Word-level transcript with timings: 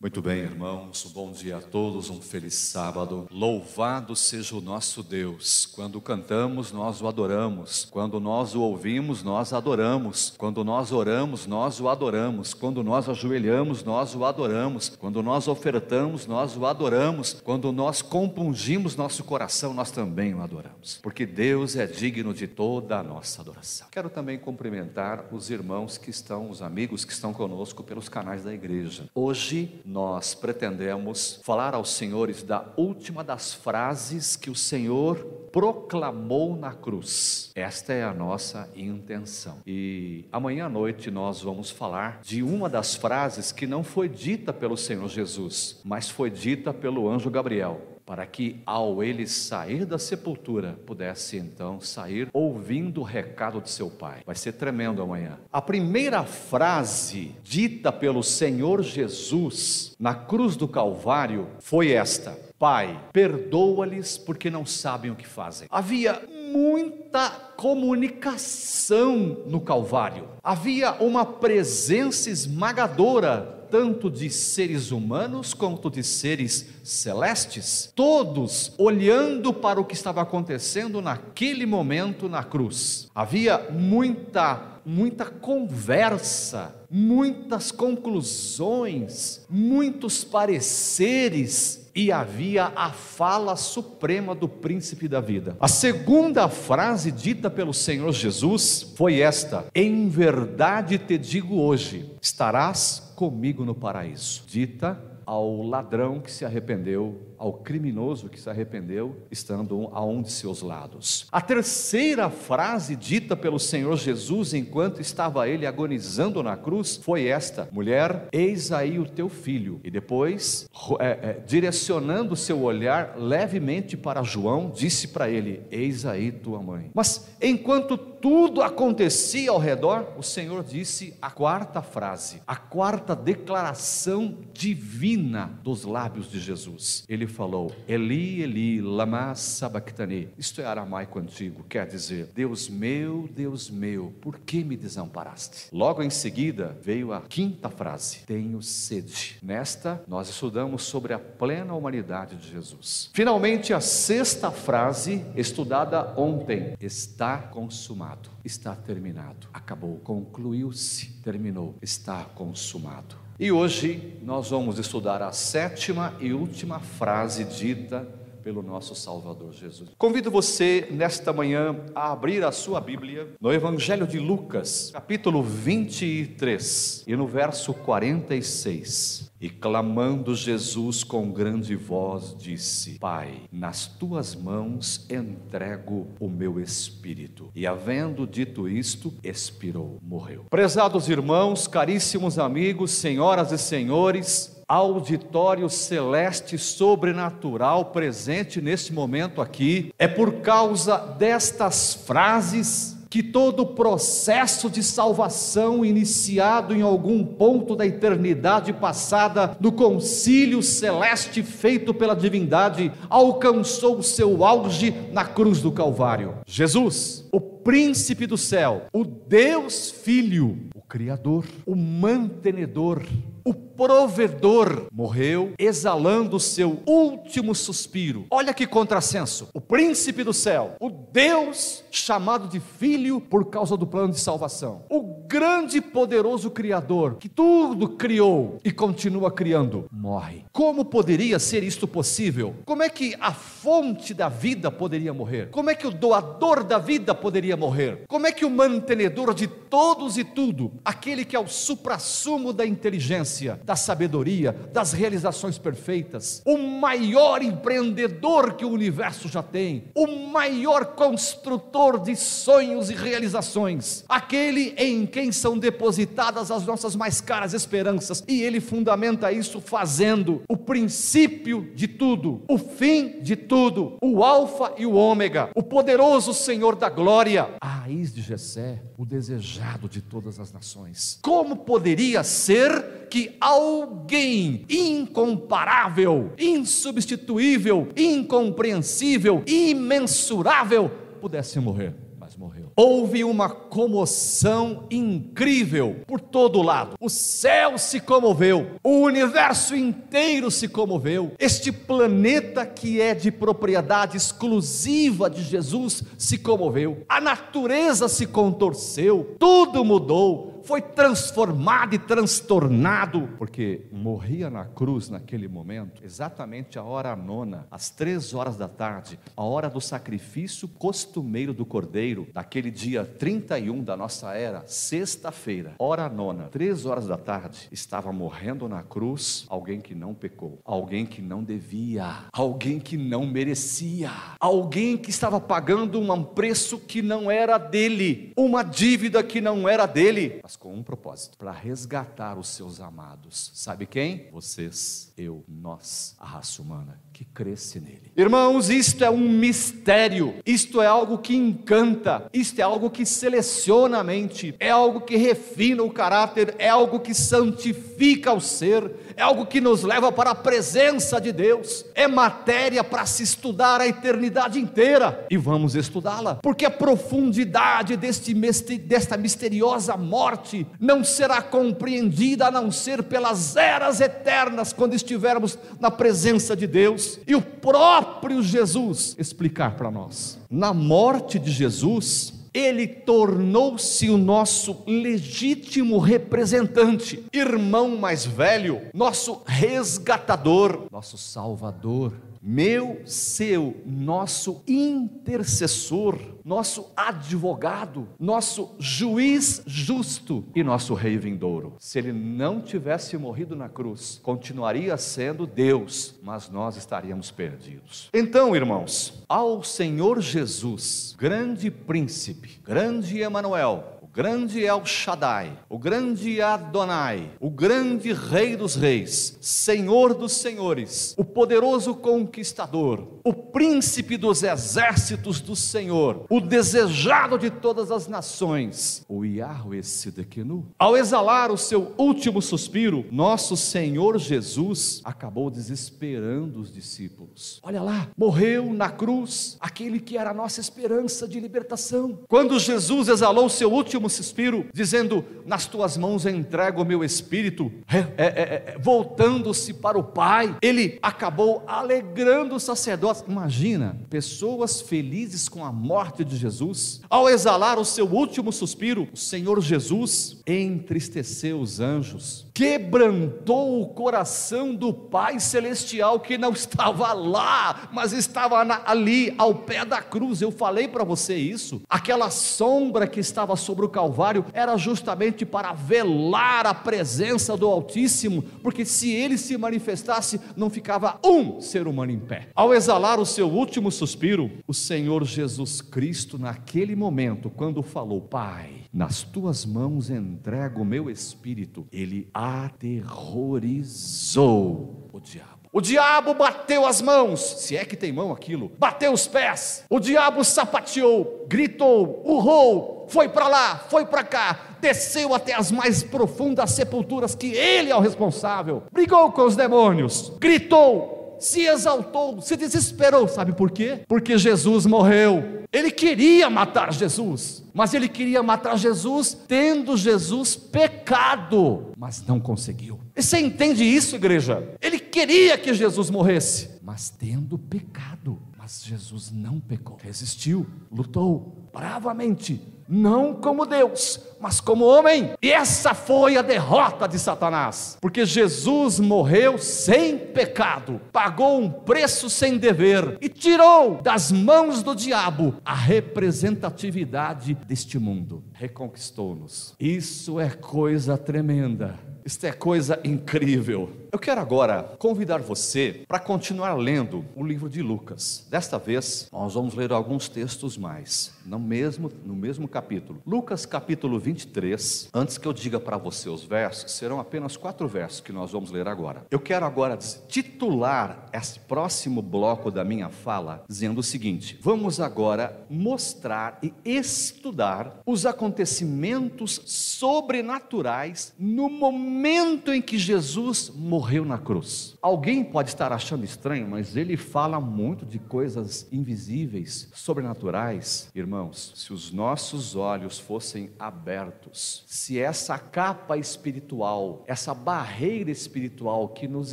Muito 0.00 0.22
bem, 0.22 0.38
irmãos, 0.38 1.04
um 1.06 1.08
bom 1.08 1.32
dia 1.32 1.56
a 1.56 1.60
todos, 1.60 2.08
um 2.08 2.20
feliz 2.20 2.54
sábado. 2.54 3.26
Louvado 3.32 4.14
seja 4.14 4.54
o 4.54 4.60
nosso 4.60 5.02
Deus. 5.02 5.66
Quando 5.66 6.00
cantamos, 6.00 6.70
nós 6.70 7.02
o 7.02 7.08
adoramos. 7.08 7.88
Quando 7.90 8.20
nós 8.20 8.54
o 8.54 8.60
ouvimos, 8.60 9.24
nós 9.24 9.52
adoramos. 9.52 10.34
Quando 10.38 10.62
nós 10.62 10.92
oramos, 10.92 11.48
nós 11.48 11.80
o 11.80 11.88
adoramos. 11.88 12.54
Quando 12.54 12.84
nós 12.84 13.08
ajoelhamos, 13.08 13.82
nós 13.82 14.14
o 14.14 14.24
adoramos. 14.24 14.88
Quando 14.88 15.20
nós 15.20 15.48
ofertamos, 15.48 16.28
nós 16.28 16.56
o 16.56 16.64
adoramos. 16.64 17.32
Quando 17.42 17.72
nós 17.72 18.00
compungimos 18.00 18.94
nosso 18.94 19.24
coração, 19.24 19.74
nós 19.74 19.90
também 19.90 20.32
o 20.32 20.40
adoramos. 20.40 21.00
Porque 21.02 21.26
Deus 21.26 21.74
é 21.74 21.88
digno 21.88 22.32
de 22.32 22.46
toda 22.46 23.00
a 23.00 23.02
nossa 23.02 23.42
adoração. 23.42 23.88
Quero 23.90 24.08
também 24.08 24.38
cumprimentar 24.38 25.24
os 25.32 25.50
irmãos 25.50 25.98
que 25.98 26.10
estão, 26.10 26.48
os 26.48 26.62
amigos 26.62 27.04
que 27.04 27.12
estão 27.12 27.32
conosco 27.34 27.82
pelos 27.82 28.08
canais 28.08 28.44
da 28.44 28.54
igreja. 28.54 29.10
Hoje, 29.12 29.82
nós 29.88 30.34
pretendemos 30.34 31.40
falar 31.42 31.74
aos 31.74 31.94
senhores 31.94 32.42
da 32.42 32.62
última 32.76 33.24
das 33.24 33.54
frases 33.54 34.36
que 34.36 34.50
o 34.50 34.54
Senhor 34.54 35.16
proclamou 35.50 36.54
na 36.54 36.74
cruz. 36.74 37.50
Esta 37.54 37.94
é 37.94 38.04
a 38.04 38.12
nossa 38.12 38.68
intenção. 38.76 39.60
E 39.66 40.26
amanhã 40.30 40.66
à 40.66 40.68
noite 40.68 41.10
nós 41.10 41.40
vamos 41.40 41.70
falar 41.70 42.20
de 42.20 42.42
uma 42.42 42.68
das 42.68 42.96
frases 42.96 43.50
que 43.50 43.66
não 43.66 43.82
foi 43.82 44.10
dita 44.10 44.52
pelo 44.52 44.76
Senhor 44.76 45.08
Jesus, 45.08 45.80
mas 45.82 46.10
foi 46.10 46.28
dita 46.28 46.74
pelo 46.74 47.08
anjo 47.08 47.30
Gabriel 47.30 47.97
para 48.08 48.24
que 48.24 48.62
ao 48.64 49.02
ele 49.04 49.26
sair 49.26 49.84
da 49.84 49.98
sepultura, 49.98 50.78
pudesse 50.86 51.36
então 51.36 51.78
sair 51.78 52.30
ouvindo 52.32 53.02
o 53.02 53.04
recado 53.04 53.60
de 53.60 53.68
seu 53.68 53.90
pai. 53.90 54.22
Vai 54.24 54.34
ser 54.34 54.52
tremendo 54.52 55.02
amanhã. 55.02 55.38
A 55.52 55.60
primeira 55.60 56.24
frase 56.24 57.34
dita 57.42 57.92
pelo 57.92 58.22
Senhor 58.22 58.82
Jesus 58.82 59.94
na 60.00 60.14
cruz 60.14 60.56
do 60.56 60.66
Calvário 60.66 61.48
foi 61.60 61.90
esta: 61.90 62.30
Pai, 62.58 62.98
perdoa-lhes 63.12 64.16
porque 64.16 64.48
não 64.48 64.64
sabem 64.64 65.10
o 65.10 65.14
que 65.14 65.28
fazem. 65.28 65.68
Havia 65.70 66.18
muita 66.50 67.28
comunicação 67.58 69.42
no 69.46 69.60
Calvário, 69.60 70.28
havia 70.42 70.92
uma 70.94 71.26
presença 71.26 72.30
esmagadora 72.30 73.57
tanto 73.70 74.10
de 74.10 74.30
seres 74.30 74.90
humanos 74.90 75.54
quanto 75.54 75.90
de 75.90 76.02
seres 76.02 76.66
celestes, 76.82 77.92
todos 77.94 78.72
olhando 78.78 79.52
para 79.52 79.80
o 79.80 79.84
que 79.84 79.94
estava 79.94 80.22
acontecendo 80.22 81.00
naquele 81.00 81.66
momento 81.66 82.28
na 82.28 82.42
cruz. 82.42 83.08
Havia 83.14 83.68
muita 83.70 84.78
muita 84.88 85.26
conversa, 85.26 86.74
muitas 86.90 87.70
conclusões, 87.70 89.44
muitos 89.50 90.24
pareceres 90.24 91.90
e 91.94 92.10
havia 92.10 92.72
a 92.74 92.90
fala 92.90 93.54
suprema 93.54 94.34
do 94.34 94.48
príncipe 94.48 95.06
da 95.06 95.20
vida. 95.20 95.56
A 95.60 95.68
segunda 95.68 96.48
frase 96.48 97.12
dita 97.12 97.50
pelo 97.50 97.74
Senhor 97.74 98.12
Jesus 98.12 98.94
foi 98.96 99.20
esta: 99.20 99.66
Em 99.74 100.08
verdade 100.08 100.96
te 100.96 101.18
digo 101.18 101.60
hoje, 101.60 102.10
estarás 102.22 103.07
comigo 103.18 103.64
no 103.64 103.74
paraíso. 103.74 104.44
Dita 104.46 104.96
ao 105.26 105.60
ladrão 105.60 106.20
que 106.20 106.30
se 106.30 106.44
arrependeu 106.44 107.34
ao 107.38 107.52
criminoso 107.52 108.28
que 108.28 108.40
se 108.40 108.50
arrependeu, 108.50 109.26
estando 109.30 109.88
a 109.92 110.04
um 110.04 110.22
de 110.22 110.30
seus 110.30 110.62
lados. 110.62 111.26
A 111.30 111.40
terceira 111.40 112.28
frase 112.28 112.96
dita 112.96 113.36
pelo 113.36 113.58
Senhor 113.58 113.96
Jesus 113.96 114.54
enquanto 114.54 115.00
estava 115.00 115.48
ele 115.48 115.66
agonizando 115.66 116.42
na 116.42 116.56
cruz 116.56 116.96
foi 116.96 117.26
esta: 117.26 117.68
Mulher, 117.72 118.28
eis 118.32 118.72
aí 118.72 118.98
o 118.98 119.06
teu 119.06 119.28
filho. 119.28 119.80
E 119.84 119.90
depois, 119.90 120.68
é, 120.98 121.06
é, 121.06 121.42
direcionando 121.46 122.36
seu 122.36 122.62
olhar 122.62 123.14
levemente 123.16 123.96
para 123.96 124.22
João, 124.22 124.70
disse 124.74 125.08
para 125.08 125.30
ele: 125.30 125.62
Eis 125.70 126.04
aí 126.04 126.32
tua 126.32 126.62
mãe. 126.62 126.90
Mas 126.94 127.28
enquanto 127.40 127.96
tudo 127.96 128.62
acontecia 128.62 129.50
ao 129.50 129.58
redor, 129.58 130.14
o 130.16 130.22
Senhor 130.22 130.64
disse 130.64 131.14
a 131.22 131.30
quarta 131.30 131.80
frase, 131.80 132.42
a 132.46 132.56
quarta 132.56 133.14
declaração 133.14 134.38
divina 134.52 135.58
dos 135.62 135.84
lábios 135.84 136.30
de 136.30 136.40
Jesus. 136.40 137.04
Ele 137.08 137.26
falou: 137.28 137.72
Eli, 137.86 138.42
Eli, 138.42 138.80
lama 138.80 139.34
sabachthani. 139.34 140.28
Isto 140.36 140.60
é 140.60 140.64
aramaico 140.64 141.18
antigo, 141.18 141.64
quer 141.68 141.86
dizer: 141.86 142.30
Deus 142.34 142.68
meu, 142.68 143.28
Deus 143.30 143.70
meu, 143.70 144.12
por 144.20 144.38
que 144.38 144.64
me 144.64 144.76
desamparaste? 144.76 145.68
Logo 145.72 146.02
em 146.02 146.10
seguida 146.10 146.76
veio 146.82 147.12
a 147.12 147.20
quinta 147.20 147.68
frase: 147.68 148.20
Tenho 148.26 148.60
sede. 148.62 149.38
Nesta, 149.42 150.02
nós 150.08 150.28
estudamos 150.28 150.82
sobre 150.82 151.12
a 151.12 151.18
plena 151.18 151.74
humanidade 151.74 152.36
de 152.36 152.48
Jesus. 152.48 153.10
Finalmente, 153.12 153.72
a 153.72 153.80
sexta 153.80 154.50
frase, 154.50 155.24
estudada 155.36 156.14
ontem: 156.16 156.74
Está 156.80 157.38
consumado, 157.38 158.30
está 158.44 158.74
terminado, 158.74 159.48
acabou, 159.52 159.98
concluiu-se, 159.98 161.10
terminou, 161.22 161.76
está 161.82 162.24
consumado. 162.24 163.27
E 163.40 163.52
hoje 163.52 164.18
nós 164.20 164.50
vamos 164.50 164.80
estudar 164.80 165.22
a 165.22 165.30
sétima 165.30 166.12
e 166.18 166.32
última 166.32 166.80
frase 166.80 167.44
dita 167.44 168.04
pelo 168.42 168.62
nosso 168.62 168.94
Salvador 168.94 169.52
Jesus. 169.52 169.90
Convido 169.98 170.30
você 170.30 170.88
nesta 170.90 171.32
manhã 171.32 171.76
a 171.94 172.12
abrir 172.12 172.44
a 172.44 172.52
sua 172.52 172.80
Bíblia 172.80 173.28
no 173.40 173.52
Evangelho 173.52 174.06
de 174.06 174.18
Lucas, 174.18 174.90
capítulo 174.92 175.42
23, 175.42 177.04
e 177.06 177.16
no 177.16 177.26
verso 177.26 177.74
46. 177.74 179.28
E 179.40 179.48
clamando 179.48 180.34
Jesus 180.34 181.04
com 181.04 181.30
grande 181.30 181.76
voz, 181.76 182.34
disse: 182.36 182.98
Pai, 182.98 183.42
nas 183.52 183.86
tuas 183.86 184.34
mãos 184.34 185.06
entrego 185.08 186.08
o 186.18 186.28
meu 186.28 186.58
espírito. 186.58 187.48
E 187.54 187.64
havendo 187.64 188.26
dito 188.26 188.68
isto, 188.68 189.14
expirou, 189.22 189.98
morreu. 190.02 190.46
Prezados 190.50 191.08
irmãos, 191.08 191.68
caríssimos 191.68 192.36
amigos, 192.36 192.90
senhoras 192.90 193.52
e 193.52 193.58
senhores, 193.58 194.57
auditório 194.68 195.70
celeste 195.70 196.58
sobrenatural 196.58 197.86
presente 197.86 198.60
neste 198.60 198.92
momento 198.92 199.40
aqui, 199.40 199.92
é 199.98 200.06
por 200.06 200.40
causa 200.42 200.98
destas 201.18 201.94
frases 201.94 202.98
que 203.10 203.22
todo 203.22 203.60
o 203.60 203.66
processo 203.66 204.68
de 204.68 204.82
salvação 204.82 205.84
iniciado 205.84 206.74
em 206.74 206.82
algum 206.82 207.24
ponto 207.24 207.74
da 207.74 207.86
eternidade 207.86 208.72
passada, 208.72 209.56
no 209.58 209.72
concílio 209.72 210.62
celeste 210.62 211.42
feito 211.42 211.94
pela 211.94 212.14
divindade, 212.14 212.92
alcançou 213.08 214.02
seu 214.02 214.44
auge 214.44 214.94
na 215.10 215.24
cruz 215.24 215.62
do 215.62 215.72
Calvário. 215.72 216.34
Jesus, 216.46 217.26
o 217.32 217.40
príncipe 217.40 218.26
do 218.26 218.36
céu, 218.36 218.82
o 218.92 219.04
Deus 219.04 219.90
Filho, 219.90 220.68
o 220.74 220.82
Criador, 220.82 221.44
o 221.66 221.74
mantenedor, 221.74 223.02
o 223.48 223.54
provedor 223.54 224.88
morreu 224.92 225.54
exalando 225.58 226.38
seu 226.38 226.82
último 226.84 227.54
suspiro. 227.54 228.26
Olha 228.30 228.52
que 228.52 228.66
contrassenso. 228.66 229.48
O 229.54 229.60
príncipe 229.60 230.22
do 230.22 230.34
céu, 230.34 230.74
o 230.78 230.90
Deus 230.90 231.82
chamado 231.90 232.46
de 232.46 232.60
filho 232.60 233.22
por 233.22 233.46
causa 233.46 233.74
do 233.74 233.86
plano 233.86 234.12
de 234.12 234.20
salvação. 234.20 234.84
O 234.90 235.24
grande 235.26 235.78
e 235.78 235.80
poderoso 235.80 236.50
criador 236.50 237.16
que 237.16 237.28
tudo 237.28 237.90
criou 237.90 238.58
e 238.62 238.70
continua 238.70 239.30
criando, 239.30 239.86
morre. 239.90 240.44
Como 240.52 240.84
poderia 240.84 241.38
ser 241.38 241.62
isto 241.62 241.88
possível? 241.88 242.54
Como 242.66 242.82
é 242.82 242.90
que 242.90 243.14
a 243.18 243.32
fonte 243.32 244.12
da 244.12 244.28
vida 244.28 244.70
poderia 244.70 245.14
morrer? 245.14 245.48
Como 245.50 245.70
é 245.70 245.74
que 245.74 245.86
o 245.86 245.90
doador 245.90 246.64
da 246.64 246.78
vida 246.78 247.14
poderia 247.14 247.56
morrer? 247.56 248.04
Como 248.08 248.26
é 248.26 248.32
que 248.32 248.44
o 248.44 248.50
mantenedor 248.50 249.32
de 249.32 249.46
todos 249.46 250.18
e 250.18 250.24
tudo, 250.24 250.72
aquele 250.84 251.24
que 251.24 251.36
é 251.36 251.38
o 251.38 251.46
suprassumo 251.46 252.52
da 252.52 252.66
inteligência, 252.66 253.37
da 253.64 253.76
sabedoria, 253.76 254.52
das 254.72 254.92
realizações 254.92 255.58
perfeitas, 255.58 256.42
o 256.44 256.58
maior 256.58 257.42
empreendedor 257.42 258.54
que 258.54 258.64
o 258.64 258.70
universo 258.70 259.28
já 259.28 259.42
tem, 259.42 259.84
o 259.94 260.06
maior 260.30 260.86
construtor 260.94 262.00
de 262.00 262.16
sonhos 262.16 262.90
e 262.90 262.94
realizações, 262.94 264.04
aquele 264.08 264.74
em 264.76 265.06
quem 265.06 265.30
são 265.32 265.58
depositadas 265.58 266.50
as 266.50 266.66
nossas 266.66 266.96
mais 266.96 267.20
caras 267.20 267.54
esperanças, 267.54 268.22
e 268.26 268.42
ele 268.42 268.60
fundamenta 268.60 269.30
isso 269.32 269.60
fazendo 269.60 270.42
o 270.48 270.56
princípio 270.56 271.70
de 271.74 271.86
tudo, 271.86 272.42
o 272.48 272.58
fim 272.58 273.20
de 273.20 273.36
tudo, 273.36 273.96
o 274.02 274.24
Alfa 274.24 274.72
e 274.76 274.86
o 274.86 274.94
Ômega, 274.94 275.50
o 275.54 275.62
poderoso 275.62 276.32
Senhor 276.34 276.76
da 276.76 276.88
glória, 276.88 277.50
a 277.60 277.66
raiz 277.66 278.12
de 278.12 278.20
Jessé, 278.20 278.82
o 278.96 279.04
desejado 279.06 279.88
de 279.88 280.00
todas 280.00 280.38
as 280.38 280.52
nações. 280.52 281.18
Como 281.22 281.56
poderia 281.56 282.22
ser 282.22 283.06
que 283.10 283.17
alguém 283.40 284.64
incomparável, 284.68 286.32
insubstituível, 286.38 287.88
incompreensível, 287.96 289.42
imensurável 289.46 290.90
pudesse 291.20 291.58
morrer? 291.58 291.94
morreu. 292.38 292.70
Houve 292.76 293.24
uma 293.24 293.48
comoção 293.48 294.84
incrível 294.90 295.96
por 296.06 296.20
todo 296.20 296.62
lado. 296.62 296.96
O 297.00 297.10
céu 297.10 297.76
se 297.76 297.98
comoveu, 297.98 298.76
o 298.82 299.00
universo 299.00 299.74
inteiro 299.74 300.50
se 300.50 300.68
comoveu. 300.68 301.32
Este 301.38 301.72
planeta 301.72 302.64
que 302.64 303.00
é 303.00 303.14
de 303.14 303.32
propriedade 303.32 304.16
exclusiva 304.16 305.28
de 305.28 305.42
Jesus 305.42 306.04
se 306.16 306.38
comoveu. 306.38 307.04
A 307.08 307.20
natureza 307.20 308.08
se 308.08 308.26
contorceu, 308.26 309.34
tudo 309.38 309.84
mudou 309.84 310.57
foi 310.68 310.82
transformado 310.82 311.94
e 311.94 311.98
transtornado, 311.98 313.26
porque 313.38 313.86
morria 313.90 314.50
na 314.50 314.66
cruz 314.66 315.08
naquele 315.08 315.48
momento, 315.48 316.04
exatamente 316.04 316.78
a 316.78 316.82
hora 316.82 317.16
nona, 317.16 317.66
às 317.70 317.88
três 317.88 318.34
horas 318.34 318.54
da 318.58 318.68
tarde, 318.68 319.18
a 319.34 319.42
hora 319.42 319.70
do 319.70 319.80
sacrifício 319.80 320.68
costumeiro 320.68 321.54
do 321.54 321.64
cordeiro, 321.64 322.28
naquele 322.34 322.70
dia 322.70 323.02
31 323.02 323.82
da 323.82 323.96
nossa 323.96 324.34
era, 324.34 324.62
sexta-feira, 324.66 325.74
hora 325.78 326.06
nona, 326.06 326.48
três 326.48 326.84
horas 326.84 327.06
da 327.06 327.16
tarde, 327.16 327.66
estava 327.72 328.12
morrendo 328.12 328.68
na 328.68 328.82
cruz 328.82 329.46
alguém 329.48 329.80
que 329.80 329.94
não 329.94 330.12
pecou, 330.12 330.60
alguém 330.66 331.06
que 331.06 331.22
não 331.22 331.42
devia, 331.42 332.26
alguém 332.30 332.78
que 332.78 332.98
não 332.98 333.24
merecia, 333.24 334.10
alguém 334.38 334.98
que 334.98 335.08
estava 335.08 335.40
pagando 335.40 335.98
um 335.98 336.22
preço 336.22 336.78
que 336.78 337.00
não 337.00 337.30
era 337.30 337.56
dele, 337.56 338.34
uma 338.36 338.62
dívida 338.62 339.22
que 339.22 339.40
não 339.40 339.66
era 339.66 339.86
dele. 339.86 340.42
Com 340.58 340.74
um 340.74 340.82
propósito: 340.82 341.38
para 341.38 341.52
resgatar 341.52 342.38
os 342.38 342.48
seus 342.48 342.80
amados. 342.80 343.50
Sabe 343.54 343.86
quem? 343.86 344.28
Vocês, 344.32 345.12
eu, 345.16 345.44
nós, 345.48 346.16
a 346.18 346.26
raça 346.26 346.60
humana 346.60 347.00
que 347.12 347.24
cresce 347.24 347.80
nele. 347.80 348.12
Irmãos, 348.16 348.70
isto 348.70 349.04
é 349.04 349.10
um 349.10 349.28
mistério, 349.28 350.36
isto 350.46 350.80
é 350.80 350.86
algo 350.86 351.18
que 351.18 351.34
encanta, 351.34 352.28
isto 352.32 352.60
é 352.60 352.62
algo 352.62 352.90
que 352.90 353.04
seleciona 353.04 353.98
a 353.98 354.04
mente, 354.04 354.54
é 354.60 354.70
algo 354.70 355.00
que 355.00 355.16
refina 355.16 355.82
o 355.82 355.92
caráter, 355.92 356.54
é 356.58 356.68
algo 356.68 357.00
que 357.00 357.14
santifica 357.14 358.32
o 358.32 358.40
ser, 358.40 359.07
é 359.18 359.22
algo 359.22 359.44
que 359.44 359.60
nos 359.60 359.82
leva 359.82 360.12
para 360.12 360.30
a 360.30 360.34
presença 360.34 361.20
de 361.20 361.32
Deus, 361.32 361.84
é 361.92 362.06
matéria 362.06 362.84
para 362.84 363.04
se 363.04 363.24
estudar 363.24 363.80
a 363.80 363.86
eternidade 363.88 364.60
inteira. 364.60 365.26
E 365.28 365.36
vamos 365.36 365.74
estudá-la, 365.74 366.36
porque 366.36 366.64
a 366.64 366.70
profundidade 366.70 367.96
deste, 367.96 368.32
desta 368.78 369.16
misteriosa 369.16 369.96
morte 369.96 370.64
não 370.78 371.02
será 371.02 371.42
compreendida 371.42 372.46
a 372.46 372.50
não 372.52 372.70
ser 372.70 373.02
pelas 373.02 373.56
eras 373.56 374.00
eternas, 374.00 374.72
quando 374.72 374.94
estivermos 374.94 375.58
na 375.80 375.90
presença 375.90 376.54
de 376.54 376.68
Deus. 376.68 377.18
E 377.26 377.34
o 377.34 377.42
próprio 377.42 378.40
Jesus 378.40 379.16
explicar 379.18 379.74
para 379.74 379.90
nós. 379.90 380.38
Na 380.48 380.72
morte 380.72 381.40
de 381.40 381.50
Jesus, 381.50 382.37
ele 382.58 382.86
tornou-se 382.86 384.10
o 384.10 384.18
nosso 384.18 384.82
legítimo 384.86 385.98
representante, 385.98 387.24
irmão 387.32 387.96
mais 387.96 388.26
velho, 388.26 388.82
nosso 388.92 389.42
resgatador, 389.46 390.86
nosso 390.90 391.16
salvador 391.16 392.12
meu, 392.42 393.02
seu, 393.04 393.82
nosso 393.84 394.62
intercessor, 394.66 396.18
nosso 396.44 396.90
advogado, 396.96 398.08
nosso 398.18 398.74
juiz 398.78 399.62
justo 399.66 400.44
e 400.54 400.62
nosso 400.62 400.94
rei 400.94 401.18
vindouro. 401.18 401.74
Se 401.78 401.98
ele 401.98 402.12
não 402.12 402.60
tivesse 402.60 403.16
morrido 403.18 403.54
na 403.54 403.68
cruz, 403.68 404.20
continuaria 404.22 404.96
sendo 404.96 405.46
Deus, 405.46 406.14
mas 406.22 406.48
nós 406.48 406.76
estaríamos 406.76 407.30
perdidos. 407.30 408.08
Então, 408.14 408.56
irmãos, 408.56 409.22
ao 409.28 409.62
Senhor 409.62 410.20
Jesus, 410.20 411.14
grande 411.18 411.70
príncipe, 411.70 412.60
grande 412.64 413.20
Emanuel, 413.20 413.97
grande 414.12 414.64
El 414.64 414.84
Shaddai, 414.84 415.58
o 415.68 415.78
grande 415.78 416.40
Adonai, 416.40 417.30
o 417.40 417.50
grande 417.50 418.12
Rei 418.12 418.56
dos 418.56 418.74
Reis, 418.74 419.36
Senhor 419.40 420.14
dos 420.14 420.32
Senhores, 420.32 421.14
o 421.16 421.24
poderoso 421.24 421.94
conquistador, 421.94 423.20
o 423.24 423.32
príncipe 423.32 424.16
dos 424.16 424.42
exércitos 424.42 425.40
do 425.40 425.54
Senhor, 425.54 426.24
o 426.30 426.40
desejado 426.40 427.38
de 427.38 427.50
todas 427.50 427.90
as 427.90 428.08
nações, 428.08 429.04
o 429.08 429.24
Yahweh 429.24 429.82
Sidekenu. 429.82 430.66
Ao 430.78 430.96
exalar 430.96 431.50
o 431.50 431.58
seu 431.58 431.92
último 431.98 432.40
suspiro, 432.40 433.04
nosso 433.10 433.56
Senhor 433.56 434.18
Jesus 434.18 435.00
acabou 435.04 435.50
desesperando 435.50 436.60
os 436.60 436.72
discípulos. 436.72 437.60
Olha 437.62 437.82
lá, 437.82 438.08
morreu 438.16 438.72
na 438.72 438.90
cruz 438.90 439.56
aquele 439.60 440.00
que 440.00 440.16
era 440.16 440.30
a 440.30 440.34
nossa 440.34 440.60
esperança 440.60 441.28
de 441.28 441.38
libertação. 441.38 442.20
Quando 442.26 442.58
Jesus 442.58 443.08
exalou 443.08 443.48
seu 443.48 443.72
último 443.72 443.97
último 443.98 444.08
suspiro, 444.08 444.66
dizendo: 444.72 445.24
Nas 445.44 445.66
tuas 445.66 445.96
mãos 445.96 446.24
entrego 446.24 446.82
o 446.82 446.84
meu 446.84 447.04
espírito, 447.04 447.70
é, 447.88 447.98
é, 447.98 448.26
é, 448.26 448.76
voltando-se 448.80 449.74
para 449.74 449.98
o 449.98 450.04
Pai, 450.04 450.56
ele 450.62 450.98
acabou 451.02 451.64
alegrando 451.66 452.54
os 452.54 452.62
sacerdotes. 452.62 453.24
Imagina, 453.28 454.00
pessoas 454.08 454.80
felizes 454.80 455.48
com 455.48 455.64
a 455.64 455.72
morte 455.72 456.24
de 456.24 456.36
Jesus, 456.36 457.00
ao 457.10 457.28
exalar 457.28 457.78
o 457.78 457.84
seu 457.84 458.06
último 458.06 458.52
suspiro, 458.52 459.08
o 459.12 459.16
Senhor 459.16 459.60
Jesus 459.60 460.40
entristeceu 460.46 461.60
os 461.60 461.80
anjos, 461.80 462.46
quebrantou 462.54 463.82
o 463.82 463.88
coração 463.88 464.74
do 464.74 464.92
Pai 464.92 465.40
Celestial 465.40 466.20
que 466.20 466.38
não 466.38 466.52
estava 466.52 467.12
lá, 467.12 467.88
mas 467.92 468.12
estava 468.12 468.64
na, 468.64 468.82
ali 468.86 469.34
ao 469.38 469.54
pé 469.54 469.84
da 469.84 470.00
cruz. 470.00 470.40
Eu 470.40 470.50
falei 470.50 470.88
para 470.88 471.04
você 471.04 471.36
isso, 471.36 471.80
aquela 471.88 472.30
sombra 472.30 473.06
que 473.06 473.20
estava 473.20 473.56
sobre 473.56 473.84
o 473.84 473.87
Calvário 473.88 474.44
era 474.52 474.76
justamente 474.76 475.46
para 475.46 475.72
velar 475.72 476.66
a 476.66 476.74
presença 476.74 477.56
do 477.56 477.66
Altíssimo, 477.66 478.42
porque 478.62 478.84
se 478.84 479.10
ele 479.10 479.38
se 479.38 479.56
manifestasse, 479.56 480.40
não 480.56 480.70
ficava 480.70 481.18
um 481.24 481.60
ser 481.60 481.86
humano 481.86 482.10
em 482.12 482.18
pé. 482.18 482.48
Ao 482.54 482.74
exalar 482.74 483.20
o 483.20 483.26
seu 483.26 483.48
último 483.48 483.90
suspiro, 483.90 484.50
o 484.66 484.74
Senhor 484.74 485.24
Jesus 485.24 485.80
Cristo, 485.80 486.38
naquele 486.38 486.94
momento, 486.94 487.50
quando 487.50 487.82
falou: 487.82 488.20
Pai, 488.20 488.82
nas 488.92 489.22
tuas 489.22 489.64
mãos 489.64 490.10
entrego 490.10 490.82
o 490.82 490.84
meu 490.84 491.10
espírito, 491.10 491.86
ele 491.92 492.28
aterrorizou 492.32 495.08
o 495.12 495.20
diabo. 495.20 495.58
O 495.70 495.80
diabo 495.80 496.32
bateu 496.32 496.86
as 496.86 497.02
mãos, 497.02 497.40
se 497.40 497.76
é 497.76 497.84
que 497.84 497.96
tem 497.96 498.10
mão 498.10 498.32
aquilo, 498.32 498.72
bateu 498.78 499.12
os 499.12 499.26
pés. 499.26 499.84
O 499.90 500.00
diabo 500.00 500.42
sapateou, 500.42 501.46
gritou, 501.48 502.22
urrou, 502.24 502.97
foi 503.08 503.28
para 503.28 503.48
lá, 503.48 503.76
foi 503.88 504.06
para 504.06 504.22
cá, 504.22 504.76
desceu 504.80 505.34
até 505.34 505.54
as 505.54 505.72
mais 505.72 506.02
profundas 506.02 506.70
sepulturas 506.72 507.34
que 507.34 507.48
ele 507.48 507.90
é 507.90 507.96
o 507.96 508.00
responsável. 508.00 508.84
Brigou 508.92 509.32
com 509.32 509.42
os 509.42 509.56
demônios, 509.56 510.32
gritou, 510.38 511.36
se 511.40 511.62
exaltou, 511.62 512.40
se 512.40 512.56
desesperou. 512.56 513.28
Sabe 513.28 513.52
por 513.52 513.70
quê? 513.70 514.00
Porque 514.06 514.36
Jesus 514.36 514.86
morreu. 514.86 515.58
Ele 515.70 515.90
queria 515.90 516.48
matar 516.48 516.92
Jesus, 516.92 517.62
mas 517.74 517.92
ele 517.92 518.08
queria 518.08 518.42
matar 518.42 518.78
Jesus 518.78 519.36
tendo 519.46 519.98
Jesus 519.98 520.56
pecado, 520.56 521.92
mas 521.96 522.24
não 522.26 522.40
conseguiu. 522.40 522.98
E 523.14 523.22
você 523.22 523.38
entende 523.38 523.84
isso, 523.84 524.16
igreja? 524.16 524.66
Ele 524.80 524.98
queria 524.98 525.58
que 525.58 525.74
Jesus 525.74 526.08
morresse, 526.08 526.70
mas 526.82 527.10
tendo 527.10 527.58
pecado. 527.58 528.38
Mas 528.56 528.82
Jesus 528.82 529.30
não 529.30 529.60
pecou, 529.60 529.98
resistiu, 530.02 530.66
lutou 530.90 531.68
bravamente, 531.72 532.60
não 532.88 533.34
como 533.34 533.66
Deus, 533.66 534.20
mas 534.40 534.60
como 534.60 534.84
homem. 534.84 535.32
E 535.42 535.52
essa 535.52 535.92
foi 535.94 536.36
a 536.36 536.42
derrota 536.42 537.06
de 537.06 537.18
Satanás, 537.18 537.98
porque 538.00 538.24
Jesus 538.24 538.98
morreu 538.98 539.58
sem 539.58 540.16
pecado, 540.16 541.00
pagou 541.12 541.60
um 541.60 541.70
preço 541.70 542.30
sem 542.30 542.56
dever 542.56 543.18
e 543.20 543.28
tirou 543.28 544.00
das 544.00 544.32
mãos 544.32 544.82
do 544.82 544.94
diabo 544.94 545.56
a 545.64 545.74
representatividade 545.74 547.54
deste 547.66 547.98
mundo. 547.98 548.42
Reconquistou-nos. 548.52 549.74
Isso 549.78 550.40
é 550.40 550.50
coisa 550.50 551.18
tremenda. 551.18 551.98
Isto 552.24 552.46
é 552.46 552.52
coisa 552.52 553.00
incrível. 553.04 553.90
Eu 554.10 554.18
quero 554.18 554.40
agora 554.40 554.84
convidar 554.98 555.38
você 555.38 556.04
para 556.08 556.18
continuar 556.18 556.72
lendo 556.74 557.26
o 557.36 557.44
livro 557.44 557.68
de 557.68 557.82
Lucas. 557.82 558.46
Desta 558.50 558.78
vez, 558.78 559.28
nós 559.30 559.52
vamos 559.52 559.74
ler 559.74 559.92
alguns 559.92 560.30
textos 560.30 560.78
mais, 560.78 561.34
no 561.44 561.58
mesmo, 561.58 562.10
no 562.24 562.34
mesmo 562.34 562.66
capítulo. 562.66 563.20
Lucas, 563.26 563.66
capítulo 563.66 564.18
23. 564.18 565.10
Antes 565.12 565.36
que 565.36 565.46
eu 565.46 565.52
diga 565.52 565.78
para 565.78 565.98
você 565.98 566.30
os 566.30 566.42
versos, 566.42 566.92
serão 566.92 567.20
apenas 567.20 567.54
quatro 567.54 567.86
versos 567.86 568.20
que 568.20 568.32
nós 568.32 568.50
vamos 568.50 568.70
ler 568.70 568.88
agora. 568.88 569.26
Eu 569.30 569.38
quero 569.38 569.66
agora 569.66 569.98
titular 569.98 571.26
esse 571.30 571.60
próximo 571.60 572.22
bloco 572.22 572.70
da 572.70 572.84
minha 572.84 573.10
fala 573.10 573.62
dizendo 573.68 573.98
o 573.98 574.02
seguinte: 574.02 574.58
vamos 574.62 575.00
agora 575.00 575.66
mostrar 575.68 576.58
e 576.62 576.72
estudar 576.82 578.00
os 578.06 578.24
acontecimentos 578.24 579.60
sobrenaturais 579.66 581.34
no 581.38 581.68
momento 581.68 582.72
em 582.72 582.80
que 582.80 582.96
Jesus 582.96 583.70
morreu 583.74 583.97
morreu 583.98 584.24
na 584.24 584.38
cruz. 584.38 584.96
Alguém 585.02 585.42
pode 585.42 585.70
estar 585.70 585.92
achando 585.92 586.24
estranho, 586.24 586.68
mas 586.68 586.94
ele 586.94 587.16
fala 587.16 587.58
muito 587.60 588.06
de 588.06 588.20
coisas 588.20 588.86
invisíveis, 588.92 589.90
sobrenaturais. 589.92 591.10
Irmãos, 591.16 591.72
se 591.74 591.92
os 591.92 592.12
nossos 592.12 592.76
olhos 592.76 593.18
fossem 593.18 593.72
abertos, 593.76 594.84
se 594.86 595.18
essa 595.18 595.58
capa 595.58 596.16
espiritual, 596.16 597.24
essa 597.26 597.52
barreira 597.52 598.30
espiritual 598.30 599.08
que 599.08 599.26
nos 599.26 599.52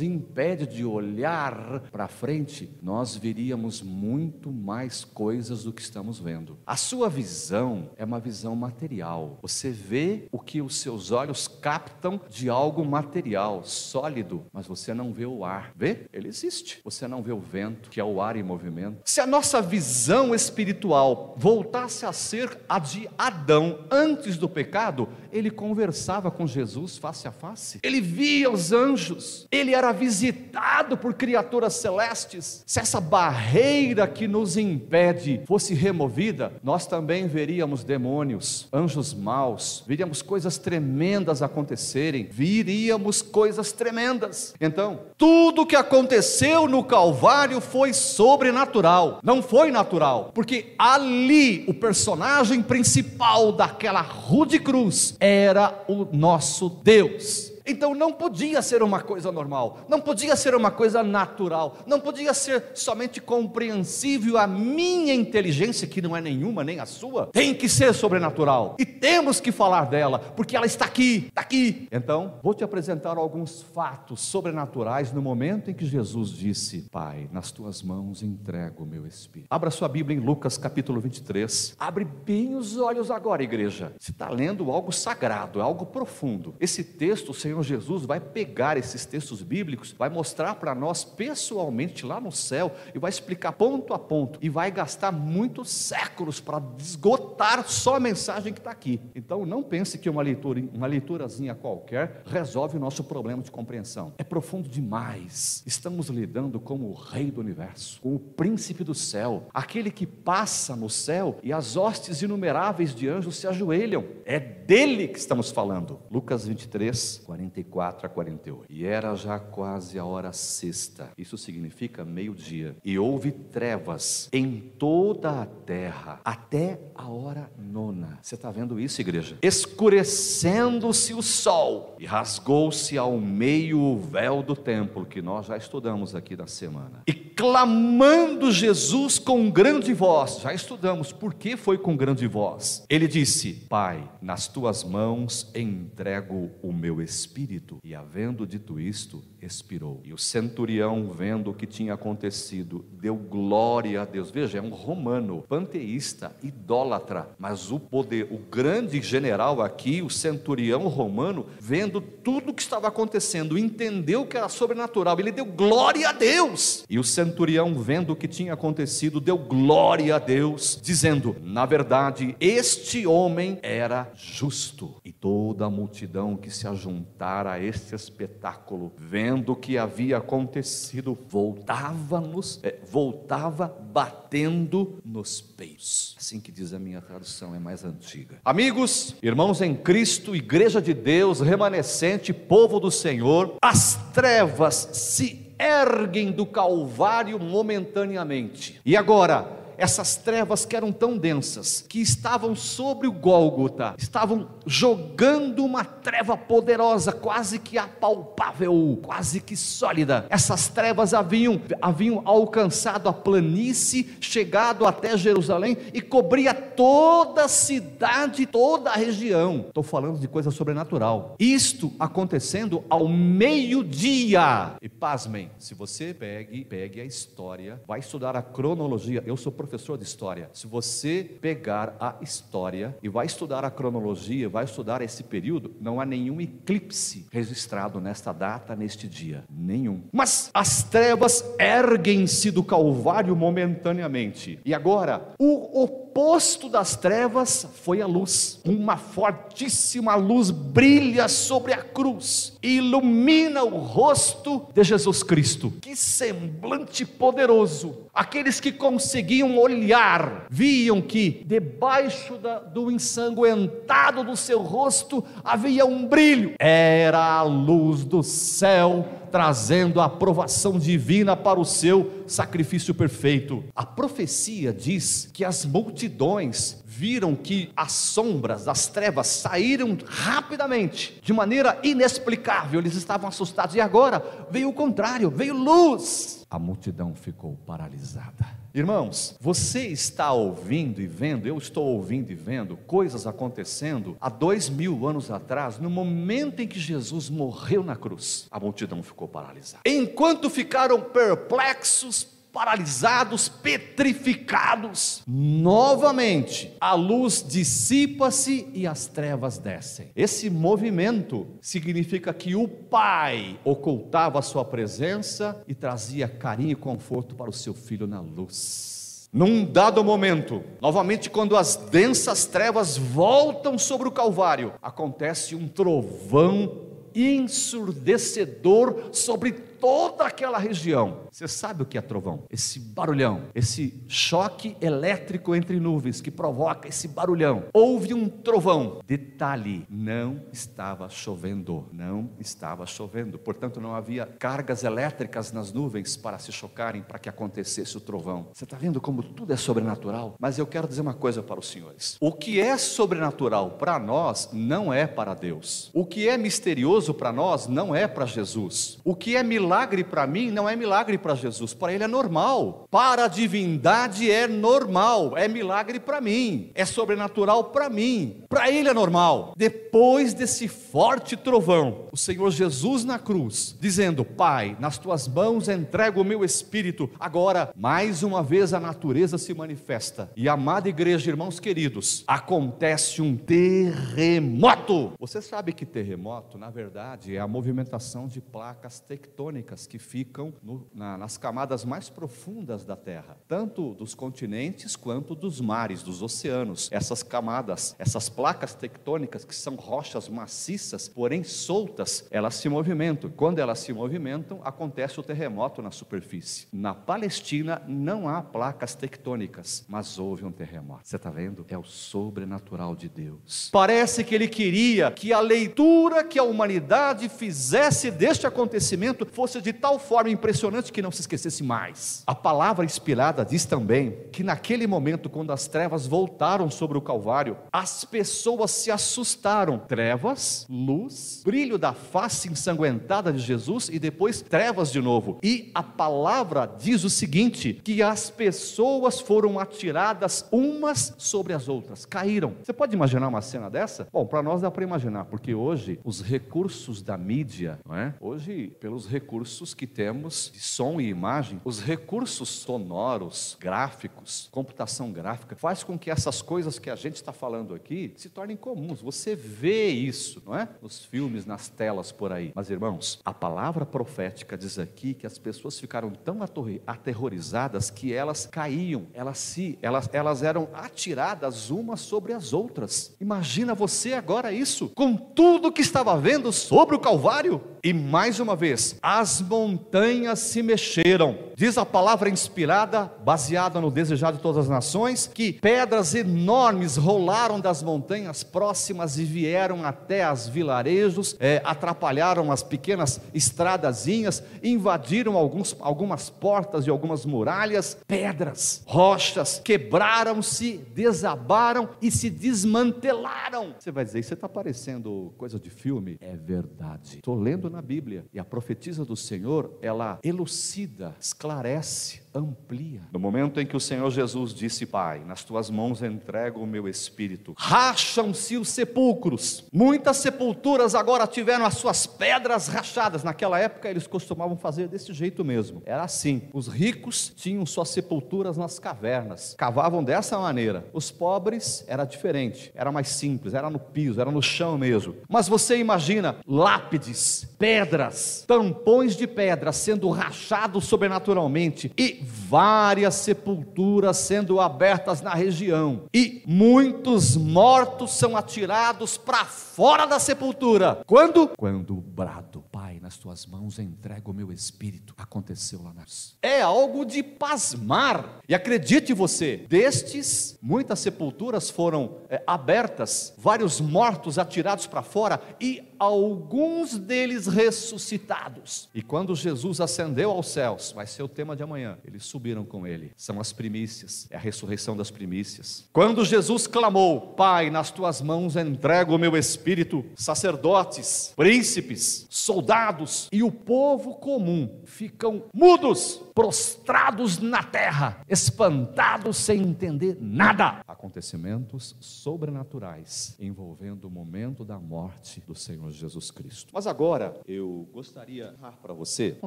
impede 0.00 0.64
de 0.64 0.84
olhar 0.84 1.80
para 1.90 2.06
frente, 2.06 2.70
nós 2.80 3.16
veríamos 3.16 3.82
muito 3.82 4.52
mais 4.52 5.04
coisas 5.04 5.64
do 5.64 5.72
que 5.72 5.82
estamos 5.82 6.20
vendo. 6.20 6.56
A 6.64 6.76
sua 6.76 7.08
visão 7.08 7.90
é 7.96 8.04
uma 8.04 8.20
visão 8.20 8.54
material. 8.54 9.40
Você 9.42 9.72
vê 9.72 10.28
o 10.30 10.38
que 10.38 10.62
os 10.62 10.76
seus 10.76 11.10
olhos 11.10 11.48
captam 11.48 12.20
de 12.30 12.48
algo 12.48 12.84
material, 12.84 13.64
sólido, 13.64 14.35
mas 14.52 14.66
você 14.66 14.92
não 14.94 15.12
vê 15.12 15.26
o 15.26 15.44
ar. 15.44 15.72
Vê? 15.76 16.06
Ele 16.12 16.28
existe. 16.28 16.80
Você 16.84 17.06
não 17.06 17.22
vê 17.22 17.32
o 17.32 17.40
vento, 17.40 17.90
que 17.90 18.00
é 18.00 18.04
o 18.04 18.20
ar 18.20 18.36
em 18.36 18.42
movimento. 18.42 18.98
Se 19.04 19.20
a 19.20 19.26
nossa 19.26 19.60
visão 19.60 20.34
espiritual 20.34 21.34
voltasse 21.36 22.04
a 22.06 22.12
ser 22.12 22.58
a 22.68 22.78
de 22.78 23.08
Adão 23.18 23.86
antes 23.90 24.36
do 24.36 24.48
pecado, 24.48 25.08
ele 25.32 25.50
conversava 25.50 26.30
com 26.30 26.46
Jesus 26.46 26.96
face 26.96 27.28
a 27.28 27.32
face. 27.32 27.78
Ele 27.82 28.00
via 28.00 28.50
os 28.50 28.72
anjos. 28.72 29.46
Ele 29.50 29.74
era 29.74 29.92
visitado 29.92 30.96
por 30.96 31.14
criaturas 31.14 31.74
celestes. 31.74 32.62
Se 32.66 32.80
essa 32.80 33.00
barreira 33.00 34.06
que 34.06 34.26
nos 34.26 34.56
impede 34.56 35.42
fosse 35.46 35.74
removida, 35.74 36.52
nós 36.62 36.86
também 36.86 37.26
veríamos 37.26 37.84
demônios, 37.84 38.68
anjos 38.72 39.14
maus, 39.14 39.84
veríamos 39.86 40.22
coisas 40.22 40.58
tremendas 40.58 41.42
acontecerem, 41.42 42.28
viríamos 42.30 43.22
coisas 43.22 43.72
tremendas. 43.72 44.25
Então, 44.60 45.00
tudo 45.16 45.66
que 45.66 45.76
aconteceu 45.76 46.68
no 46.68 46.82
Calvário 46.82 47.60
foi 47.60 47.92
sobrenatural, 47.92 49.20
não 49.22 49.42
foi 49.42 49.70
natural, 49.70 50.30
porque 50.34 50.74
ali 50.78 51.64
o 51.68 51.74
personagem 51.74 52.62
principal 52.62 53.52
daquela 53.52 54.00
rude 54.02 54.58
cruz 54.58 55.16
era 55.20 55.84
o 55.88 56.06
nosso 56.12 56.68
Deus. 56.68 57.55
Então 57.66 57.94
não 57.94 58.12
podia 58.12 58.62
ser 58.62 58.82
uma 58.82 59.00
coisa 59.00 59.32
normal, 59.32 59.80
não 59.88 60.00
podia 60.00 60.36
ser 60.36 60.54
uma 60.54 60.70
coisa 60.70 61.02
natural, 61.02 61.78
não 61.86 61.98
podia 61.98 62.32
ser 62.32 62.64
somente 62.74 63.20
compreensível 63.20 64.38
a 64.38 64.46
minha 64.46 65.12
inteligência, 65.12 65.86
que 65.86 66.00
não 66.00 66.16
é 66.16 66.20
nenhuma, 66.20 66.62
nem 66.62 66.78
a 66.78 66.86
sua, 66.86 67.26
tem 67.26 67.54
que 67.54 67.68
ser 67.68 67.92
sobrenatural. 67.92 68.76
E 68.78 68.86
temos 68.86 69.40
que 69.40 69.50
falar 69.50 69.86
dela, 69.86 70.18
porque 70.18 70.56
ela 70.56 70.66
está 70.66 70.84
aqui, 70.84 71.26
está 71.28 71.40
aqui. 71.40 71.88
Então, 71.90 72.38
vou 72.42 72.54
te 72.54 72.62
apresentar 72.62 73.16
alguns 73.16 73.62
fatos 73.62 74.20
sobrenaturais 74.20 75.12
no 75.12 75.20
momento 75.20 75.70
em 75.70 75.74
que 75.74 75.84
Jesus 75.84 76.30
disse: 76.30 76.88
Pai, 76.90 77.28
nas 77.32 77.50
tuas 77.50 77.82
mãos 77.82 78.22
entrego 78.22 78.84
o 78.84 78.86
meu 78.86 79.06
espírito. 79.06 79.48
Abra 79.50 79.70
sua 79.70 79.88
Bíblia 79.88 80.16
em 80.16 80.20
Lucas 80.20 80.56
capítulo 80.56 81.00
23. 81.00 81.74
Abre 81.78 82.04
bem 82.04 82.54
os 82.54 82.76
olhos 82.76 83.10
agora, 83.10 83.42
igreja. 83.42 83.92
Você 83.98 84.10
está 84.10 84.28
lendo 84.28 84.70
algo 84.70 84.92
sagrado, 84.92 85.60
algo 85.60 85.86
profundo. 85.86 86.54
Esse 86.60 86.84
texto, 86.84 87.30
o 87.30 87.34
Senhor 87.34 87.55
Senhor 87.56 87.62
Jesus 87.62 88.04
vai 88.04 88.20
pegar 88.20 88.76
esses 88.76 89.06
textos 89.06 89.42
bíblicos, 89.42 89.94
vai 89.96 90.08
mostrar 90.08 90.56
para 90.56 90.74
nós 90.74 91.04
pessoalmente 91.04 92.04
lá 92.04 92.20
no 92.20 92.32
céu 92.32 92.72
e 92.94 92.98
vai 92.98 93.08
explicar 93.08 93.52
ponto 93.52 93.94
a 93.94 93.98
ponto 93.98 94.38
e 94.42 94.48
vai 94.48 94.70
gastar 94.70 95.12
muitos 95.12 95.70
séculos 95.70 96.40
para 96.40 96.62
esgotar 96.78 97.66
só 97.68 97.96
a 97.96 98.00
mensagem 98.00 98.52
que 98.52 98.60
está 98.60 98.70
aqui. 98.70 99.00
Então 99.14 99.46
não 99.46 99.62
pense 99.62 99.96
que 99.98 100.10
uma 100.10 100.22
leitura, 100.22 100.62
uma 100.74 100.86
leiturazinha 100.86 101.54
qualquer 101.54 102.22
resolve 102.26 102.76
o 102.76 102.80
nosso 102.80 103.04
problema 103.04 103.42
de 103.42 103.50
compreensão. 103.50 104.12
É 104.18 104.24
profundo 104.24 104.68
demais. 104.68 105.62
Estamos 105.66 106.08
lidando 106.08 106.60
com 106.60 106.80
o 106.80 106.92
Rei 106.92 107.30
do 107.30 107.40
Universo, 107.40 108.00
com 108.00 108.14
o 108.14 108.18
Príncipe 108.18 108.84
do 108.84 108.94
céu, 108.94 109.48
aquele 109.54 109.90
que 109.90 110.06
passa 110.06 110.76
no 110.76 110.90
céu 110.90 111.38
e 111.42 111.52
as 111.52 111.76
hostes 111.76 112.20
inumeráveis 112.22 112.94
de 112.94 113.08
anjos 113.08 113.36
se 113.36 113.46
ajoelham. 113.46 114.04
É 114.24 114.38
dele 114.38 115.08
que 115.08 115.18
estamos 115.18 115.50
falando. 115.50 116.00
Lucas 116.10 116.46
23, 116.46 117.22
40. 117.24 117.45
44 117.46 118.06
a 118.06 118.08
48. 118.08 118.64
E 118.68 118.84
era 118.84 119.14
já 119.14 119.38
quase 119.38 119.98
a 119.98 120.04
hora 120.04 120.32
sexta, 120.32 121.10
isso 121.16 121.38
significa 121.38 122.04
meio-dia. 122.04 122.76
E 122.84 122.98
houve 122.98 123.30
trevas 123.30 124.28
em 124.32 124.72
toda 124.78 125.42
a 125.42 125.46
terra, 125.46 126.20
até 126.24 126.80
a 126.94 127.08
hora 127.08 127.50
nona. 127.58 128.18
Você 128.22 128.34
está 128.34 128.50
vendo 128.50 128.80
isso, 128.80 129.00
igreja? 129.00 129.38
Escurecendo-se 129.42 131.14
o 131.14 131.22
sol, 131.22 131.96
e 131.98 132.06
rasgou-se 132.06 132.96
ao 132.98 133.18
meio 133.18 133.78
o 133.78 133.98
véu 133.98 134.42
do 134.42 134.56
templo, 134.56 135.06
que 135.06 135.22
nós 135.22 135.46
já 135.46 135.56
estudamos 135.56 136.14
aqui 136.14 136.36
na 136.36 136.46
semana. 136.46 137.02
E 137.06 137.12
clamando 137.12 138.50
Jesus 138.50 139.18
com 139.18 139.50
grande 139.50 139.92
voz, 139.92 140.40
já 140.40 140.52
estudamos 140.52 141.12
por 141.12 141.34
que 141.34 141.56
foi 141.56 141.78
com 141.78 141.96
grande 141.96 142.26
voz. 142.26 142.84
Ele 142.88 143.06
disse: 143.06 143.52
Pai, 143.68 144.08
nas 144.20 144.48
tuas 144.48 144.82
mãos 144.82 145.50
entrego 145.54 146.50
o 146.62 146.72
meu 146.72 147.00
espírito 147.02 147.35
espírito. 147.36 147.78
E 147.84 147.94
havendo 147.94 148.46
dito 148.46 148.80
isto, 148.80 149.22
expirou. 149.46 150.00
E 150.04 150.12
o 150.12 150.18
centurião, 150.18 151.10
vendo 151.10 151.50
o 151.50 151.54
que 151.54 151.66
tinha 151.66 151.94
acontecido, 151.94 152.84
deu 153.00 153.16
glória 153.16 154.02
a 154.02 154.04
Deus. 154.04 154.30
Veja, 154.30 154.58
é 154.58 154.62
um 154.62 154.70
romano, 154.70 155.44
panteísta, 155.48 156.34
idólatra, 156.42 157.28
mas 157.38 157.70
o 157.70 157.78
poder, 157.78 158.28
o 158.30 158.38
grande 158.38 159.00
general 159.00 159.62
aqui, 159.62 160.02
o 160.02 160.10
centurião 160.10 160.88
romano, 160.88 161.46
vendo 161.60 162.00
tudo 162.00 162.50
o 162.50 162.54
que 162.54 162.62
estava 162.62 162.88
acontecendo, 162.88 163.58
entendeu 163.58 164.26
que 164.26 164.36
era 164.36 164.48
sobrenatural, 164.48 165.18
ele 165.18 165.32
deu 165.32 165.44
glória 165.44 166.08
a 166.08 166.12
Deus. 166.12 166.84
E 166.90 166.98
o 166.98 167.04
centurião, 167.04 167.74
vendo 167.74 168.12
o 168.12 168.16
que 168.16 168.28
tinha 168.28 168.52
acontecido, 168.52 169.20
deu 169.20 169.38
glória 169.38 170.16
a 170.16 170.18
Deus, 170.18 170.78
dizendo: 170.82 171.36
Na 171.40 171.64
verdade, 171.64 172.36
este 172.40 173.06
homem 173.06 173.58
era 173.62 174.10
justo. 174.14 174.96
E 175.04 175.12
toda 175.12 175.66
a 175.66 175.70
multidão 175.70 176.36
que 176.36 176.50
se 176.50 176.66
ajuntara 176.66 177.52
a 177.52 177.62
este 177.62 177.94
espetáculo, 177.94 178.92
vendo 178.96 179.35
vendo 179.36 179.52
o 179.52 179.56
que 179.56 179.76
havia 179.76 180.16
acontecido, 180.16 181.16
voltava-nos, 181.28 182.58
é, 182.62 182.78
voltava 182.90 183.68
batendo 183.92 184.98
nos 185.04 185.40
peitos. 185.40 186.16
Assim 186.18 186.40
que 186.40 186.50
diz 186.50 186.72
a 186.72 186.78
minha 186.78 187.00
tradução, 187.02 187.54
é 187.54 187.58
mais 187.58 187.84
antiga. 187.84 188.38
Amigos, 188.44 189.14
irmãos 189.22 189.60
em 189.60 189.74
Cristo, 189.74 190.34
igreja 190.34 190.80
de 190.80 190.94
Deus, 190.94 191.40
remanescente, 191.40 192.32
povo 192.32 192.80
do 192.80 192.90
Senhor, 192.90 193.56
as 193.62 193.96
trevas 194.14 194.88
se 194.92 195.54
erguem 195.58 196.32
do 196.32 196.46
Calvário 196.46 197.38
momentaneamente. 197.38 198.80
E 198.84 198.96
agora, 198.96 199.65
essas 199.78 200.16
trevas 200.16 200.64
que 200.64 200.76
eram 200.76 200.92
tão 200.92 201.16
densas, 201.16 201.84
que 201.88 202.00
estavam 202.00 202.54
sobre 202.54 203.06
o 203.06 203.12
Gólgota, 203.12 203.94
estavam 203.98 204.48
jogando 204.66 205.64
uma 205.64 205.84
treva 205.84 206.36
poderosa, 206.36 207.12
quase 207.12 207.58
que 207.58 207.78
apalpável, 207.78 208.98
quase 209.02 209.40
que 209.40 209.56
sólida. 209.56 210.26
Essas 210.28 210.68
trevas 210.68 211.14
haviam, 211.14 211.60
haviam 211.80 212.22
alcançado 212.24 213.08
a 213.08 213.12
planície, 213.12 214.16
chegado 214.20 214.86
até 214.86 215.16
Jerusalém 215.16 215.76
e 215.92 216.00
cobria 216.00 216.54
toda 216.54 217.44
a 217.44 217.48
cidade, 217.48 218.46
toda 218.46 218.90
a 218.90 218.96
região. 218.96 219.66
Estou 219.68 219.82
falando 219.82 220.18
de 220.18 220.28
coisa 220.28 220.50
sobrenatural. 220.50 221.36
Isto 221.38 221.92
acontecendo 221.98 222.84
ao 222.88 223.08
meio-dia. 223.08 224.74
E 224.80 224.88
pasmem, 224.88 225.50
se 225.58 225.74
você 225.74 226.12
pegue, 226.14 226.64
pegue 226.64 227.00
a 227.00 227.04
história, 227.04 227.80
vai 227.86 228.00
estudar 228.00 228.36
a 228.36 228.42
cronologia. 228.42 229.22
Eu 229.26 229.36
sou 229.36 229.52
professor 229.52 229.65
de 229.66 230.04
história, 230.04 230.50
se 230.52 230.66
você 230.66 231.38
pegar 231.40 231.96
a 232.00 232.16
história 232.22 232.96
e 233.02 233.08
vai 233.08 233.26
estudar 233.26 233.64
a 233.64 233.70
cronologia, 233.70 234.48
vai 234.48 234.64
estudar 234.64 235.02
esse 235.02 235.22
período, 235.22 235.74
não 235.80 236.00
há 236.00 236.06
nenhum 236.06 236.40
eclipse 236.40 237.26
registrado 237.30 238.00
nesta 238.00 238.32
data, 238.32 238.74
neste 238.74 239.06
dia. 239.08 239.44
Nenhum. 239.50 240.02
Mas 240.12 240.50
as 240.54 240.82
trevas 240.82 241.44
erguem-se 241.58 242.50
do 242.50 242.62
Calvário 242.62 243.34
momentaneamente. 243.36 244.58
E 244.64 244.72
agora, 244.72 245.34
o 245.38 245.82
oposto 245.82 246.68
das 246.68 246.96
trevas 246.96 247.68
foi 247.82 248.00
a 248.00 248.06
luz. 248.06 248.60
Uma 248.64 248.96
fortíssima 248.96 250.14
luz 250.14 250.50
brilha 250.50 251.28
sobre 251.28 251.72
a 251.72 251.82
cruz, 251.82 252.56
ilumina 252.62 253.62
o 253.64 253.78
rosto 253.78 254.66
de 254.72 254.82
Jesus 254.82 255.22
Cristo. 255.22 255.72
Que 255.80 255.94
semblante 255.94 257.04
poderoso! 257.04 258.06
Aqueles 258.14 258.60
que 258.60 258.72
conseguiam 258.72 259.55
olhar, 259.58 260.46
viam 260.50 261.00
que 261.00 261.44
debaixo 261.46 262.36
da, 262.36 262.58
do 262.58 262.90
ensanguentado 262.90 264.24
do 264.24 264.36
seu 264.36 264.62
rosto 264.62 265.24
havia 265.44 265.84
um 265.84 266.06
brilho. 266.06 266.54
Era 266.58 267.38
a 267.38 267.42
luz 267.42 268.04
do 268.04 268.22
céu 268.22 269.06
trazendo 269.30 270.00
a 270.00 270.06
aprovação 270.06 270.78
divina 270.78 271.36
para 271.36 271.60
o 271.60 271.64
seu 271.64 272.24
sacrifício 272.26 272.94
perfeito. 272.94 273.64
A 273.74 273.84
profecia 273.84 274.72
diz 274.72 275.28
que 275.32 275.44
as 275.44 275.66
multidões 275.66 276.82
viram 276.86 277.34
que 277.34 277.70
as 277.76 277.92
sombras 277.92 278.64
das 278.64 278.86
trevas 278.86 279.26
saíram 279.26 279.98
rapidamente, 280.06 281.20
de 281.22 281.32
maneira 281.32 281.78
inexplicável. 281.82 282.80
Eles 282.80 282.94
estavam 282.94 283.28
assustados. 283.28 283.74
E 283.74 283.80
agora 283.80 284.24
veio 284.50 284.70
o 284.70 284.72
contrário, 284.72 285.30
veio 285.30 285.54
luz. 285.54 286.46
A 286.50 286.58
multidão 286.58 287.14
ficou 287.14 287.58
paralisada. 287.66 288.46
Irmãos, 288.76 289.34
você 289.40 289.86
está 289.86 290.30
ouvindo 290.32 291.00
e 291.00 291.06
vendo, 291.06 291.48
eu 291.48 291.56
estou 291.56 291.82
ouvindo 291.82 292.30
e 292.30 292.34
vendo 292.34 292.76
coisas 292.76 293.26
acontecendo 293.26 294.18
há 294.20 294.28
dois 294.28 294.68
mil 294.68 295.08
anos 295.08 295.30
atrás, 295.30 295.78
no 295.78 295.88
momento 295.88 296.60
em 296.60 296.68
que 296.68 296.78
Jesus 296.78 297.30
morreu 297.30 297.82
na 297.82 297.96
cruz, 297.96 298.46
a 298.50 298.60
multidão 298.60 299.02
ficou 299.02 299.26
paralisada. 299.26 299.80
Enquanto 299.86 300.50
ficaram 300.50 301.00
perplexos, 301.00 302.35
paralisados, 302.56 303.50
petrificados. 303.50 305.22
Novamente, 305.26 306.72
a 306.80 306.94
luz 306.94 307.44
dissipa-se 307.46 308.66
e 308.72 308.86
as 308.86 309.06
trevas 309.06 309.58
descem. 309.58 310.08
Esse 310.16 310.48
movimento 310.48 311.46
significa 311.60 312.32
que 312.32 312.56
o 312.56 312.66
Pai 312.66 313.60
ocultava 313.62 314.38
a 314.38 314.42
sua 314.42 314.64
presença 314.64 315.62
e 315.68 315.74
trazia 315.74 316.26
carinho 316.26 316.70
e 316.70 316.74
conforto 316.74 317.34
para 317.34 317.50
o 317.50 317.52
seu 317.52 317.74
filho 317.74 318.06
na 318.06 318.22
luz. 318.22 319.28
Num 319.30 319.62
dado 319.62 320.02
momento, 320.02 320.64
novamente, 320.80 321.28
quando 321.28 321.58
as 321.58 321.76
densas 321.76 322.46
trevas 322.46 322.96
voltam 322.96 323.76
sobre 323.76 324.08
o 324.08 324.12
Calvário, 324.12 324.72
acontece 324.80 325.54
um 325.54 325.68
trovão 325.68 326.86
ensurdecedor 327.14 329.10
sobre 329.12 329.52
toda 329.80 330.24
aquela 330.26 330.58
região. 330.58 331.26
Você 331.30 331.46
sabe 331.46 331.82
o 331.82 331.86
que 331.86 331.98
é 331.98 332.00
trovão? 332.00 332.44
Esse 332.50 332.80
barulhão, 332.80 333.42
esse 333.54 334.02
choque 334.08 334.76
elétrico 334.80 335.54
entre 335.54 335.78
nuvens 335.78 336.20
que 336.20 336.30
provoca 336.30 336.88
esse 336.88 337.06
barulhão. 337.08 337.64
Houve 337.72 338.14
um 338.14 338.28
trovão. 338.28 339.00
Detalhe: 339.06 339.86
não 339.88 340.42
estava 340.52 341.08
chovendo, 341.08 341.86
não 341.92 342.30
estava 342.40 342.86
chovendo. 342.86 343.38
Portanto, 343.38 343.80
não 343.80 343.94
havia 343.94 344.26
cargas 344.26 344.82
elétricas 344.82 345.52
nas 345.52 345.72
nuvens 345.72 346.16
para 346.16 346.38
se 346.38 346.52
chocarem 346.52 347.02
para 347.02 347.18
que 347.18 347.28
acontecesse 347.28 347.96
o 347.96 348.00
trovão. 348.00 348.48
Você 348.52 348.64
está 348.64 348.76
vendo 348.76 349.00
como 349.00 349.22
tudo 349.22 349.52
é 349.52 349.56
sobrenatural? 349.56 350.36
Mas 350.38 350.58
eu 350.58 350.66
quero 350.66 350.88
dizer 350.88 351.02
uma 351.02 351.14
coisa 351.14 351.42
para 351.42 351.60
os 351.60 351.68
senhores: 351.68 352.16
o 352.20 352.32
que 352.32 352.60
é 352.60 352.76
sobrenatural 352.78 353.72
para 353.72 353.98
nós 353.98 354.50
não 354.52 354.92
é 354.92 355.06
para 355.06 355.34
Deus. 355.34 355.90
O 355.92 356.04
que 356.04 356.28
é 356.28 356.36
misterioso 356.36 357.12
para 357.12 357.32
nós 357.32 357.66
não 357.66 357.94
é 357.94 358.08
para 358.08 358.26
Jesus. 358.26 358.98
O 359.04 359.14
que 359.14 359.36
é 359.36 359.42
milagre 359.42 359.65
milagre 359.66 360.04
para 360.04 360.28
mim 360.28 360.52
não 360.52 360.68
é 360.68 360.76
milagre 360.76 361.18
para 361.18 361.34
Jesus, 361.34 361.74
para 361.74 361.92
ele 361.92 362.04
é 362.04 362.06
normal. 362.06 362.86
Para 362.88 363.24
a 363.24 363.28
divindade 363.28 364.30
é 364.30 364.46
normal, 364.46 365.36
é 365.36 365.48
milagre 365.48 365.98
para 365.98 366.20
mim, 366.20 366.70
é 366.72 366.84
sobrenatural 366.84 367.64
para 367.64 367.90
mim. 367.90 368.44
Para 368.48 368.70
ele 368.70 368.88
é 368.88 368.94
normal. 368.94 369.54
Depois 369.56 370.32
desse 370.32 370.68
forte 370.68 371.36
trovão, 371.36 372.06
o 372.12 372.16
Senhor 372.16 372.48
Jesus 372.52 373.04
na 373.04 373.18
cruz, 373.18 373.76
dizendo: 373.80 374.24
Pai, 374.24 374.76
nas 374.78 374.98
tuas 374.98 375.26
mãos 375.26 375.68
entrego 375.68 376.20
o 376.20 376.24
meu 376.24 376.44
espírito. 376.44 377.10
Agora, 377.18 377.72
mais 377.76 378.22
uma 378.22 378.44
vez 378.44 378.72
a 378.72 378.78
natureza 378.78 379.36
se 379.36 379.52
manifesta. 379.52 380.30
E 380.36 380.48
amada 380.48 380.88
igreja, 380.88 381.28
irmãos 381.28 381.58
queridos, 381.58 382.22
acontece 382.28 383.20
um 383.20 383.36
terremoto. 383.36 385.12
Você 385.18 385.42
sabe 385.42 385.72
que 385.72 385.84
terremoto, 385.84 386.56
na 386.56 386.70
verdade, 386.70 387.34
é 387.34 387.40
a 387.40 387.48
movimentação 387.48 388.28
de 388.28 388.40
placas 388.40 389.00
tectônicas 389.00 389.55
tectônicas 389.56 389.86
que 389.86 389.98
ficam 389.98 390.52
no, 390.62 390.86
na, 390.94 391.16
nas 391.16 391.38
camadas 391.38 391.84
mais 391.84 392.08
profundas 392.08 392.84
da 392.84 392.96
Terra, 392.96 393.36
tanto 393.48 393.94
dos 393.94 394.14
continentes 394.14 394.96
quanto 394.96 395.34
dos 395.34 395.60
mares, 395.60 396.02
dos 396.02 396.22
oceanos. 396.22 396.88
Essas 396.92 397.22
camadas, 397.22 397.94
essas 397.98 398.28
placas 398.28 398.74
tectônicas 398.74 399.44
que 399.44 399.54
são 399.54 399.74
rochas 399.76 400.28
maciças, 400.28 401.08
porém 401.08 401.42
soltas, 401.42 402.26
elas 402.30 402.54
se 402.56 402.68
movimentam. 402.68 403.30
Quando 403.30 403.58
elas 403.58 403.78
se 403.78 403.92
movimentam, 403.92 404.60
acontece 404.62 405.18
o 405.18 405.22
terremoto 405.22 405.80
na 405.80 405.90
superfície. 405.90 406.66
Na 406.72 406.94
Palestina 406.94 407.82
não 407.86 408.28
há 408.28 408.42
placas 408.42 408.94
tectônicas, 408.94 409.84
mas 409.88 410.18
houve 410.18 410.44
um 410.44 410.52
terremoto. 410.52 411.00
Você 411.04 411.16
está 411.16 411.30
vendo? 411.30 411.64
É 411.68 411.78
o 411.78 411.84
sobrenatural 411.84 412.94
de 412.94 413.08
Deus. 413.08 413.70
Parece 413.72 414.22
que 414.22 414.34
ele 414.34 414.48
queria 414.48 415.10
que 415.10 415.32
a 415.32 415.40
leitura 415.40 416.24
que 416.24 416.38
a 416.38 416.42
humanidade 416.42 417.28
fizesse 417.28 418.10
deste 418.10 418.46
acontecimento 418.46 419.26
fosse 419.26 419.45
de 419.54 419.72
tal 419.72 419.98
forma 419.98 420.30
impressionante 420.30 420.92
que 420.92 421.02
não 421.02 421.10
se 421.10 421.20
esquecesse 421.20 421.62
mais. 421.62 422.22
A 422.26 422.34
palavra 422.34 422.84
inspirada 422.84 423.44
diz 423.44 423.64
também 423.64 424.16
que 424.32 424.42
naquele 424.42 424.86
momento, 424.86 425.30
quando 425.30 425.52
as 425.52 425.66
trevas 425.66 426.06
voltaram 426.06 426.70
sobre 426.70 426.98
o 426.98 427.00
Calvário, 427.00 427.56
as 427.72 428.04
pessoas 428.04 428.70
se 428.70 428.90
assustaram. 428.90 429.78
Trevas, 429.78 430.66
luz, 430.68 431.42
brilho 431.44 431.78
da 431.78 431.92
face 431.92 432.50
ensanguentada 432.50 433.32
de 433.32 433.38
Jesus 433.38 433.88
e 433.88 433.98
depois 433.98 434.42
trevas 434.42 434.90
de 434.90 435.00
novo. 435.00 435.38
E 435.42 435.70
a 435.74 435.82
palavra 435.82 436.66
diz 436.78 437.04
o 437.04 437.10
seguinte: 437.10 437.80
que 437.84 438.02
as 438.02 438.30
pessoas 438.30 439.20
foram 439.20 439.58
atiradas 439.58 440.46
umas 440.50 441.14
sobre 441.18 441.52
as 441.52 441.68
outras, 441.68 442.04
caíram. 442.04 442.54
Você 442.62 442.72
pode 442.72 442.94
imaginar 442.94 443.28
uma 443.28 443.42
cena 443.42 443.70
dessa? 443.70 444.08
Bom, 444.12 444.26
para 444.26 444.42
nós 444.42 444.60
dá 444.60 444.70
para 444.70 444.84
imaginar, 444.84 445.26
porque 445.26 445.54
hoje 445.54 445.98
os 446.04 446.20
recursos 446.20 447.02
da 447.02 447.16
mídia, 447.16 447.78
não 447.86 447.96
é? 447.96 448.14
Hoje, 448.20 448.72
pelos 448.80 449.06
recursos 449.06 449.35
recursos 449.36 449.74
que 449.74 449.86
temos 449.86 450.50
de 450.52 450.60
som 450.60 450.98
e 450.98 451.08
imagem, 451.08 451.60
os 451.62 451.78
recursos 451.80 452.48
sonoros, 452.48 453.54
gráficos, 453.60 454.48
computação 454.50 455.12
gráfica, 455.12 455.54
faz 455.54 455.84
com 455.84 455.98
que 455.98 456.10
essas 456.10 456.40
coisas 456.40 456.78
que 456.78 456.88
a 456.88 456.96
gente 456.96 457.16
está 457.16 457.34
falando 457.34 457.74
aqui 457.74 458.14
se 458.16 458.30
tornem 458.30 458.56
comuns. 458.56 459.02
Você 459.02 459.36
vê 459.36 459.88
isso, 459.88 460.42
não 460.46 460.56
é? 460.56 460.66
Nos 460.80 461.04
filmes, 461.04 461.44
nas 461.44 461.68
telas 461.68 462.10
por 462.10 462.32
aí. 462.32 462.50
Mas, 462.54 462.70
irmãos, 462.70 463.20
a 463.26 463.34
palavra 463.34 463.84
profética 463.84 464.56
diz 464.56 464.78
aqui 464.78 465.12
que 465.12 465.26
as 465.26 465.36
pessoas 465.36 465.78
ficaram 465.78 466.10
tão 466.10 466.38
aterrorizadas 466.86 467.90
que 467.90 468.14
elas 468.14 468.46
caíam, 468.46 469.08
elas 469.12 469.36
se, 469.36 469.78
elas, 469.82 470.08
elas 470.14 470.42
eram 470.42 470.68
atiradas 470.72 471.68
umas 471.68 472.00
sobre 472.00 472.32
as 472.32 472.54
outras. 472.54 473.14
Imagina 473.20 473.74
você 473.74 474.14
agora 474.14 474.50
isso, 474.50 474.88
com 474.94 475.14
tudo 475.14 475.70
que 475.70 475.82
estava 475.82 476.16
vendo 476.18 476.50
sobre 476.52 476.96
o 476.96 477.00
Calvário. 477.00 477.60
E 477.84 477.92
mais 477.92 478.40
uma 478.40 478.56
vez, 478.56 478.98
as 479.02 479.25
montanhas 479.40 480.38
se 480.38 480.62
mexeram. 480.62 481.46
Diz 481.56 481.78
a 481.78 481.86
palavra 481.86 482.28
inspirada, 482.28 483.10
baseada 483.24 483.80
no 483.80 483.90
desejado 483.90 484.36
de 484.36 484.42
todas 484.42 484.64
as 484.64 484.68
nações, 484.68 485.26
que 485.26 485.54
pedras 485.54 486.14
enormes 486.14 486.96
rolaram 486.96 487.58
das 487.58 487.82
montanhas 487.82 488.42
próximas 488.42 489.18
e 489.18 489.24
vieram 489.24 489.84
até 489.84 490.22
as 490.22 490.46
vilarejos, 490.46 491.34
é, 491.40 491.62
atrapalharam 491.64 492.52
as 492.52 492.62
pequenas 492.62 493.20
estradazinhas, 493.32 494.42
invadiram 494.62 495.34
alguns, 495.34 495.74
algumas 495.80 496.28
portas 496.28 496.86
e 496.86 496.90
algumas 496.90 497.24
muralhas, 497.24 497.96
pedras, 498.06 498.82
rochas, 498.86 499.58
quebraram-se, 499.58 500.78
desabaram 500.94 501.88
e 502.02 502.10
se 502.10 502.28
desmantelaram. 502.28 503.74
Você 503.78 503.90
vai 503.90 504.04
dizer, 504.04 504.20
isso 504.20 504.34
está 504.34 504.48
parecendo 504.48 505.32
coisa 505.38 505.58
de 505.58 505.70
filme? 505.70 506.18
É 506.20 506.36
verdade. 506.36 507.16
Estou 507.16 507.34
lendo 507.34 507.70
na 507.70 507.80
Bíblia 507.80 508.26
e 508.32 508.38
a 508.38 508.44
profetisa 508.44 509.04
do 509.04 509.15
Senhor, 509.16 509.76
ela 509.80 510.20
elucida, 510.22 511.16
esclarece 511.20 512.22
amplia. 512.38 513.02
No 513.12 513.18
momento 513.18 513.60
em 513.60 513.66
que 513.66 513.76
o 513.76 513.80
Senhor 513.80 514.10
Jesus 514.10 514.54
disse, 514.54 514.86
Pai, 514.86 515.22
nas 515.24 515.44
tuas 515.44 515.70
mãos 515.70 516.02
entrego 516.02 516.60
o 516.60 516.66
meu 516.66 516.88
espírito, 516.88 517.54
racham-se 517.56 518.56
os 518.56 518.68
sepulcros. 518.68 519.64
Muitas 519.72 520.18
sepulturas 520.18 520.94
agora 520.94 521.26
tiveram 521.26 521.64
as 521.64 521.74
suas 521.74 522.06
pedras 522.06 522.68
rachadas. 522.68 523.22
Naquela 523.22 523.58
época 523.58 523.88
eles 523.88 524.06
costumavam 524.06 524.56
fazer 524.56 524.88
desse 524.88 525.12
jeito 525.12 525.44
mesmo. 525.44 525.82
Era 525.84 526.04
assim: 526.04 526.42
os 526.52 526.68
ricos 526.68 527.32
tinham 527.36 527.64
suas 527.66 527.88
sepulturas 527.88 528.56
nas 528.56 528.78
cavernas, 528.78 529.54
cavavam 529.56 530.02
dessa 530.02 530.38
maneira. 530.38 530.86
Os 530.92 531.10
pobres 531.10 531.84
era 531.86 532.04
diferente, 532.04 532.72
era 532.74 532.92
mais 532.92 533.08
simples, 533.08 533.54
era 533.54 533.70
no 533.70 533.78
piso, 533.78 534.20
era 534.20 534.30
no 534.30 534.42
chão 534.42 534.78
mesmo. 534.78 535.16
Mas 535.28 535.48
você 535.48 535.78
imagina 535.78 536.36
lápides, 536.46 537.48
pedras, 537.58 538.44
tampões 538.46 539.16
de 539.16 539.26
pedras 539.26 539.76
sendo 539.76 540.08
rachados 540.10 540.84
sobrenaturalmente 540.86 541.92
e 541.96 542.25
várias 542.26 543.14
sepulturas 543.14 544.16
sendo 544.16 544.60
abertas 544.60 545.20
na 545.20 545.34
região, 545.34 546.04
e 546.12 546.42
muitos 546.46 547.36
mortos 547.36 548.12
são 548.12 548.36
atirados 548.36 549.16
para 549.16 549.44
fora 549.44 550.06
da 550.06 550.18
sepultura. 550.18 551.02
Quando? 551.06 551.48
Quando 551.56 551.96
o 551.96 552.00
brado, 552.00 552.64
Pai, 552.72 552.98
nas 553.00 553.16
tuas 553.16 553.46
mãos 553.46 553.78
entrego 553.78 554.30
o 554.30 554.34
meu 554.34 554.52
espírito. 554.52 555.14
Aconteceu 555.18 555.82
lá 555.82 555.92
nas. 555.92 556.36
É 556.42 556.62
algo 556.62 557.04
de 557.04 557.22
pasmar. 557.22 558.40
E 558.48 558.54
acredite 558.54 559.12
você, 559.12 559.66
destes, 559.68 560.58
muitas 560.62 560.98
sepulturas 561.00 561.68
foram 561.68 562.18
é, 562.28 562.42
abertas, 562.46 563.34
vários 563.36 563.80
mortos 563.80 564.38
atirados 564.38 564.86
para 564.86 565.02
fora 565.02 565.40
e 565.60 565.94
alguns 565.98 566.98
deles 566.98 567.46
ressuscitados. 567.46 568.88
E 568.94 569.02
quando 569.02 569.34
Jesus 569.34 569.80
ascendeu 569.80 570.30
aos 570.30 570.48
céus, 570.48 570.92
vai 570.92 571.06
ser 571.06 571.22
o 571.22 571.28
tema 571.28 571.56
de 571.56 571.62
amanhã, 571.62 571.98
eles 572.04 572.24
subiram 572.24 572.64
com 572.64 572.86
ele. 572.86 573.12
São 573.16 573.40
as 573.40 573.52
primícias, 573.52 574.26
é 574.30 574.36
a 574.36 574.40
ressurreição 574.40 574.96
das 574.96 575.10
primícias. 575.10 575.88
Quando 575.92 576.24
Jesus 576.24 576.66
clamou: 576.66 577.34
Pai, 577.34 577.70
nas 577.70 577.90
tuas 577.90 578.20
mãos 578.20 578.56
entrego 578.56 579.14
o 579.14 579.18
meu 579.18 579.36
espírito, 579.36 580.04
sacerdotes, 580.14 581.32
príncipes, 581.36 582.26
soldados 582.30 583.28
e 583.32 583.42
o 583.42 583.50
povo 583.50 584.14
comum 584.14 584.82
ficam 584.84 585.44
mudos, 585.52 586.20
prostrados 586.36 587.38
na 587.38 587.62
terra, 587.62 588.20
espantados 588.28 589.38
sem 589.38 589.62
entender 589.62 590.18
nada. 590.20 590.84
Acontecimentos 590.86 591.96
sobrenaturais 591.98 593.34
envolvendo 593.40 594.04
o 594.04 594.10
momento 594.10 594.62
da 594.62 594.78
morte 594.78 595.42
do 595.46 595.54
Senhor 595.54 595.90
Jesus 595.90 596.30
Cristo. 596.30 596.74
Mas 596.74 596.86
agora 596.86 597.40
eu 597.48 597.88
gostaria 597.90 598.50
de 598.50 598.58
falar 598.58 598.72
para 598.72 598.92
você 598.92 599.32
um 599.32 599.46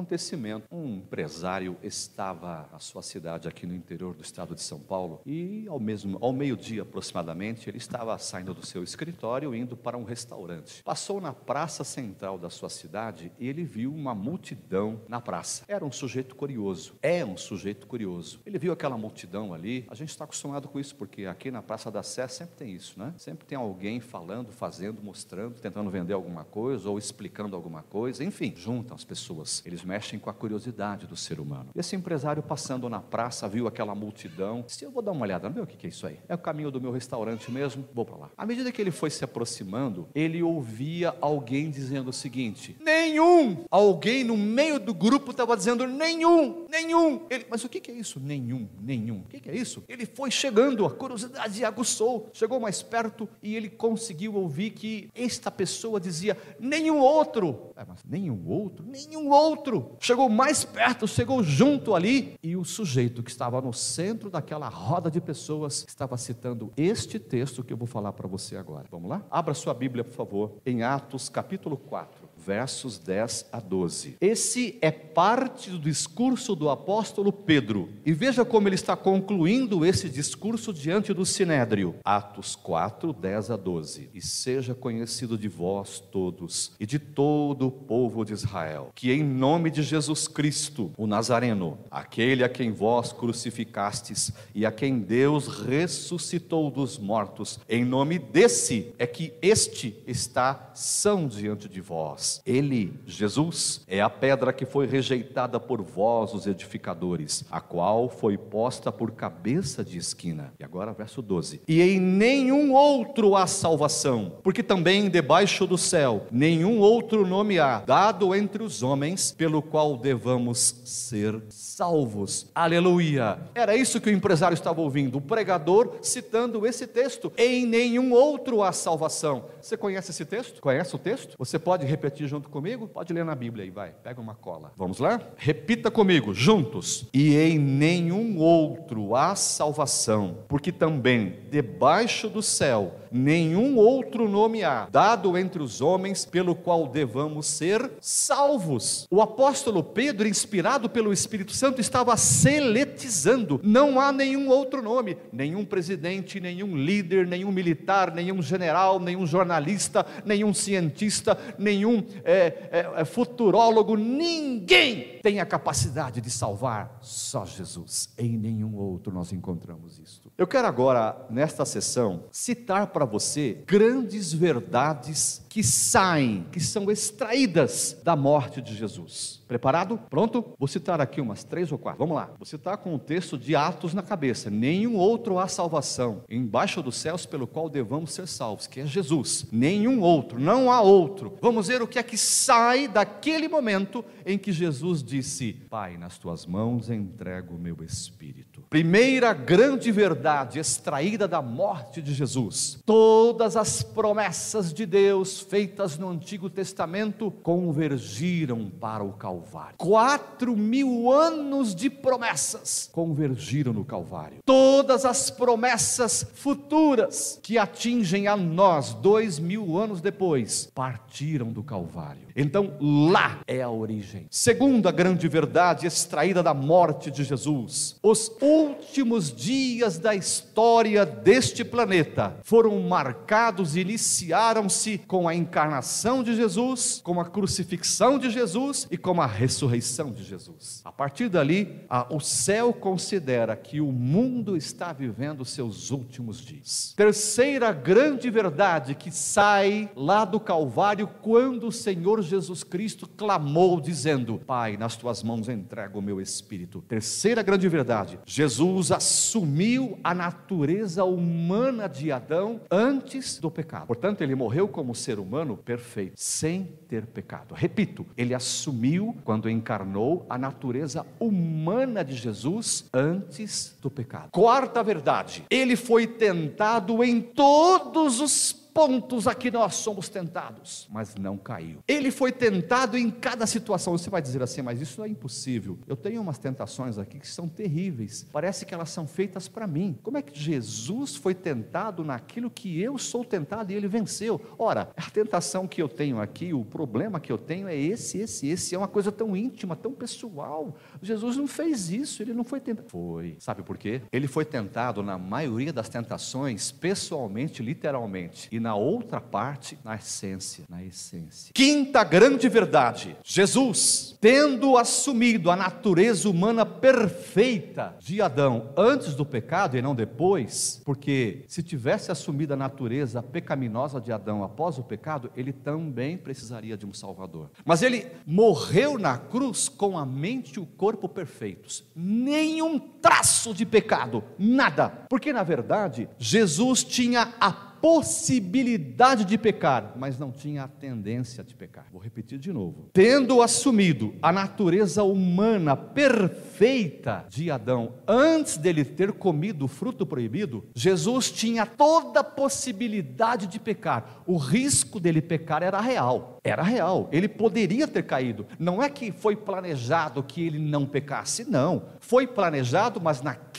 acontecimento. 0.00 0.66
Um 0.68 0.96
empresário 0.96 1.76
estava 1.80 2.68
na 2.72 2.80
sua 2.80 3.02
cidade 3.02 3.46
aqui 3.46 3.68
no 3.68 3.74
interior 3.74 4.12
do 4.16 4.24
estado 4.24 4.56
de 4.56 4.60
São 4.60 4.80
Paulo 4.80 5.20
e 5.24 5.68
ao 5.68 5.78
mesmo 5.78 6.18
ao 6.20 6.32
meio-dia 6.32 6.82
aproximadamente 6.82 7.70
ele 7.70 7.78
estava 7.78 8.18
saindo 8.18 8.52
do 8.52 8.66
seu 8.66 8.82
escritório 8.82 9.54
indo 9.54 9.76
para 9.76 9.96
um 9.96 10.02
restaurante. 10.02 10.82
Passou 10.82 11.20
na 11.20 11.32
praça 11.32 11.84
central 11.84 12.36
da 12.36 12.50
sua 12.50 12.68
cidade 12.68 13.30
e 13.38 13.46
ele 13.46 13.62
viu 13.62 13.94
uma 13.94 14.12
multidão 14.12 15.02
na 15.08 15.20
praça. 15.20 15.62
Era 15.68 15.84
um 15.84 15.92
sujeito 15.92 16.34
curioso. 16.34 16.79
É 17.02 17.24
um 17.24 17.36
sujeito 17.36 17.86
curioso. 17.86 18.40
Ele 18.46 18.58
viu 18.58 18.72
aquela 18.72 18.96
multidão 18.96 19.52
ali. 19.52 19.84
A 19.88 19.94
gente 19.94 20.10
está 20.10 20.24
acostumado 20.24 20.68
com 20.68 20.78
isso 20.78 20.94
porque 20.94 21.26
aqui 21.26 21.50
na 21.50 21.62
Praça 21.62 21.90
da 21.90 22.02
Sé 22.02 22.26
sempre 22.28 22.56
tem 22.56 22.74
isso, 22.74 22.98
né? 22.98 23.12
Sempre 23.16 23.46
tem 23.46 23.56
alguém 23.56 24.00
falando, 24.00 24.52
fazendo, 24.52 25.02
mostrando, 25.02 25.60
tentando 25.60 25.90
vender 25.90 26.14
alguma 26.14 26.44
coisa 26.44 26.88
ou 26.88 26.98
explicando 26.98 27.56
alguma 27.56 27.82
coisa, 27.82 28.24
enfim, 28.24 28.54
juntam 28.56 28.94
as 28.94 29.04
pessoas. 29.04 29.62
Eles 29.66 29.82
mexem 29.84 30.18
com 30.18 30.30
a 30.30 30.34
curiosidade 30.34 31.06
do 31.06 31.16
ser 31.16 31.40
humano. 31.40 31.70
Esse 31.74 31.96
empresário 31.96 32.42
passando 32.42 32.88
na 32.88 33.00
praça, 33.00 33.48
viu 33.48 33.66
aquela 33.66 33.94
multidão, 33.94 34.64
disse: 34.66 34.84
Eu 34.84 34.90
vou 34.90 35.02
dar 35.02 35.12
uma 35.12 35.22
olhada, 35.22 35.50
meu, 35.50 35.64
o 35.64 35.66
que 35.66 35.86
é 35.86 35.90
isso 35.90 36.06
aí? 36.06 36.18
É 36.28 36.34
o 36.34 36.38
caminho 36.38 36.70
do 36.70 36.80
meu 36.80 36.92
restaurante 36.92 37.50
mesmo, 37.50 37.84
vou 37.92 38.04
para 38.04 38.16
lá. 38.16 38.30
À 38.36 38.46
medida 38.46 38.72
que 38.72 38.80
ele 38.80 38.90
foi 38.90 39.10
se 39.10 39.24
aproximando, 39.24 40.08
ele 40.14 40.42
ouvia 40.42 41.14
alguém 41.20 41.70
dizendo 41.70 42.08
o 42.08 42.12
seguinte: 42.12 42.76
Nenhum! 42.80 43.64
Alguém 43.70 44.24
no 44.24 44.36
meio 44.36 44.78
do 44.78 44.94
grupo 44.94 45.30
estava 45.30 45.56
dizendo: 45.56 45.86
Nenhum, 45.86 46.66
nenhum. 46.70 47.26
Ele, 47.28 47.46
Mas 47.50 47.64
o 47.64 47.68
que 47.68 47.90
é 47.90 47.94
isso? 47.94 48.20
Nenhum, 48.20 48.68
nenhum. 48.80 49.18
O 49.20 49.24
que 49.24 49.50
é 49.50 49.54
isso? 49.54 49.82
Ele 49.88 50.06
foi 50.06 50.30
chegando, 50.30 50.86
a 50.86 50.90
curiosidade 50.90 51.64
aguçou, 51.64 52.30
chegou 52.32 52.60
mais 52.60 52.82
perto 52.82 53.28
e 53.42 53.56
ele 53.56 53.68
conseguiu 53.68 54.34
ouvir 54.36 54.70
que 54.70 55.10
esta 55.14 55.50
pessoa 55.50 56.00
dizia 56.00 56.38
nenhum 56.58 56.98
outro. 56.98 57.72
É, 57.76 57.84
mas 57.86 58.04
nenhum 58.04 58.46
outro? 58.46 58.84
Nenhum 58.86 59.30
outro. 59.30 59.96
Chegou 59.98 60.28
mais 60.28 60.64
perto, 60.64 61.08
chegou 61.08 61.42
junto 61.42 61.94
ali, 61.94 62.34
e 62.42 62.56
o 62.56 62.64
sujeito 62.64 63.22
que 63.22 63.30
estava 63.30 63.60
no 63.60 63.72
centro 63.72 64.30
daquela 64.30 64.68
roda 64.68 65.10
de 65.10 65.20
pessoas 65.20 65.84
estava 65.88 66.16
citando 66.16 66.72
este 66.76 67.18
texto 67.18 67.64
que 67.64 67.72
eu 67.72 67.76
vou 67.76 67.86
falar 67.86 68.12
para 68.12 68.28
você 68.28 68.56
agora. 68.56 68.86
Vamos 68.90 69.10
lá? 69.10 69.26
Abra 69.30 69.54
sua 69.54 69.74
Bíblia, 69.74 70.04
por 70.04 70.12
favor, 70.12 70.52
em 70.64 70.82
Atos 70.82 71.28
capítulo 71.28 71.76
4 71.76 72.19
versos 72.50 72.98
10 72.98 73.46
a 73.52 73.60
12. 73.60 74.16
Esse 74.20 74.76
é 74.82 74.90
parte 74.90 75.70
do 75.70 75.78
discurso 75.78 76.56
do 76.56 76.68
apóstolo 76.68 77.32
Pedro. 77.32 77.90
E 78.04 78.12
veja 78.12 78.44
como 78.44 78.66
ele 78.66 78.74
está 78.74 78.96
concluindo 78.96 79.86
esse 79.86 80.08
discurso 80.08 80.72
diante 80.72 81.14
do 81.14 81.24
sinédrio. 81.24 81.94
Atos 82.04 82.56
4, 82.56 83.12
10 83.12 83.52
a 83.52 83.56
12. 83.56 84.10
E 84.12 84.20
seja 84.20 84.74
conhecido 84.74 85.38
de 85.38 85.46
vós 85.46 86.00
todos 86.00 86.72
e 86.80 86.84
de 86.84 86.98
todo 86.98 87.68
o 87.68 87.70
povo 87.70 88.24
de 88.24 88.32
Israel, 88.32 88.90
que 88.96 89.12
em 89.12 89.22
nome 89.22 89.70
de 89.70 89.84
Jesus 89.84 90.26
Cristo, 90.26 90.90
o 90.96 91.06
Nazareno, 91.06 91.78
aquele 91.88 92.42
a 92.42 92.48
quem 92.48 92.72
vós 92.72 93.12
crucificastes 93.12 94.32
e 94.52 94.66
a 94.66 94.72
quem 94.72 94.98
Deus 94.98 95.46
ressuscitou 95.46 96.68
dos 96.68 96.98
mortos, 96.98 97.60
em 97.68 97.84
nome 97.84 98.18
desse 98.18 98.92
é 98.98 99.06
que 99.06 99.34
este 99.40 100.02
está 100.04 100.72
são 100.74 101.28
diante 101.28 101.68
de 101.68 101.80
vós 101.80 102.39
ele, 102.46 102.92
Jesus, 103.06 103.82
é 103.86 104.00
a 104.00 104.10
pedra 104.10 104.52
que 104.52 104.64
foi 104.64 104.86
rejeitada 104.86 105.58
por 105.60 105.82
vós, 105.82 106.34
os 106.34 106.46
edificadores, 106.46 107.44
a 107.50 107.60
qual 107.60 108.08
foi 108.08 108.36
posta 108.36 108.90
por 108.90 109.12
cabeça 109.12 109.84
de 109.84 109.98
esquina. 109.98 110.52
E 110.58 110.64
agora, 110.64 110.92
verso 110.92 111.22
12: 111.22 111.62
E 111.66 111.80
em 111.80 112.00
nenhum 112.00 112.72
outro 112.72 113.36
há 113.36 113.46
salvação, 113.46 114.38
porque 114.42 114.62
também 114.62 115.08
debaixo 115.08 115.66
do 115.66 115.78
céu 115.78 116.26
nenhum 116.30 116.78
outro 116.78 117.26
nome 117.26 117.58
há, 117.58 117.80
dado 117.80 118.34
entre 118.34 118.62
os 118.62 118.82
homens, 118.82 119.32
pelo 119.32 119.62
qual 119.62 119.96
devamos 119.96 120.76
ser 120.84 121.40
salvos. 121.48 122.50
Aleluia! 122.54 123.38
Era 123.54 123.76
isso 123.76 124.00
que 124.00 124.10
o 124.10 124.12
empresário 124.12 124.54
estava 124.54 124.80
ouvindo, 124.80 125.18
o 125.18 125.20
pregador 125.20 125.98
citando 126.02 126.66
esse 126.66 126.86
texto. 126.86 127.32
Em 127.36 127.66
nenhum 127.66 128.12
outro 128.12 128.62
há 128.62 128.72
salvação. 128.72 129.46
Você 129.60 129.76
conhece 129.76 130.10
esse 130.10 130.24
texto? 130.24 130.60
Conhece 130.60 130.94
o 130.94 130.98
texto? 130.98 131.34
Você 131.38 131.58
pode 131.58 131.86
repetir 131.86 132.19
repetir 132.20 132.28
junto 132.28 132.48
comigo? 132.48 132.86
Pode 132.86 133.12
ler 133.12 133.24
na 133.24 133.34
Bíblia 133.34 133.64
aí, 133.64 133.70
vai. 133.70 133.92
Pega 134.02 134.20
uma 134.20 134.34
cola. 134.34 134.72
Vamos 134.76 134.98
lá? 134.98 135.20
Repita 135.36 135.90
comigo, 135.90 136.34
juntos. 136.34 137.06
E 137.14 137.36
em 137.36 137.58
nenhum 137.58 138.38
outro 138.38 139.14
há 139.14 139.34
salvação, 139.34 140.38
porque 140.48 140.70
também 140.70 141.38
debaixo 141.50 142.28
do 142.28 142.42
céu 142.42 142.99
nenhum 143.10 143.76
outro 143.76 144.28
nome 144.28 144.62
há, 144.62 144.88
dado 144.90 145.36
entre 145.36 145.62
os 145.62 145.80
homens, 145.80 146.24
pelo 146.24 146.54
qual 146.54 146.86
devamos 146.86 147.46
ser 147.46 147.90
salvos. 148.00 149.06
O 149.10 149.20
apóstolo 149.20 149.82
Pedro, 149.82 150.28
inspirado 150.28 150.88
pelo 150.88 151.12
Espírito 151.12 151.52
Santo, 151.52 151.80
estava 151.80 152.16
seletizando. 152.16 153.60
Não 153.62 154.00
há 154.00 154.12
nenhum 154.12 154.48
outro 154.48 154.82
nome, 154.82 155.16
nenhum 155.32 155.64
presidente, 155.64 156.40
nenhum 156.40 156.76
líder, 156.76 157.26
nenhum 157.26 157.50
militar, 157.50 158.12
nenhum 158.14 158.40
general, 158.42 159.00
nenhum 159.00 159.26
jornalista, 159.26 160.06
nenhum 160.24 160.52
cientista, 160.54 161.36
nenhum 161.58 162.04
é, 162.24 162.68
é, 162.70 162.92
é, 162.96 163.04
futurólogo, 163.04 163.96
ninguém 163.96 165.18
tem 165.22 165.40
a 165.40 165.46
capacidade 165.46 166.20
de 166.20 166.30
salvar, 166.30 166.98
só 167.00 167.44
Jesus. 167.44 168.12
Em 168.18 168.36
nenhum 168.36 168.76
outro 168.76 169.12
nós 169.12 169.32
encontramos 169.32 169.98
isto. 169.98 170.29
Eu 170.40 170.46
quero 170.46 170.66
agora, 170.66 171.26
nesta 171.28 171.66
sessão, 171.66 172.24
citar 172.32 172.86
para 172.86 173.04
você 173.04 173.62
grandes 173.66 174.32
verdades 174.32 175.42
que 175.50 175.64
saem, 175.64 176.46
que 176.52 176.60
são 176.60 176.88
extraídas 176.88 178.00
da 178.04 178.14
morte 178.14 178.62
de 178.62 178.72
Jesus. 178.72 179.42
Preparado? 179.48 179.98
Pronto? 180.08 180.54
Vou 180.56 180.68
citar 180.68 181.00
aqui 181.00 181.20
umas 181.20 181.42
três 181.42 181.72
ou 181.72 181.76
quatro. 181.76 181.98
Vamos 181.98 182.14
lá. 182.14 182.30
Vou 182.38 182.46
citar 182.46 182.76
com 182.76 182.94
o 182.94 182.98
texto 183.00 183.36
de 183.36 183.56
Atos 183.56 183.92
na 183.92 184.00
cabeça. 184.00 184.48
Nenhum 184.48 184.94
outro 184.94 185.40
há 185.40 185.48
salvação 185.48 186.22
embaixo 186.30 186.80
dos 186.80 186.94
céus 186.94 187.26
pelo 187.26 187.48
qual 187.48 187.68
devamos 187.68 188.12
ser 188.12 188.28
salvos, 188.28 188.68
que 188.68 188.78
é 188.78 188.86
Jesus. 188.86 189.46
Nenhum 189.50 190.00
outro, 190.00 190.38
não 190.38 190.70
há 190.70 190.80
outro. 190.80 191.36
Vamos 191.42 191.66
ver 191.66 191.82
o 191.82 191.88
que 191.88 191.98
é 191.98 192.02
que 192.04 192.16
sai 192.16 192.86
daquele 192.86 193.48
momento 193.48 194.04
em 194.24 194.38
que 194.38 194.52
Jesus 194.52 195.02
disse: 195.02 195.54
Pai, 195.68 195.96
nas 195.96 196.16
tuas 196.16 196.46
mãos 196.46 196.88
entrego 196.88 197.56
o 197.56 197.58
meu 197.58 197.82
espírito. 197.82 198.62
Primeira 198.70 199.32
grande 199.32 199.90
verdade 199.90 200.60
extraída 200.60 201.26
da 201.26 201.42
morte 201.42 202.00
de 202.00 202.14
Jesus: 202.14 202.78
todas 202.86 203.56
as 203.56 203.82
promessas 203.82 204.72
de 204.72 204.86
Deus 204.86 205.39
feitas 205.40 205.98
no 205.98 206.08
Antigo 206.08 206.48
Testamento 206.48 207.30
convergiram 207.30 208.70
para 208.70 209.02
o 209.02 209.12
Calvário. 209.12 209.76
Quatro 209.76 210.56
mil 210.56 211.10
anos 211.10 211.74
de 211.74 211.90
promessas 211.90 212.88
convergiram 212.92 213.72
no 213.72 213.84
Calvário. 213.84 214.38
Todas 214.44 215.04
as 215.04 215.30
promessas 215.30 216.26
futuras 216.34 217.38
que 217.42 217.58
atingem 217.58 218.28
a 218.28 218.36
nós 218.36 218.94
dois 218.94 219.38
mil 219.38 219.78
anos 219.78 220.00
depois 220.00 220.70
partiram 220.74 221.52
do 221.52 221.62
Calvário. 221.62 222.29
Então 222.36 222.76
lá 222.80 223.40
é 223.46 223.62
a 223.62 223.70
origem. 223.70 224.26
Segunda 224.30 224.90
grande 224.90 225.26
verdade 225.26 225.86
extraída 225.86 226.42
da 226.42 226.52
morte 226.52 227.10
de 227.10 227.24
Jesus: 227.24 227.96
os 228.02 228.30
últimos 228.42 229.34
dias 229.34 229.98
da 229.98 230.14
história 230.14 231.06
deste 231.06 231.64
planeta 231.64 232.36
foram 232.42 232.78
marcados, 232.80 233.76
iniciaram-se 233.76 234.98
com 234.98 235.26
a 235.26 235.30
a 235.30 235.34
encarnação 235.34 236.22
de 236.22 236.34
Jesus, 236.34 237.00
com 237.02 237.20
a 237.20 237.24
crucifixão 237.24 238.18
de 238.18 238.30
Jesus 238.30 238.86
e 238.90 238.98
com 238.98 239.20
a 239.20 239.26
ressurreição 239.26 240.10
de 240.10 240.24
Jesus. 240.24 240.82
A 240.84 240.90
partir 240.90 241.28
dali, 241.28 241.80
a, 241.88 242.12
o 242.12 242.20
céu 242.20 242.72
considera 242.72 243.56
que 243.56 243.80
o 243.80 243.92
mundo 243.92 244.56
está 244.56 244.92
vivendo 244.92 245.44
seus 245.44 245.90
últimos 245.90 246.40
dias. 246.40 246.92
Terceira 246.96 247.72
grande 247.72 248.28
verdade 248.28 248.94
que 248.94 249.10
sai 249.10 249.88
lá 249.94 250.24
do 250.24 250.40
Calvário 250.40 251.08
quando 251.22 251.68
o 251.68 251.72
Senhor 251.72 252.19
Jesus 252.22 252.62
Cristo 252.62 253.06
clamou, 253.06 253.80
dizendo: 253.80 254.40
Pai, 254.46 254.76
nas 254.76 254.96
tuas 254.96 255.22
mãos 255.22 255.48
entrego 255.48 255.98
o 255.98 256.02
meu 256.02 256.20
espírito. 256.20 256.82
Terceira 256.88 257.42
grande 257.42 257.68
verdade: 257.68 258.18
Jesus 258.24 258.92
assumiu 258.92 259.98
a 260.02 260.14
natureza 260.14 261.04
humana 261.04 261.88
de 261.88 262.12
Adão 262.12 262.60
antes 262.70 263.38
do 263.38 263.50
pecado. 263.50 263.86
Portanto, 263.86 264.22
ele 264.22 264.34
morreu 264.34 264.68
como 264.68 264.94
ser 264.94 265.18
humano 265.18 265.56
perfeito, 265.56 266.14
sem 266.16 266.64
ter 266.88 267.06
pecado. 267.06 267.54
Repito, 267.54 268.06
ele 268.16 268.34
assumiu, 268.34 269.16
quando 269.24 269.48
encarnou, 269.48 270.26
a 270.28 270.38
natureza 270.38 271.06
humana 271.18 272.04
de 272.04 272.14
Jesus 272.14 272.88
antes 272.92 273.76
do 273.80 273.90
pecado. 273.90 274.30
Quarta 274.30 274.82
verdade: 274.82 275.44
ele 275.50 275.76
foi 275.76 276.06
tentado 276.06 277.02
em 277.02 277.20
todos 277.20 278.20
os 278.20 278.52
pontos 278.72 279.26
aqui 279.26 279.50
nós 279.50 279.74
somos 279.74 280.08
tentados, 280.08 280.88
mas 280.90 281.14
não 281.16 281.36
caiu. 281.36 281.78
Ele 281.86 282.10
foi 282.10 282.32
tentado 282.32 282.96
em 282.96 283.10
cada 283.10 283.46
situação. 283.46 283.96
Você 283.96 284.10
vai 284.10 284.22
dizer 284.22 284.42
assim, 284.42 284.62
mas 284.62 284.80
isso 284.80 285.02
é 285.02 285.08
impossível. 285.08 285.78
Eu 285.86 285.96
tenho 285.96 286.20
umas 286.20 286.38
tentações 286.38 286.98
aqui 286.98 287.18
que 287.18 287.28
são 287.28 287.48
terríveis. 287.48 288.26
Parece 288.32 288.64
que 288.64 288.74
elas 288.74 288.90
são 288.90 289.06
feitas 289.06 289.48
para 289.48 289.66
mim. 289.66 289.98
Como 290.02 290.16
é 290.18 290.22
que 290.22 290.38
Jesus 290.38 291.16
foi 291.16 291.34
tentado 291.34 292.04
naquilo 292.04 292.50
que 292.50 292.80
eu 292.80 292.98
sou 292.98 293.24
tentado 293.24 293.72
e 293.72 293.74
ele 293.74 293.88
venceu? 293.88 294.40
Ora, 294.58 294.90
a 294.96 295.10
tentação 295.10 295.66
que 295.66 295.82
eu 295.82 295.88
tenho 295.88 296.20
aqui, 296.20 296.52
o 296.52 296.64
problema 296.64 297.20
que 297.20 297.32
eu 297.32 297.38
tenho 297.38 297.68
é 297.68 297.76
esse, 297.76 298.18
esse, 298.18 298.48
esse. 298.48 298.74
É 298.74 298.78
uma 298.78 298.88
coisa 298.88 299.10
tão 299.10 299.36
íntima, 299.36 299.74
tão 299.74 299.92
pessoal. 299.92 300.76
Jesus 301.02 301.36
não 301.36 301.46
fez 301.46 301.90
isso, 301.90 302.22
ele 302.22 302.32
não 302.32 302.44
foi 302.44 302.60
tentado. 302.60 302.88
Foi. 302.88 303.36
Sabe 303.38 303.62
por 303.62 303.76
quê? 303.76 304.02
Ele 304.12 304.26
foi 304.26 304.44
tentado 304.44 305.02
na 305.02 305.18
maioria 305.18 305.72
das 305.72 305.88
tentações, 305.88 306.70
pessoalmente, 306.70 307.62
literalmente. 307.62 308.48
Na 308.60 308.74
outra 308.74 309.22
parte, 309.22 309.78
na 309.82 309.96
essência, 309.96 310.64
na 310.68 310.84
essência. 310.84 311.50
Quinta 311.54 312.04
grande 312.04 312.46
verdade: 312.46 313.16
Jesus, 313.24 314.18
tendo 314.20 314.76
assumido 314.76 315.50
a 315.50 315.56
natureza 315.56 316.28
humana 316.28 316.66
perfeita 316.66 317.96
de 317.98 318.20
Adão 318.20 318.68
antes 318.76 319.14
do 319.14 319.24
pecado 319.24 319.78
e 319.78 319.82
não 319.82 319.94
depois, 319.94 320.82
porque 320.84 321.42
se 321.48 321.62
tivesse 321.62 322.12
assumido 322.12 322.52
a 322.52 322.56
natureza 322.56 323.22
pecaminosa 323.22 323.98
de 323.98 324.12
Adão 324.12 324.44
após 324.44 324.76
o 324.76 324.82
pecado, 324.82 325.32
ele 325.34 325.54
também 325.54 326.18
precisaria 326.18 326.76
de 326.76 326.84
um 326.84 326.92
Salvador. 326.92 327.50
Mas 327.64 327.80
ele 327.80 328.06
morreu 328.26 328.98
na 328.98 329.16
cruz 329.16 329.70
com 329.70 329.96
a 329.96 330.04
mente 330.04 330.56
e 330.56 330.60
o 330.60 330.66
corpo 330.66 331.08
perfeitos, 331.08 331.82
nenhum 331.96 332.78
traço 332.78 333.54
de 333.54 333.64
pecado, 333.64 334.22
nada, 334.38 334.90
porque 335.08 335.32
na 335.32 335.42
verdade 335.42 336.10
Jesus 336.18 336.84
tinha 336.84 337.32
a 337.40 337.69
possibilidade 337.80 339.24
de 339.24 339.38
pecar, 339.38 339.94
mas 339.96 340.18
não 340.18 340.30
tinha 340.30 340.64
a 340.64 340.68
tendência 340.68 341.42
de 341.42 341.54
pecar. 341.54 341.86
Vou 341.92 342.00
repetir 342.00 342.38
de 342.38 342.52
novo. 342.52 342.90
Tendo 342.92 343.42
assumido 343.42 344.14
a 344.20 344.30
natureza 344.32 345.02
humana 345.02 345.76
perfeita 345.76 347.24
de 347.28 347.50
Adão 347.50 347.94
antes 348.06 348.56
dele 348.56 348.84
ter 348.84 349.12
comido 349.12 349.64
o 349.64 349.68
fruto 349.68 350.04
proibido, 350.04 350.64
Jesus 350.74 351.30
tinha 351.30 351.64
toda 351.64 352.20
a 352.20 352.24
possibilidade 352.24 353.46
de 353.46 353.58
pecar. 353.58 354.22
O 354.26 354.36
risco 354.36 355.00
dele 355.00 355.22
pecar 355.22 355.62
era 355.62 355.80
real. 355.80 356.38
Era 356.42 356.62
real. 356.62 357.08
Ele 357.12 357.28
poderia 357.28 357.86
ter 357.86 358.02
caído. 358.02 358.46
Não 358.58 358.82
é 358.82 358.88
que 358.88 359.12
foi 359.12 359.36
planejado 359.36 360.22
que 360.22 360.42
ele 360.42 360.58
não 360.58 360.86
pecasse, 360.86 361.48
não. 361.48 361.84
Foi 362.00 362.26
planejado, 362.26 363.00
mas 363.00 363.20
naquele 363.20 363.49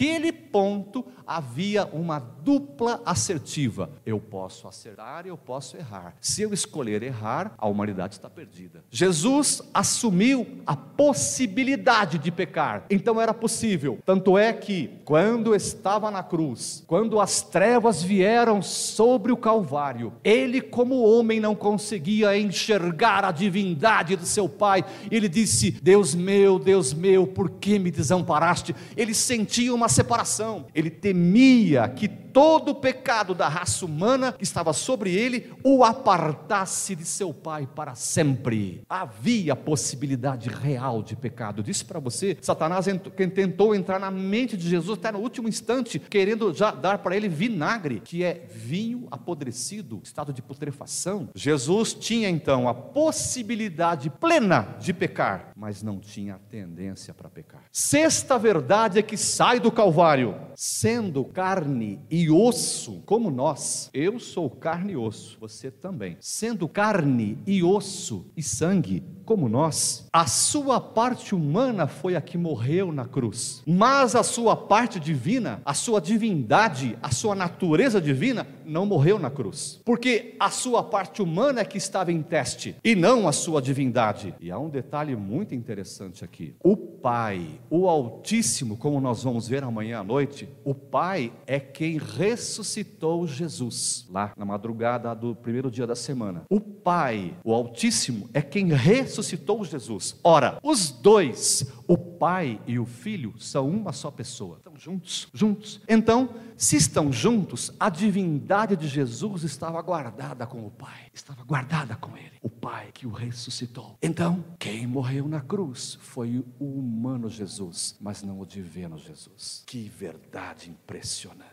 ponto 0.51 1.05
havia 1.25 1.85
uma 1.85 2.19
dupla 2.19 3.01
assertiva. 3.05 3.89
Eu 4.05 4.19
posso 4.19 4.67
acertar 4.67 5.25
e 5.25 5.29
eu 5.29 5.37
posso 5.37 5.77
errar. 5.77 6.15
Se 6.19 6.41
eu 6.41 6.53
escolher 6.53 7.01
errar, 7.03 7.53
a 7.57 7.67
humanidade 7.67 8.15
está 8.15 8.29
perdida. 8.29 8.83
Jesus 8.89 9.61
assumiu 9.73 10.61
a 10.65 10.75
possibilidade 10.75 12.17
de 12.17 12.31
pecar, 12.31 12.85
então 12.89 13.21
era 13.21 13.33
possível. 13.33 13.99
Tanto 14.05 14.37
é 14.37 14.51
que, 14.51 14.89
quando 15.05 15.55
estava 15.55 16.11
na 16.11 16.21
cruz, 16.21 16.83
quando 16.85 17.19
as 17.19 17.41
trevas 17.41 18.03
vieram 18.03 18.61
sobre 18.61 19.31
o 19.31 19.37
Calvário, 19.37 20.13
ele, 20.23 20.59
como 20.61 21.01
homem, 21.03 21.39
não 21.39 21.55
conseguia 21.55 22.37
enxergar 22.37 23.23
a 23.23 23.31
divindade 23.31 24.15
do 24.15 24.25
seu 24.25 24.49
Pai. 24.49 24.83
Ele 25.09 25.29
disse: 25.29 25.71
Deus 25.71 26.13
meu, 26.13 26.59
Deus 26.59 26.93
meu, 26.93 27.25
por 27.25 27.49
que 27.49 27.79
me 27.79 27.89
desamparaste? 27.89 28.75
Ele 28.97 29.13
sentia 29.13 29.73
uma 29.73 29.87
separação, 29.91 30.65
ele 30.73 30.89
temia 30.89 31.87
que 31.89 32.07
todo 32.33 32.69
o 32.69 32.75
pecado 32.75 33.33
da 33.33 33.47
raça 33.47 33.85
humana 33.85 34.33
que 34.33 34.43
estava 34.43 34.73
sobre 34.73 35.15
ele 35.15 35.53
o 35.63 35.83
apartasse 35.83 36.95
de 36.95 37.05
seu 37.05 37.33
pai 37.33 37.67
para 37.73 37.95
sempre. 37.95 38.83
Havia 38.89 39.55
possibilidade 39.55 40.49
real 40.49 41.03
de 41.03 41.15
pecado. 41.15 41.63
Disse 41.63 41.85
para 41.85 41.99
você, 41.99 42.37
Satanás 42.41 42.85
tentou 43.33 43.75
entrar 43.75 43.99
na 43.99 44.11
mente 44.11 44.57
de 44.57 44.67
Jesus 44.67 44.97
até 44.97 45.11
no 45.11 45.19
último 45.19 45.47
instante, 45.47 45.99
querendo 45.99 46.53
já 46.53 46.71
dar 46.71 46.99
para 46.99 47.15
ele 47.15 47.29
vinagre, 47.29 47.99
que 47.99 48.23
é 48.23 48.45
vinho 48.49 49.07
apodrecido, 49.11 50.01
estado 50.03 50.33
de 50.33 50.41
putrefação. 50.41 51.29
Jesus 51.35 51.93
tinha 51.93 52.29
então 52.29 52.67
a 52.67 52.73
possibilidade 52.73 54.09
plena 54.09 54.75
de 54.79 54.93
pecar, 54.93 55.51
mas 55.55 55.83
não 55.83 55.99
tinha 55.99 56.39
tendência 56.49 57.13
para 57.13 57.29
pecar. 57.29 57.63
Sexta 57.71 58.37
verdade 58.37 58.99
é 58.99 59.01
que 59.01 59.17
sai 59.17 59.59
do 59.59 59.71
Calvário, 59.71 60.35
sendo 60.55 61.23
carne 61.23 61.99
e 62.09 62.20
e 62.21 62.29
osso, 62.29 63.01
como 63.03 63.31
nós. 63.31 63.89
Eu 63.91 64.19
sou 64.19 64.47
carne 64.47 64.93
e 64.93 64.97
osso, 64.97 65.37
você 65.39 65.71
também. 65.71 66.17
Sendo 66.19 66.67
carne 66.67 67.39
e 67.47 67.63
osso 67.63 68.27
e 68.37 68.43
sangue, 68.43 69.03
como 69.25 69.47
nós, 69.47 70.07
a 70.11 70.27
sua 70.27 70.79
parte 70.79 71.33
humana 71.33 71.87
foi 71.87 72.15
a 72.15 72.21
que 72.21 72.37
morreu 72.37 72.91
na 72.91 73.05
cruz, 73.05 73.63
mas 73.65 74.15
a 74.15 74.23
sua 74.23 74.55
parte 74.55 74.99
divina, 74.99 75.61
a 75.63 75.73
sua 75.73 76.01
divindade, 76.01 76.97
a 77.01 77.11
sua 77.11 77.33
natureza 77.33 78.01
divina, 78.01 78.45
não 78.65 78.85
morreu 78.85 79.17
na 79.17 79.29
cruz, 79.29 79.81
porque 79.85 80.35
a 80.39 80.49
sua 80.49 80.83
parte 80.83 81.21
humana 81.21 81.61
é 81.61 81.65
que 81.65 81.77
estava 81.77 82.11
em 82.11 82.21
teste 82.21 82.75
e 82.83 82.95
não 82.95 83.27
a 83.27 83.31
sua 83.31 83.61
divindade. 83.61 84.35
E 84.39 84.51
há 84.51 84.59
um 84.59 84.69
detalhe 84.69 85.15
muito 85.15 85.55
interessante 85.55 86.23
aqui: 86.23 86.53
o 86.63 86.75
Pai, 86.75 87.59
o 87.69 87.87
Altíssimo, 87.87 88.77
como 88.77 88.99
nós 88.99 89.23
vamos 89.23 89.47
ver 89.47 89.63
amanhã 89.63 89.99
à 89.99 90.03
noite, 90.03 90.47
o 90.63 90.73
Pai 90.75 91.31
é 91.47 91.59
quem 91.59 91.97
ressuscitou 92.15 93.25
Jesus, 93.25 94.05
lá 94.09 94.33
na 94.35 94.45
madrugada 94.45 95.13
do 95.15 95.35
primeiro 95.35 95.71
dia 95.71 95.87
da 95.87 95.95
semana. 95.95 96.43
O 96.49 96.59
Pai, 96.59 97.37
o 97.43 97.53
Altíssimo, 97.53 98.29
é 98.33 98.41
quem 98.41 98.67
ressuscitou 98.67 99.63
Jesus. 99.63 100.19
Ora, 100.23 100.59
os 100.63 100.91
dois, 100.91 101.65
o 101.87 101.97
Pai 101.97 102.59
e 102.67 102.77
o 102.77 102.85
Filho, 102.85 103.33
são 103.39 103.69
uma 103.69 103.93
só 103.93 104.11
pessoa. 104.11 104.57
Estão 104.57 104.75
juntos, 104.77 105.27
juntos. 105.33 105.81
Então, 105.87 106.29
se 106.57 106.75
estão 106.75 107.11
juntos, 107.11 107.71
a 107.79 107.89
divindade 107.89 108.75
de 108.75 108.87
Jesus 108.87 109.43
estava 109.43 109.81
guardada 109.81 110.45
com 110.45 110.65
o 110.65 110.71
Pai, 110.71 111.07
estava 111.13 111.43
guardada 111.43 111.95
com 111.95 112.15
ele, 112.17 112.33
o 112.41 112.49
Pai 112.49 112.89
que 112.93 113.07
o 113.07 113.11
ressuscitou. 113.11 113.97
Então, 114.01 114.43
quem 114.59 114.85
morreu 114.85 115.27
na 115.27 115.41
cruz 115.41 115.97
foi 116.01 116.43
o 116.59 116.79
humano 116.79 117.29
Jesus, 117.29 117.95
mas 117.99 118.21
não 118.21 118.39
o 118.39 118.45
divino 118.45 118.97
Jesus. 118.97 119.63
Que 119.65 119.89
verdade 119.89 120.69
impressionante. 120.69 121.50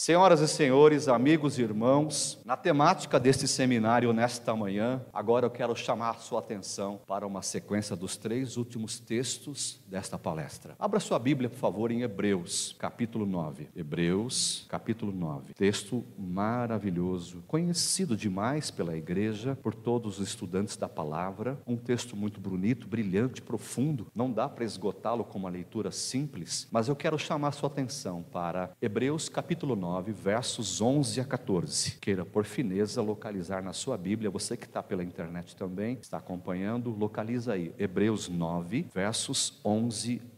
Senhoras 0.00 0.40
e 0.40 0.46
senhores, 0.46 1.08
amigos 1.08 1.58
e 1.58 1.62
irmãos, 1.62 2.40
na 2.44 2.56
temática 2.56 3.18
deste 3.18 3.48
seminário 3.48 4.12
nesta 4.12 4.54
manhã, 4.54 5.04
agora 5.12 5.44
eu 5.46 5.50
quero 5.50 5.74
chamar 5.74 6.20
sua 6.20 6.38
atenção 6.38 7.00
para 7.04 7.26
uma 7.26 7.42
sequência 7.42 7.96
dos 7.96 8.16
três 8.16 8.56
últimos 8.56 9.00
textos 9.00 9.80
desta 9.88 10.16
palestra. 10.16 10.76
Abra 10.78 11.00
sua 11.00 11.18
Bíblia, 11.18 11.50
por 11.50 11.58
favor, 11.58 11.90
em 11.90 12.02
Hebreus, 12.02 12.76
capítulo 12.78 13.26
9. 13.26 13.70
Hebreus, 13.74 14.66
capítulo 14.68 15.10
9. 15.10 15.52
Texto 15.54 16.04
maravilhoso, 16.16 17.42
conhecido 17.48 18.16
demais 18.16 18.70
pela 18.70 18.96
igreja, 18.96 19.58
por 19.60 19.74
todos 19.74 20.20
os 20.20 20.28
estudantes 20.28 20.76
da 20.76 20.88
palavra. 20.88 21.60
Um 21.66 21.76
texto 21.76 22.14
muito 22.14 22.40
bonito, 22.40 22.86
brilhante, 22.86 23.42
profundo. 23.42 24.06
Não 24.14 24.30
dá 24.30 24.48
para 24.48 24.64
esgotá-lo 24.64 25.24
com 25.24 25.40
uma 25.40 25.50
leitura 25.50 25.90
simples, 25.90 26.68
mas 26.70 26.86
eu 26.86 26.94
quero 26.94 27.18
chamar 27.18 27.50
sua 27.50 27.66
atenção 27.66 28.22
para 28.22 28.70
Hebreus, 28.80 29.28
capítulo 29.28 29.48
capítulo 29.48 29.74
9, 29.88 30.12
versos 30.12 30.82
11 30.82 31.18
a 31.18 31.24
14. 31.24 31.92
Queira, 31.92 32.22
por 32.22 32.44
fineza, 32.44 33.00
localizar 33.00 33.62
na 33.62 33.72
sua 33.72 33.96
Bíblia, 33.96 34.28
você 34.28 34.54
que 34.54 34.66
está 34.66 34.82
pela 34.82 35.02
internet 35.02 35.56
também, 35.56 35.96
está 36.00 36.18
acompanhando, 36.18 36.90
localiza 36.90 37.54
aí. 37.54 37.72
Hebreus 37.78 38.28
9, 38.28 38.86
versos 38.92 39.58
11 39.64 40.20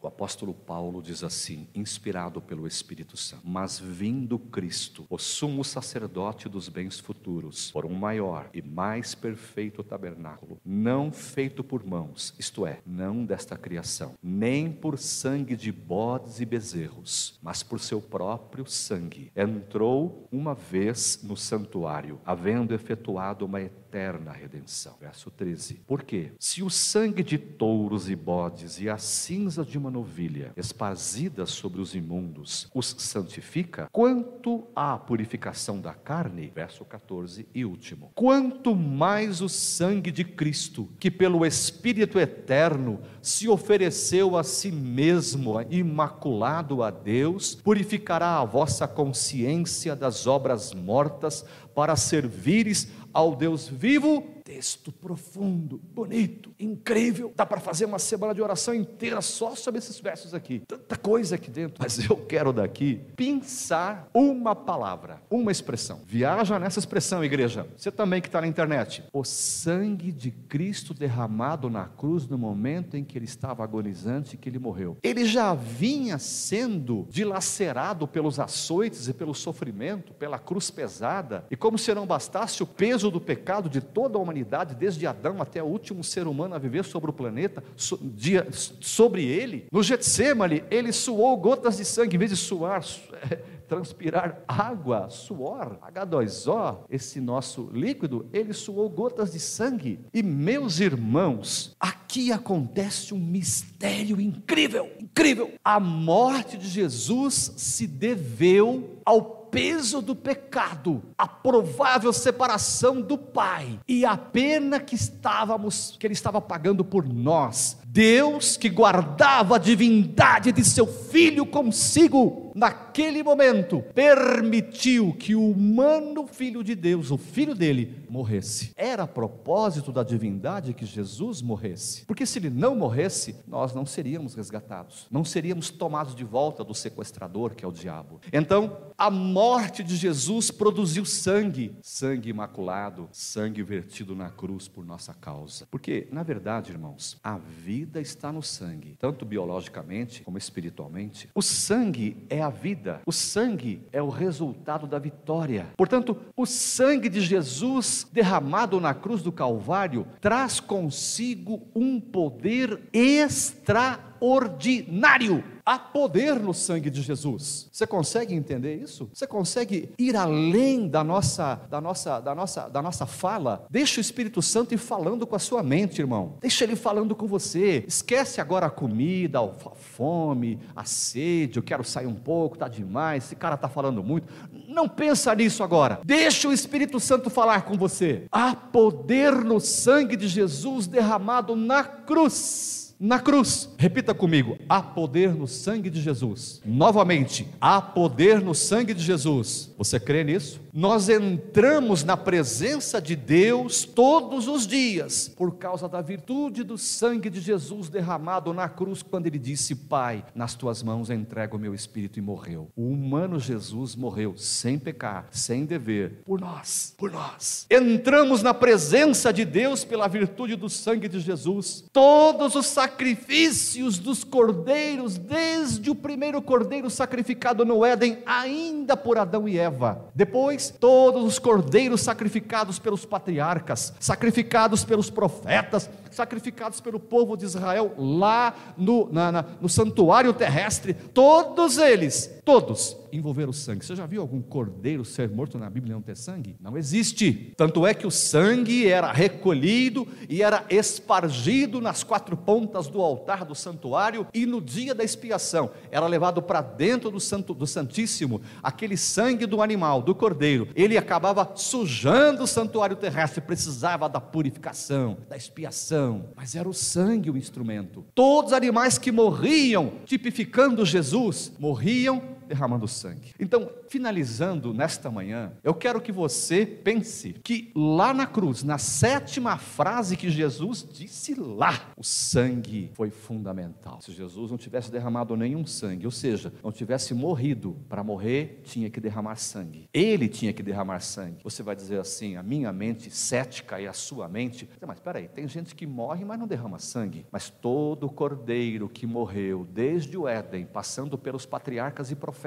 O 0.00 0.06
apóstolo 0.06 0.52
Paulo 0.52 1.02
diz 1.02 1.22
assim, 1.22 1.66
inspirado 1.74 2.40
pelo 2.40 2.66
Espírito 2.66 3.16
Santo: 3.16 3.42
Mas 3.46 3.78
vindo 3.78 4.38
Cristo, 4.38 5.06
o 5.08 5.18
sumo 5.18 5.64
sacerdote 5.64 6.48
dos 6.48 6.68
bens 6.68 6.98
futuros, 6.98 7.70
por 7.70 7.84
um 7.84 7.94
maior 7.94 8.48
e 8.52 8.62
mais 8.62 9.14
perfeito 9.14 9.82
tabernáculo, 9.82 10.60
não 10.64 11.10
feito 11.12 11.64
por 11.64 11.84
mãos, 11.84 12.34
isto 12.38 12.66
é, 12.66 12.80
não 12.86 13.24
desta 13.24 13.56
criação, 13.56 14.14
nem 14.22 14.70
por 14.70 14.98
sangue 14.98 15.56
de 15.56 15.72
bodes 15.72 16.40
e 16.40 16.44
bezerros, 16.44 17.38
mas 17.42 17.62
por 17.62 17.80
seu 17.80 18.00
próprio 18.00 18.66
sangue, 18.66 19.32
entrou 19.34 20.28
uma 20.30 20.54
vez 20.54 21.20
no 21.22 21.36
santuário, 21.36 22.20
havendo 22.24 22.74
efetuado 22.74 23.44
uma 23.44 23.60
eterna 23.88 24.32
redenção. 24.32 24.94
Verso 25.00 25.30
13. 25.30 25.82
Por 25.86 26.02
quê? 26.02 26.32
Se 26.38 26.62
o 26.62 26.68
sangue 26.68 27.22
de 27.22 27.38
touros 27.38 28.10
e 28.10 28.14
bodes 28.14 28.78
e 28.78 28.88
a 28.88 28.98
cinza 28.98 29.64
de 29.64 29.78
uma 29.78 29.90
novilha, 29.90 30.52
esparzidas 30.56 31.50
sobre 31.50 31.80
os 31.80 31.94
imundos, 31.94 32.68
os 32.74 32.94
santifica, 32.98 33.88
quanto 33.90 34.66
à 34.76 34.98
purificação 34.98 35.80
da 35.80 35.94
carne, 35.94 36.52
verso 36.54 36.84
14 36.84 37.48
e 37.54 37.64
último, 37.64 38.12
quanto 38.14 38.76
mais 38.76 39.40
o 39.40 39.48
sangue 39.48 40.10
de 40.10 40.24
Cristo, 40.24 40.88
que 41.00 41.10
pelo 41.10 41.46
Espírito 41.46 42.18
eterno 42.18 43.00
se 43.22 43.48
ofereceu 43.48 44.36
a 44.36 44.44
si 44.44 44.70
mesmo, 44.70 45.54
imaculado 45.70 46.82
a 46.82 46.90
Deus, 46.90 47.54
purificará 47.54 48.38
a 48.38 48.44
vossa 48.44 48.86
consciência 48.86 49.96
das 49.96 50.26
obras 50.26 50.74
mortas 50.74 51.44
para 51.74 51.94
servires 51.94 52.88
ao 53.12 53.34
Deus 53.34 53.68
vivo 53.68 54.37
texto 54.48 54.90
profundo, 54.90 55.78
bonito, 55.92 56.54
incrível. 56.58 57.34
Dá 57.36 57.44
para 57.44 57.60
fazer 57.60 57.84
uma 57.84 57.98
semana 57.98 58.34
de 58.34 58.40
oração 58.40 58.72
inteira 58.72 59.20
só 59.20 59.54
sobre 59.54 59.76
esses 59.76 60.00
versos 60.00 60.32
aqui. 60.32 60.62
Tanta 60.66 60.96
coisa 60.96 61.34
aqui 61.34 61.50
dentro. 61.50 61.76
Mas 61.78 61.98
eu 62.08 62.16
quero 62.16 62.50
daqui 62.50 62.98
pensar 63.14 64.08
uma 64.14 64.56
palavra, 64.56 65.20
uma 65.28 65.52
expressão. 65.52 66.00
Viaja 66.06 66.58
nessa 66.58 66.78
expressão, 66.78 67.22
igreja. 67.22 67.66
Você 67.76 67.92
também 67.92 68.22
que 68.22 68.28
está 68.28 68.40
na 68.40 68.46
internet. 68.46 69.04
O 69.12 69.22
sangue 69.22 70.10
de 70.10 70.30
Cristo 70.30 70.94
derramado 70.94 71.68
na 71.68 71.84
cruz 71.84 72.26
no 72.26 72.38
momento 72.38 72.96
em 72.96 73.04
que 73.04 73.18
ele 73.18 73.26
estava 73.26 73.62
agonizante 73.62 74.34
e 74.34 74.38
que 74.38 74.48
ele 74.48 74.58
morreu. 74.58 74.96
Ele 75.02 75.26
já 75.26 75.52
vinha 75.52 76.18
sendo 76.18 77.06
dilacerado 77.10 78.08
pelos 78.08 78.40
açoites 78.40 79.08
e 79.08 79.12
pelo 79.12 79.34
sofrimento, 79.34 80.14
pela 80.14 80.38
cruz 80.38 80.70
pesada. 80.70 81.44
E 81.50 81.56
como 81.56 81.76
se 81.76 81.94
não 81.94 82.06
bastasse 82.06 82.62
o 82.62 82.66
peso 82.66 83.10
do 83.10 83.20
pecado 83.20 83.68
de 83.68 83.82
toda 83.82 84.16
a 84.16 84.22
humanidade 84.22 84.37
desde 84.44 85.06
Adão 85.06 85.40
até 85.40 85.62
o 85.62 85.66
último 85.66 86.02
ser 86.02 86.26
humano 86.26 86.54
a 86.54 86.58
viver 86.58 86.84
sobre 86.84 87.10
o 87.10 87.12
planeta, 87.12 87.62
sobre 87.76 89.24
ele. 89.24 89.66
No 89.72 89.82
Getsemane, 89.82 90.64
ele 90.70 90.92
suou 90.92 91.36
gotas 91.36 91.76
de 91.76 91.84
sangue, 91.84 92.16
em 92.16 92.18
vez 92.18 92.30
de 92.30 92.36
suar, 92.36 92.82
transpirar 93.68 94.42
água, 94.48 95.10
suor, 95.10 95.78
H2O, 95.92 96.84
esse 96.88 97.20
nosso 97.20 97.68
líquido, 97.72 98.26
ele 98.32 98.52
suou 98.52 98.88
gotas 98.88 99.32
de 99.32 99.38
sangue. 99.38 100.00
E 100.12 100.22
meus 100.22 100.80
irmãos, 100.80 101.76
aqui 101.78 102.32
acontece 102.32 103.12
um 103.12 103.18
mistério 103.18 104.20
incrível, 104.20 104.90
incrível. 104.98 105.52
A 105.62 105.78
morte 105.78 106.56
de 106.56 106.66
Jesus 106.66 107.52
se 107.56 107.86
deveu 107.86 109.00
ao 109.04 109.37
peso 109.50 110.00
do 110.00 110.14
pecado, 110.14 111.02
a 111.16 111.26
provável 111.26 112.12
separação 112.12 113.00
do 113.00 113.16
Pai 113.16 113.78
e 113.86 114.04
a 114.04 114.16
pena 114.16 114.80
que 114.80 114.94
estávamos 114.94 115.96
que 115.98 116.06
ele 116.06 116.14
estava 116.14 116.40
pagando 116.40 116.84
por 116.84 117.06
nós. 117.06 117.78
Deus 117.90 118.58
que 118.58 118.68
guardava 118.68 119.56
a 119.56 119.58
divindade 119.58 120.52
de 120.52 120.62
seu 120.62 120.86
filho 120.86 121.46
consigo, 121.46 122.52
naquele 122.54 123.22
momento 123.22 123.82
permitiu 123.94 125.14
que 125.18 125.34
o 125.34 125.52
humano 125.52 126.26
filho 126.26 126.62
de 126.62 126.74
Deus, 126.74 127.10
o 127.10 127.16
filho 127.16 127.54
dele, 127.54 128.04
morresse. 128.10 128.72
Era 128.76 129.06
propósito 129.06 129.90
da 129.90 130.02
divindade 130.02 130.74
que 130.74 130.84
Jesus 130.84 131.40
morresse. 131.40 132.04
Porque 132.04 132.26
se 132.26 132.38
ele 132.38 132.50
não 132.50 132.76
morresse, 132.76 133.36
nós 133.46 133.74
não 133.74 133.86
seríamos 133.86 134.34
resgatados, 134.34 135.06
não 135.10 135.24
seríamos 135.24 135.70
tomados 135.70 136.14
de 136.14 136.24
volta 136.24 136.62
do 136.62 136.74
sequestrador 136.74 137.54
que 137.54 137.64
é 137.64 137.68
o 137.68 137.72
diabo. 137.72 138.20
Então, 138.30 138.76
a 138.98 139.10
morte 139.10 139.82
de 139.82 139.96
Jesus 139.96 140.50
produziu 140.50 141.06
sangue, 141.06 141.74
sangue 141.80 142.28
imaculado, 142.28 143.08
sangue 143.12 143.62
vertido 143.62 144.14
na 144.14 144.28
cruz 144.28 144.68
por 144.68 144.84
nossa 144.84 145.14
causa. 145.14 145.66
Porque, 145.70 146.06
na 146.12 146.22
verdade, 146.22 146.70
irmãos, 146.70 147.16
a 147.22 147.38
vida 147.38 147.77
está 148.00 148.32
no 148.32 148.42
sangue, 148.42 148.96
tanto 148.98 149.24
biologicamente 149.24 150.22
como 150.22 150.36
espiritualmente. 150.38 151.28
O 151.34 151.42
sangue 151.42 152.24
é 152.28 152.42
a 152.42 152.50
vida, 152.50 153.00
o 153.04 153.12
sangue 153.12 153.86
é 153.92 154.02
o 154.02 154.08
resultado 154.08 154.86
da 154.86 154.98
vitória. 154.98 155.66
Portanto, 155.76 156.16
o 156.36 156.46
sangue 156.46 157.08
de 157.08 157.20
Jesus 157.20 158.06
derramado 158.12 158.80
na 158.80 158.94
cruz 158.94 159.22
do 159.22 159.30
Calvário 159.30 160.04
traz 160.20 160.58
consigo 160.60 161.62
um 161.74 162.00
poder 162.00 162.80
extraordinário 162.92 165.44
Há 165.68 165.78
poder 165.78 166.40
no 166.40 166.54
sangue 166.54 166.88
de 166.88 167.02
Jesus. 167.02 167.68
Você 167.70 167.86
consegue 167.86 168.34
entender 168.34 168.76
isso? 168.76 169.10
Você 169.12 169.26
consegue 169.26 169.92
ir 169.98 170.16
além 170.16 170.88
da 170.88 171.04
nossa, 171.04 171.56
da 171.68 171.78
nossa, 171.78 172.20
da 172.20 172.34
nossa, 172.34 172.68
da 172.70 172.80
nossa 172.80 173.04
fala? 173.04 173.66
Deixa 173.68 173.98
o 173.98 174.00
Espírito 174.00 174.40
Santo 174.40 174.72
ir 174.72 174.78
falando 174.78 175.26
com 175.26 175.36
a 175.36 175.38
sua 175.38 175.62
mente, 175.62 176.00
irmão. 176.00 176.38
Deixa 176.40 176.64
ele 176.64 176.74
falando 176.74 177.14
com 177.14 177.26
você. 177.26 177.84
Esquece 177.86 178.40
agora 178.40 178.64
a 178.64 178.70
comida, 178.70 179.40
a 179.40 179.74
fome, 179.74 180.58
a 180.74 180.84
sede. 180.84 181.58
Eu 181.58 181.62
quero 181.62 181.84
sair 181.84 182.06
um 182.06 182.14
pouco, 182.14 182.56
tá 182.56 182.66
demais. 182.66 183.24
Esse 183.24 183.36
cara 183.36 183.58
tá 183.58 183.68
falando 183.68 184.02
muito. 184.02 184.26
Não 184.68 184.88
pensa 184.88 185.34
nisso 185.34 185.62
agora. 185.62 186.00
Deixa 186.02 186.48
o 186.48 186.52
Espírito 186.54 186.98
Santo 186.98 187.28
falar 187.28 187.66
com 187.66 187.76
você. 187.76 188.26
Há 188.32 188.56
poder 188.56 189.44
no 189.44 189.60
sangue 189.60 190.16
de 190.16 190.28
Jesus 190.28 190.86
derramado 190.86 191.54
na 191.54 191.84
cruz 191.84 192.87
na 192.98 193.18
cruz. 193.18 193.68
Repita 193.78 194.12
comigo: 194.12 194.58
há 194.68 194.82
poder 194.82 195.34
no 195.34 195.46
sangue 195.46 195.90
de 195.90 196.00
Jesus. 196.00 196.60
Novamente, 196.64 197.46
há 197.60 197.80
poder 197.80 198.40
no 198.40 198.54
sangue 198.54 198.94
de 198.94 199.02
Jesus. 199.02 199.72
Você 199.78 200.00
crê 200.00 200.24
nisso? 200.24 200.60
Nós 200.78 201.08
entramos 201.08 202.04
na 202.04 202.16
presença 202.16 203.02
de 203.02 203.16
Deus 203.16 203.84
todos 203.84 204.46
os 204.46 204.64
dias 204.64 205.26
por 205.26 205.56
causa 205.56 205.88
da 205.88 206.00
virtude 206.00 206.62
do 206.62 206.78
sangue 206.78 207.28
de 207.28 207.40
Jesus 207.40 207.88
derramado 207.88 208.54
na 208.54 208.68
cruz 208.68 209.02
quando 209.02 209.26
ele 209.26 209.40
disse: 209.40 209.74
"Pai, 209.74 210.24
nas 210.36 210.54
tuas 210.54 210.80
mãos 210.80 211.10
entrego 211.10 211.56
o 211.56 211.58
meu 211.58 211.74
espírito" 211.74 212.20
e 212.20 212.22
morreu. 212.22 212.70
O 212.76 212.90
humano 212.92 213.40
Jesus 213.40 213.96
morreu 213.96 214.36
sem 214.36 214.78
pecar, 214.78 215.26
sem 215.32 215.64
dever, 215.64 216.22
por 216.24 216.40
nós, 216.40 216.94
por 216.96 217.10
nós. 217.10 217.66
Entramos 217.68 218.40
na 218.40 218.54
presença 218.54 219.32
de 219.32 219.44
Deus 219.44 219.82
pela 219.82 220.06
virtude 220.06 220.54
do 220.54 220.68
sangue 220.70 221.08
de 221.08 221.18
Jesus. 221.18 221.86
Todos 221.92 222.54
os 222.54 222.66
sacrifícios 222.66 223.98
dos 223.98 224.22
cordeiros, 224.22 225.18
desde 225.18 225.90
o 225.90 225.94
primeiro 225.96 226.40
cordeiro 226.40 226.88
sacrificado 226.88 227.64
no 227.64 227.84
Éden, 227.84 228.18
ainda 228.24 228.96
por 228.96 229.18
Adão 229.18 229.48
e 229.48 229.58
Eva. 229.58 230.08
Depois 230.14 230.67
todos 230.70 231.24
os 231.24 231.38
cordeiros 231.38 232.00
sacrificados 232.00 232.78
pelos 232.78 233.04
patriarcas, 233.04 233.92
sacrificados 233.98 234.84
pelos 234.84 235.10
profetas, 235.10 235.88
sacrificados 236.10 236.80
pelo 236.80 237.00
povo 237.00 237.36
de 237.36 237.44
Israel 237.44 237.94
lá 237.96 238.54
no, 238.76 239.10
na, 239.12 239.32
na, 239.32 239.44
no 239.60 239.68
santuário 239.68 240.32
terrestre, 240.32 240.94
todos 240.94 241.78
eles, 241.78 242.40
todos 242.44 242.96
envolveram 243.12 243.52
sangue. 243.52 243.84
Você 243.84 243.96
já 243.96 244.06
viu 244.06 244.20
algum 244.20 244.40
cordeiro 244.40 245.04
ser 245.04 245.28
morto 245.28 245.58
na 245.58 245.68
Bíblia 245.68 245.92
e 245.92 245.94
não 245.94 246.02
ter 246.02 246.16
sangue? 246.16 246.56
Não 246.60 246.76
existe. 246.76 247.52
Tanto 247.56 247.86
é 247.86 247.94
que 247.94 248.06
o 248.06 248.10
sangue 248.10 248.88
era 248.88 249.10
recolhido 249.12 250.06
e 250.28 250.42
era 250.42 250.64
espargido 250.68 251.80
nas 251.80 252.02
quatro 252.02 252.36
pontas 252.36 252.88
do 252.88 253.00
altar 253.00 253.44
do 253.44 253.54
santuário 253.54 254.26
e 254.32 254.46
no 254.46 254.60
dia 254.60 254.94
da 254.94 255.04
expiação 255.04 255.70
era 255.90 256.06
levado 256.06 256.42
para 256.42 256.60
dentro 256.60 257.10
do, 257.10 257.20
santo, 257.20 257.54
do 257.54 257.66
Santíssimo 257.66 258.40
aquele 258.62 258.96
sangue 258.96 259.46
do 259.46 259.62
animal, 259.62 260.02
do 260.02 260.14
cordeiro. 260.14 260.68
Ele 260.74 260.96
acabava 260.96 261.50
sujando 261.54 262.42
o 262.42 262.46
santuário 262.46 262.96
terrestre, 262.96 263.40
precisava 263.40 264.08
da 264.08 264.20
purificação, 264.20 265.18
da 265.28 265.36
expiação 265.36 266.07
mas 266.36 266.54
era 266.54 266.68
o 266.68 266.74
sangue 266.74 267.30
o 267.30 267.36
instrumento. 267.36 268.04
Todos 268.14 268.52
os 268.52 268.56
animais 268.56 268.98
que 268.98 269.10
morriam, 269.10 269.92
tipificando 270.04 270.84
Jesus, 270.84 271.52
morriam 271.58 272.37
derramando 272.48 272.88
sangue. 272.88 273.32
Então, 273.38 273.70
finalizando 273.88 274.74
nesta 274.74 275.10
manhã, 275.10 275.52
eu 275.62 275.74
quero 275.74 276.00
que 276.00 276.10
você 276.10 276.66
pense 276.66 277.34
que 277.44 277.70
lá 277.74 278.12
na 278.12 278.26
cruz, 278.26 278.62
na 278.64 278.78
sétima 278.78 279.56
frase 279.56 280.16
que 280.16 280.30
Jesus 280.30 280.86
disse 280.90 281.34
lá, 281.34 281.92
o 281.96 282.02
sangue 282.02 282.90
foi 282.94 283.10
fundamental. 283.10 284.00
Se 284.00 284.12
Jesus 284.12 284.50
não 284.50 284.58
tivesse 284.58 284.90
derramado 284.90 285.36
nenhum 285.36 285.66
sangue, 285.66 286.06
ou 286.06 286.10
seja, 286.10 286.52
não 286.62 286.72
tivesse 286.72 287.14
morrido 287.14 287.76
para 287.88 288.02
morrer, 288.02 288.62
tinha 288.64 288.90
que 288.90 289.00
derramar 289.00 289.36
sangue. 289.36 289.88
Ele 289.92 290.28
tinha 290.28 290.52
que 290.52 290.62
derramar 290.62 291.00
sangue. 291.00 291.42
Você 291.44 291.62
vai 291.62 291.76
dizer 291.76 292.00
assim: 292.00 292.36
a 292.36 292.42
minha 292.42 292.72
mente 292.72 293.10
cética 293.10 293.80
e 293.80 293.86
a 293.86 293.92
sua 293.92 294.28
mente. 294.28 294.68
Mas 294.86 294.98
espera 294.98 295.18
aí, 295.18 295.28
tem 295.28 295.46
gente 295.46 295.74
que 295.74 295.86
morre, 295.86 296.24
mas 296.24 296.38
não 296.38 296.46
derrama 296.46 296.78
sangue. 296.78 297.26
Mas 297.30 297.50
todo 297.50 298.08
cordeiro 298.08 298.88
que 298.88 299.06
morreu, 299.06 299.66
desde 299.70 300.16
o 300.16 300.26
Éden, 300.26 300.66
passando 300.66 301.18
pelos 301.18 301.44
patriarcas 301.44 302.10
e 302.10 302.16
profetas, 302.16 302.37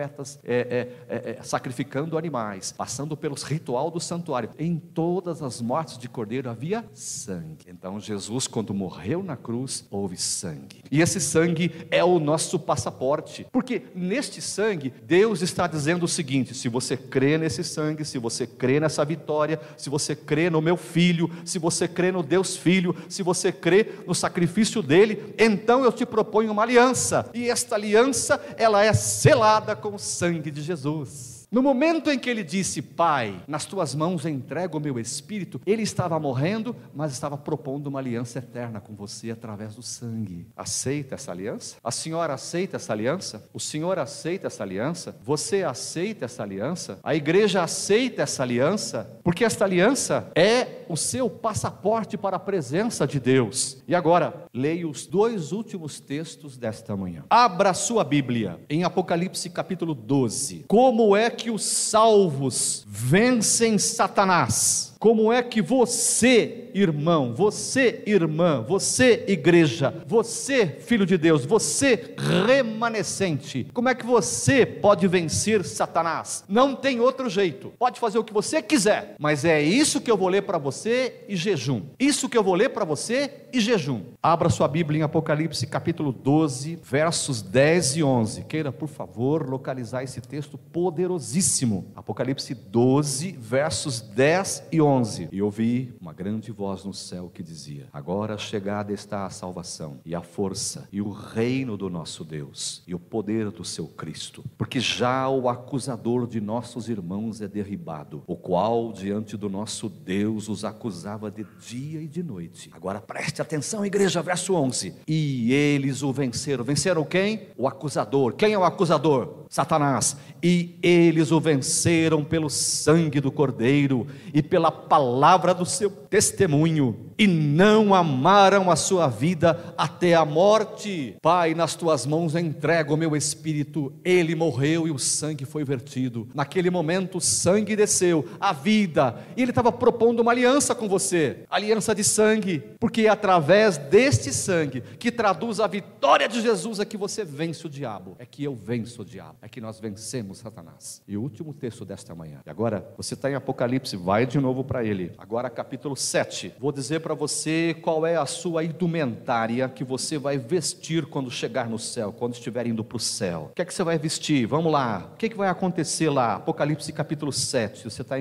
é, 0.43 0.87
é, 1.09 1.15
é, 1.15 1.37
é 1.39 1.43
sacrificando 1.43 2.17
animais, 2.17 2.71
passando 2.71 3.15
pelos 3.17 3.43
ritual 3.43 3.91
do 3.91 3.99
santuário, 3.99 4.49
em 4.57 4.77
todas 4.77 5.41
as 5.41 5.61
mortes 5.61 5.97
de 5.97 6.07
cordeiro 6.07 6.49
havia 6.49 6.85
sangue. 6.93 7.65
Então 7.67 7.99
Jesus, 7.99 8.47
quando 8.47 8.73
morreu 8.73 9.23
na 9.23 9.35
cruz, 9.35 9.85
houve 9.89 10.17
sangue. 10.17 10.83
E 10.89 11.01
esse 11.01 11.19
sangue 11.19 11.87
é 11.89 12.03
o 12.03 12.19
nosso 12.19 12.59
passaporte, 12.59 13.47
porque 13.51 13.83
neste 13.95 14.41
sangue 14.41 14.93
Deus 15.03 15.41
está 15.41 15.67
dizendo 15.67 16.03
o 16.03 16.07
seguinte: 16.07 16.53
se 16.53 16.69
você 16.69 16.95
crê 16.95 17.37
nesse 17.37 17.63
sangue, 17.63 18.05
se 18.05 18.17
você 18.17 18.45
crê 18.47 18.79
nessa 18.79 19.03
vitória, 19.03 19.59
se 19.77 19.89
você 19.89 20.15
crê 20.15 20.49
no 20.49 20.61
meu 20.61 20.77
filho, 20.77 21.29
se 21.45 21.59
você 21.59 21.87
crê 21.87 22.11
no 22.11 22.23
Deus 22.23 22.55
Filho, 22.55 22.95
se 23.09 23.23
você 23.23 23.51
crê 23.51 23.87
no 24.07 24.13
sacrifício 24.13 24.81
dele, 24.81 25.33
então 25.37 25.83
eu 25.83 25.91
te 25.91 26.05
proponho 26.05 26.51
uma 26.51 26.63
aliança. 26.63 27.29
E 27.33 27.49
esta 27.49 27.75
aliança, 27.75 28.41
ela 28.57 28.83
é 28.83 28.93
selada 28.93 29.75
com 29.81 29.95
o 29.95 29.99
sangue 29.99 30.51
de 30.51 30.61
Jesus. 30.61 31.41
No 31.51 31.61
momento 31.61 32.09
em 32.09 32.17
que 32.17 32.29
ele 32.29 32.45
disse, 32.45 32.81
Pai, 32.81 33.43
nas 33.45 33.65
tuas 33.65 33.93
mãos 33.93 34.25
entrego 34.25 34.77
o 34.77 34.81
meu 34.81 34.97
espírito, 34.97 35.59
ele 35.65 35.81
estava 35.81 36.17
morrendo, 36.17 36.73
mas 36.95 37.11
estava 37.11 37.37
propondo 37.37 37.87
uma 37.87 37.99
aliança 37.99 38.39
eterna 38.39 38.79
com 38.79 38.95
você 38.95 39.31
através 39.31 39.75
do 39.75 39.83
sangue. 39.83 40.47
Aceita 40.55 41.15
essa 41.15 41.29
aliança? 41.29 41.75
A 41.83 41.91
senhora 41.91 42.35
aceita 42.35 42.77
essa 42.77 42.93
aliança? 42.93 43.49
O 43.53 43.59
senhor 43.59 43.99
aceita 43.99 44.47
essa 44.47 44.63
aliança? 44.63 45.17
Você 45.23 45.61
aceita 45.63 46.23
essa 46.23 46.41
aliança? 46.41 46.99
A 47.03 47.13
igreja 47.13 47.61
aceita 47.61 48.21
essa 48.21 48.43
aliança? 48.43 49.19
Porque 49.21 49.43
esta 49.43 49.65
aliança 49.65 50.31
é 50.33 50.80
o 50.91 50.97
seu 50.97 51.29
passaporte 51.29 52.17
para 52.17 52.35
a 52.35 52.39
presença 52.39 53.07
de 53.07 53.19
Deus. 53.19 53.81
E 53.87 53.95
agora, 53.95 54.45
leia 54.53 54.87
os 54.87 55.05
dois 55.05 55.51
últimos 55.51 55.99
textos 55.99 56.57
desta 56.57 56.95
manhã. 56.95 57.23
Abra 57.29 57.73
sua 57.73 58.03
Bíblia 58.03 58.59
em 58.69 58.83
Apocalipse 58.83 59.49
capítulo 59.49 59.93
12. 59.93 60.65
Como 60.67 61.15
é 61.15 61.29
que 61.29 61.49
os 61.49 61.63
salvos 61.63 62.85
vencem 62.87 63.77
Satanás? 63.77 64.90
Como 65.01 65.33
é 65.33 65.41
que 65.41 65.63
você, 65.63 66.69
irmão, 66.75 67.33
você, 67.33 68.03
irmã, 68.05 68.61
você, 68.61 69.25
igreja, 69.27 69.91
você, 70.05 70.67
filho 70.67 71.07
de 71.07 71.17
Deus, 71.17 71.43
você, 71.43 72.13
remanescente, 72.45 73.67
como 73.73 73.89
é 73.89 73.95
que 73.95 74.05
você 74.05 74.63
pode 74.63 75.07
vencer 75.07 75.65
Satanás? 75.65 76.43
Não 76.47 76.75
tem 76.75 76.99
outro 76.99 77.27
jeito. 77.31 77.73
Pode 77.79 77.99
fazer 77.99 78.19
o 78.19 78.23
que 78.23 78.31
você 78.31 78.61
quiser, 78.61 79.15
mas 79.17 79.43
é 79.43 79.59
isso 79.59 79.99
que 79.99 80.11
eu 80.11 80.15
vou 80.15 80.27
ler 80.27 80.43
para 80.43 80.59
você 80.59 81.25
e 81.27 81.35
jejum. 81.35 81.81
Isso 81.99 82.29
que 82.29 82.37
eu 82.37 82.43
vou 82.43 82.53
ler 82.53 82.69
para 82.69 82.85
você 82.85 83.47
e 83.51 83.59
jejum. 83.59 84.03
Abra 84.21 84.49
sua 84.51 84.67
Bíblia 84.67 84.99
em 84.99 85.03
Apocalipse 85.03 85.65
capítulo 85.65 86.11
12, 86.11 86.75
versos 86.75 87.41
10 87.41 87.97
e 87.97 88.03
11. 88.03 88.43
Queira, 88.43 88.71
por 88.71 88.87
favor, 88.87 89.49
localizar 89.49 90.03
esse 90.03 90.21
texto 90.21 90.59
poderosíssimo. 90.59 91.87
Apocalipse 91.95 92.53
12, 92.53 93.31
versos 93.31 93.99
10 93.99 94.67
e 94.71 94.79
11. 94.79 94.90
11: 94.91 95.29
E 95.31 95.41
ouvi 95.41 95.93
uma 96.01 96.11
grande 96.11 96.51
voz 96.51 96.83
no 96.83 96.93
céu 96.93 97.31
que 97.33 97.41
dizia: 97.41 97.87
Agora 97.93 98.37
chegada 98.37 98.91
está 98.91 99.25
a 99.25 99.29
salvação, 99.29 99.99
e 100.05 100.13
a 100.13 100.21
força, 100.21 100.87
e 100.91 101.01
o 101.01 101.09
reino 101.09 101.77
do 101.77 101.89
nosso 101.89 102.25
Deus, 102.25 102.83
e 102.85 102.93
o 102.93 102.99
poder 102.99 103.49
do 103.51 103.63
seu 103.63 103.87
Cristo, 103.87 104.43
porque 104.57 104.79
já 104.79 105.29
o 105.29 105.47
acusador 105.47 106.27
de 106.27 106.41
nossos 106.41 106.89
irmãos 106.89 107.41
é 107.41 107.47
derribado, 107.47 108.23
o 108.27 108.35
qual 108.35 108.91
diante 108.91 109.37
do 109.37 109.49
nosso 109.49 109.87
Deus 109.87 110.49
os 110.49 110.65
acusava 110.65 111.31
de 111.31 111.45
dia 111.59 112.01
e 112.01 112.07
de 112.07 112.21
noite. 112.21 112.69
Agora 112.73 112.99
preste 112.99 113.41
atenção, 113.41 113.85
igreja, 113.85 114.21
verso 114.21 114.53
11: 114.53 114.93
E 115.07 115.53
eles 115.53 116.03
o 116.03 116.11
venceram. 116.11 116.63
Venceram 116.63 117.03
quem? 117.05 117.47
O 117.57 117.67
acusador. 117.67 118.33
Quem 118.33 118.53
é 118.53 118.57
o 118.57 118.63
acusador? 118.63 119.45
Satanás. 119.49 120.17
E 120.41 120.77
eles 120.81 121.31
o 121.31 121.39
venceram 121.39 122.23
pelo 122.23 122.49
sangue 122.49 123.19
do 123.19 123.31
Cordeiro 123.31 124.07
e 124.33 124.41
pela 124.41 124.71
palavra 124.87 125.53
do 125.53 125.65
seu 125.65 125.89
testemunho 125.89 127.11
e 127.17 127.27
não 127.27 127.93
amaram 127.93 128.71
a 128.71 128.75
sua 128.75 129.07
vida 129.07 129.73
até 129.77 130.15
a 130.15 130.25
morte. 130.25 131.15
Pai, 131.21 131.53
nas 131.53 131.75
tuas 131.75 132.05
mãos 132.05 132.35
entrego 132.35 132.95
o 132.95 132.97
meu 132.97 133.15
espírito. 133.15 133.93
Ele 134.03 134.33
morreu 134.33 134.87
e 134.87 134.91
o 134.91 134.97
sangue 134.97 135.45
foi 135.45 135.63
vertido. 135.63 136.27
Naquele 136.33 136.69
momento 136.69 137.19
o 137.19 137.21
sangue 137.21 137.75
desceu, 137.75 138.27
a 138.39 138.51
vida. 138.51 139.19
E 139.37 139.41
ele 139.41 139.51
estava 139.51 139.71
propondo 139.71 140.21
uma 140.21 140.31
aliança 140.31 140.73
com 140.73 140.89
você, 140.89 141.45
aliança 141.49 141.93
de 141.93 142.03
sangue, 142.03 142.63
porque 142.79 143.03
é 143.03 143.09
através 143.09 143.77
deste 143.77 144.33
sangue 144.33 144.81
que 144.81 145.11
traduz 145.11 145.59
a 145.59 145.67
vitória 145.67 146.27
de 146.27 146.41
Jesus 146.41 146.79
é 146.79 146.85
que 146.85 146.97
você 146.97 147.23
vence 147.23 147.65
o 147.67 147.69
diabo. 147.69 148.15
É 148.17 148.25
que 148.25 148.43
eu 148.43 148.55
venço 148.55 149.03
o 149.03 149.05
diabo. 149.05 149.37
É 149.41 149.47
que 149.47 149.61
nós 149.61 149.79
vencemos 149.79 150.39
Satanás. 150.39 151.01
E 151.07 151.15
o 151.15 151.21
último 151.21 151.53
texto 151.53 151.85
desta 151.85 152.15
manhã. 152.15 152.39
E 152.45 152.49
agora 152.49 152.83
você 152.97 153.13
está 153.13 153.29
em 153.29 153.35
Apocalipse, 153.35 153.95
vai 153.95 154.25
de 154.25 154.39
novo 154.39 154.63
para 154.71 154.85
ele. 154.85 155.11
Agora 155.17 155.49
capítulo 155.49 155.97
7. 155.97 156.53
Vou 156.57 156.71
dizer 156.71 157.01
para 157.01 157.13
você 157.13 157.75
qual 157.81 158.05
é 158.05 158.15
a 158.15 158.25
sua 158.25 158.63
indumentária 158.63 159.67
que 159.67 159.83
você 159.83 160.17
vai 160.17 160.37
vestir 160.37 161.07
quando 161.07 161.29
chegar 161.29 161.69
no 161.69 161.77
céu, 161.77 162.13
quando 162.13 162.35
estiver 162.35 162.65
indo 162.65 162.81
para 162.81 162.95
o 162.95 162.99
céu. 162.99 163.49
O 163.51 163.53
que 163.53 163.61
é 163.61 163.65
que 163.65 163.73
você 163.73 163.83
vai 163.83 163.99
vestir? 163.99 164.45
Vamos 164.45 164.71
lá. 164.71 165.09
O 165.13 165.17
que, 165.17 165.25
é 165.25 165.29
que 165.29 165.35
vai 165.35 165.49
acontecer 165.49 166.09
lá? 166.09 166.35
Apocalipse 166.35 166.93
capítulo 166.93 167.33
7. 167.33 167.83
Você 167.83 168.01
está 168.01 168.15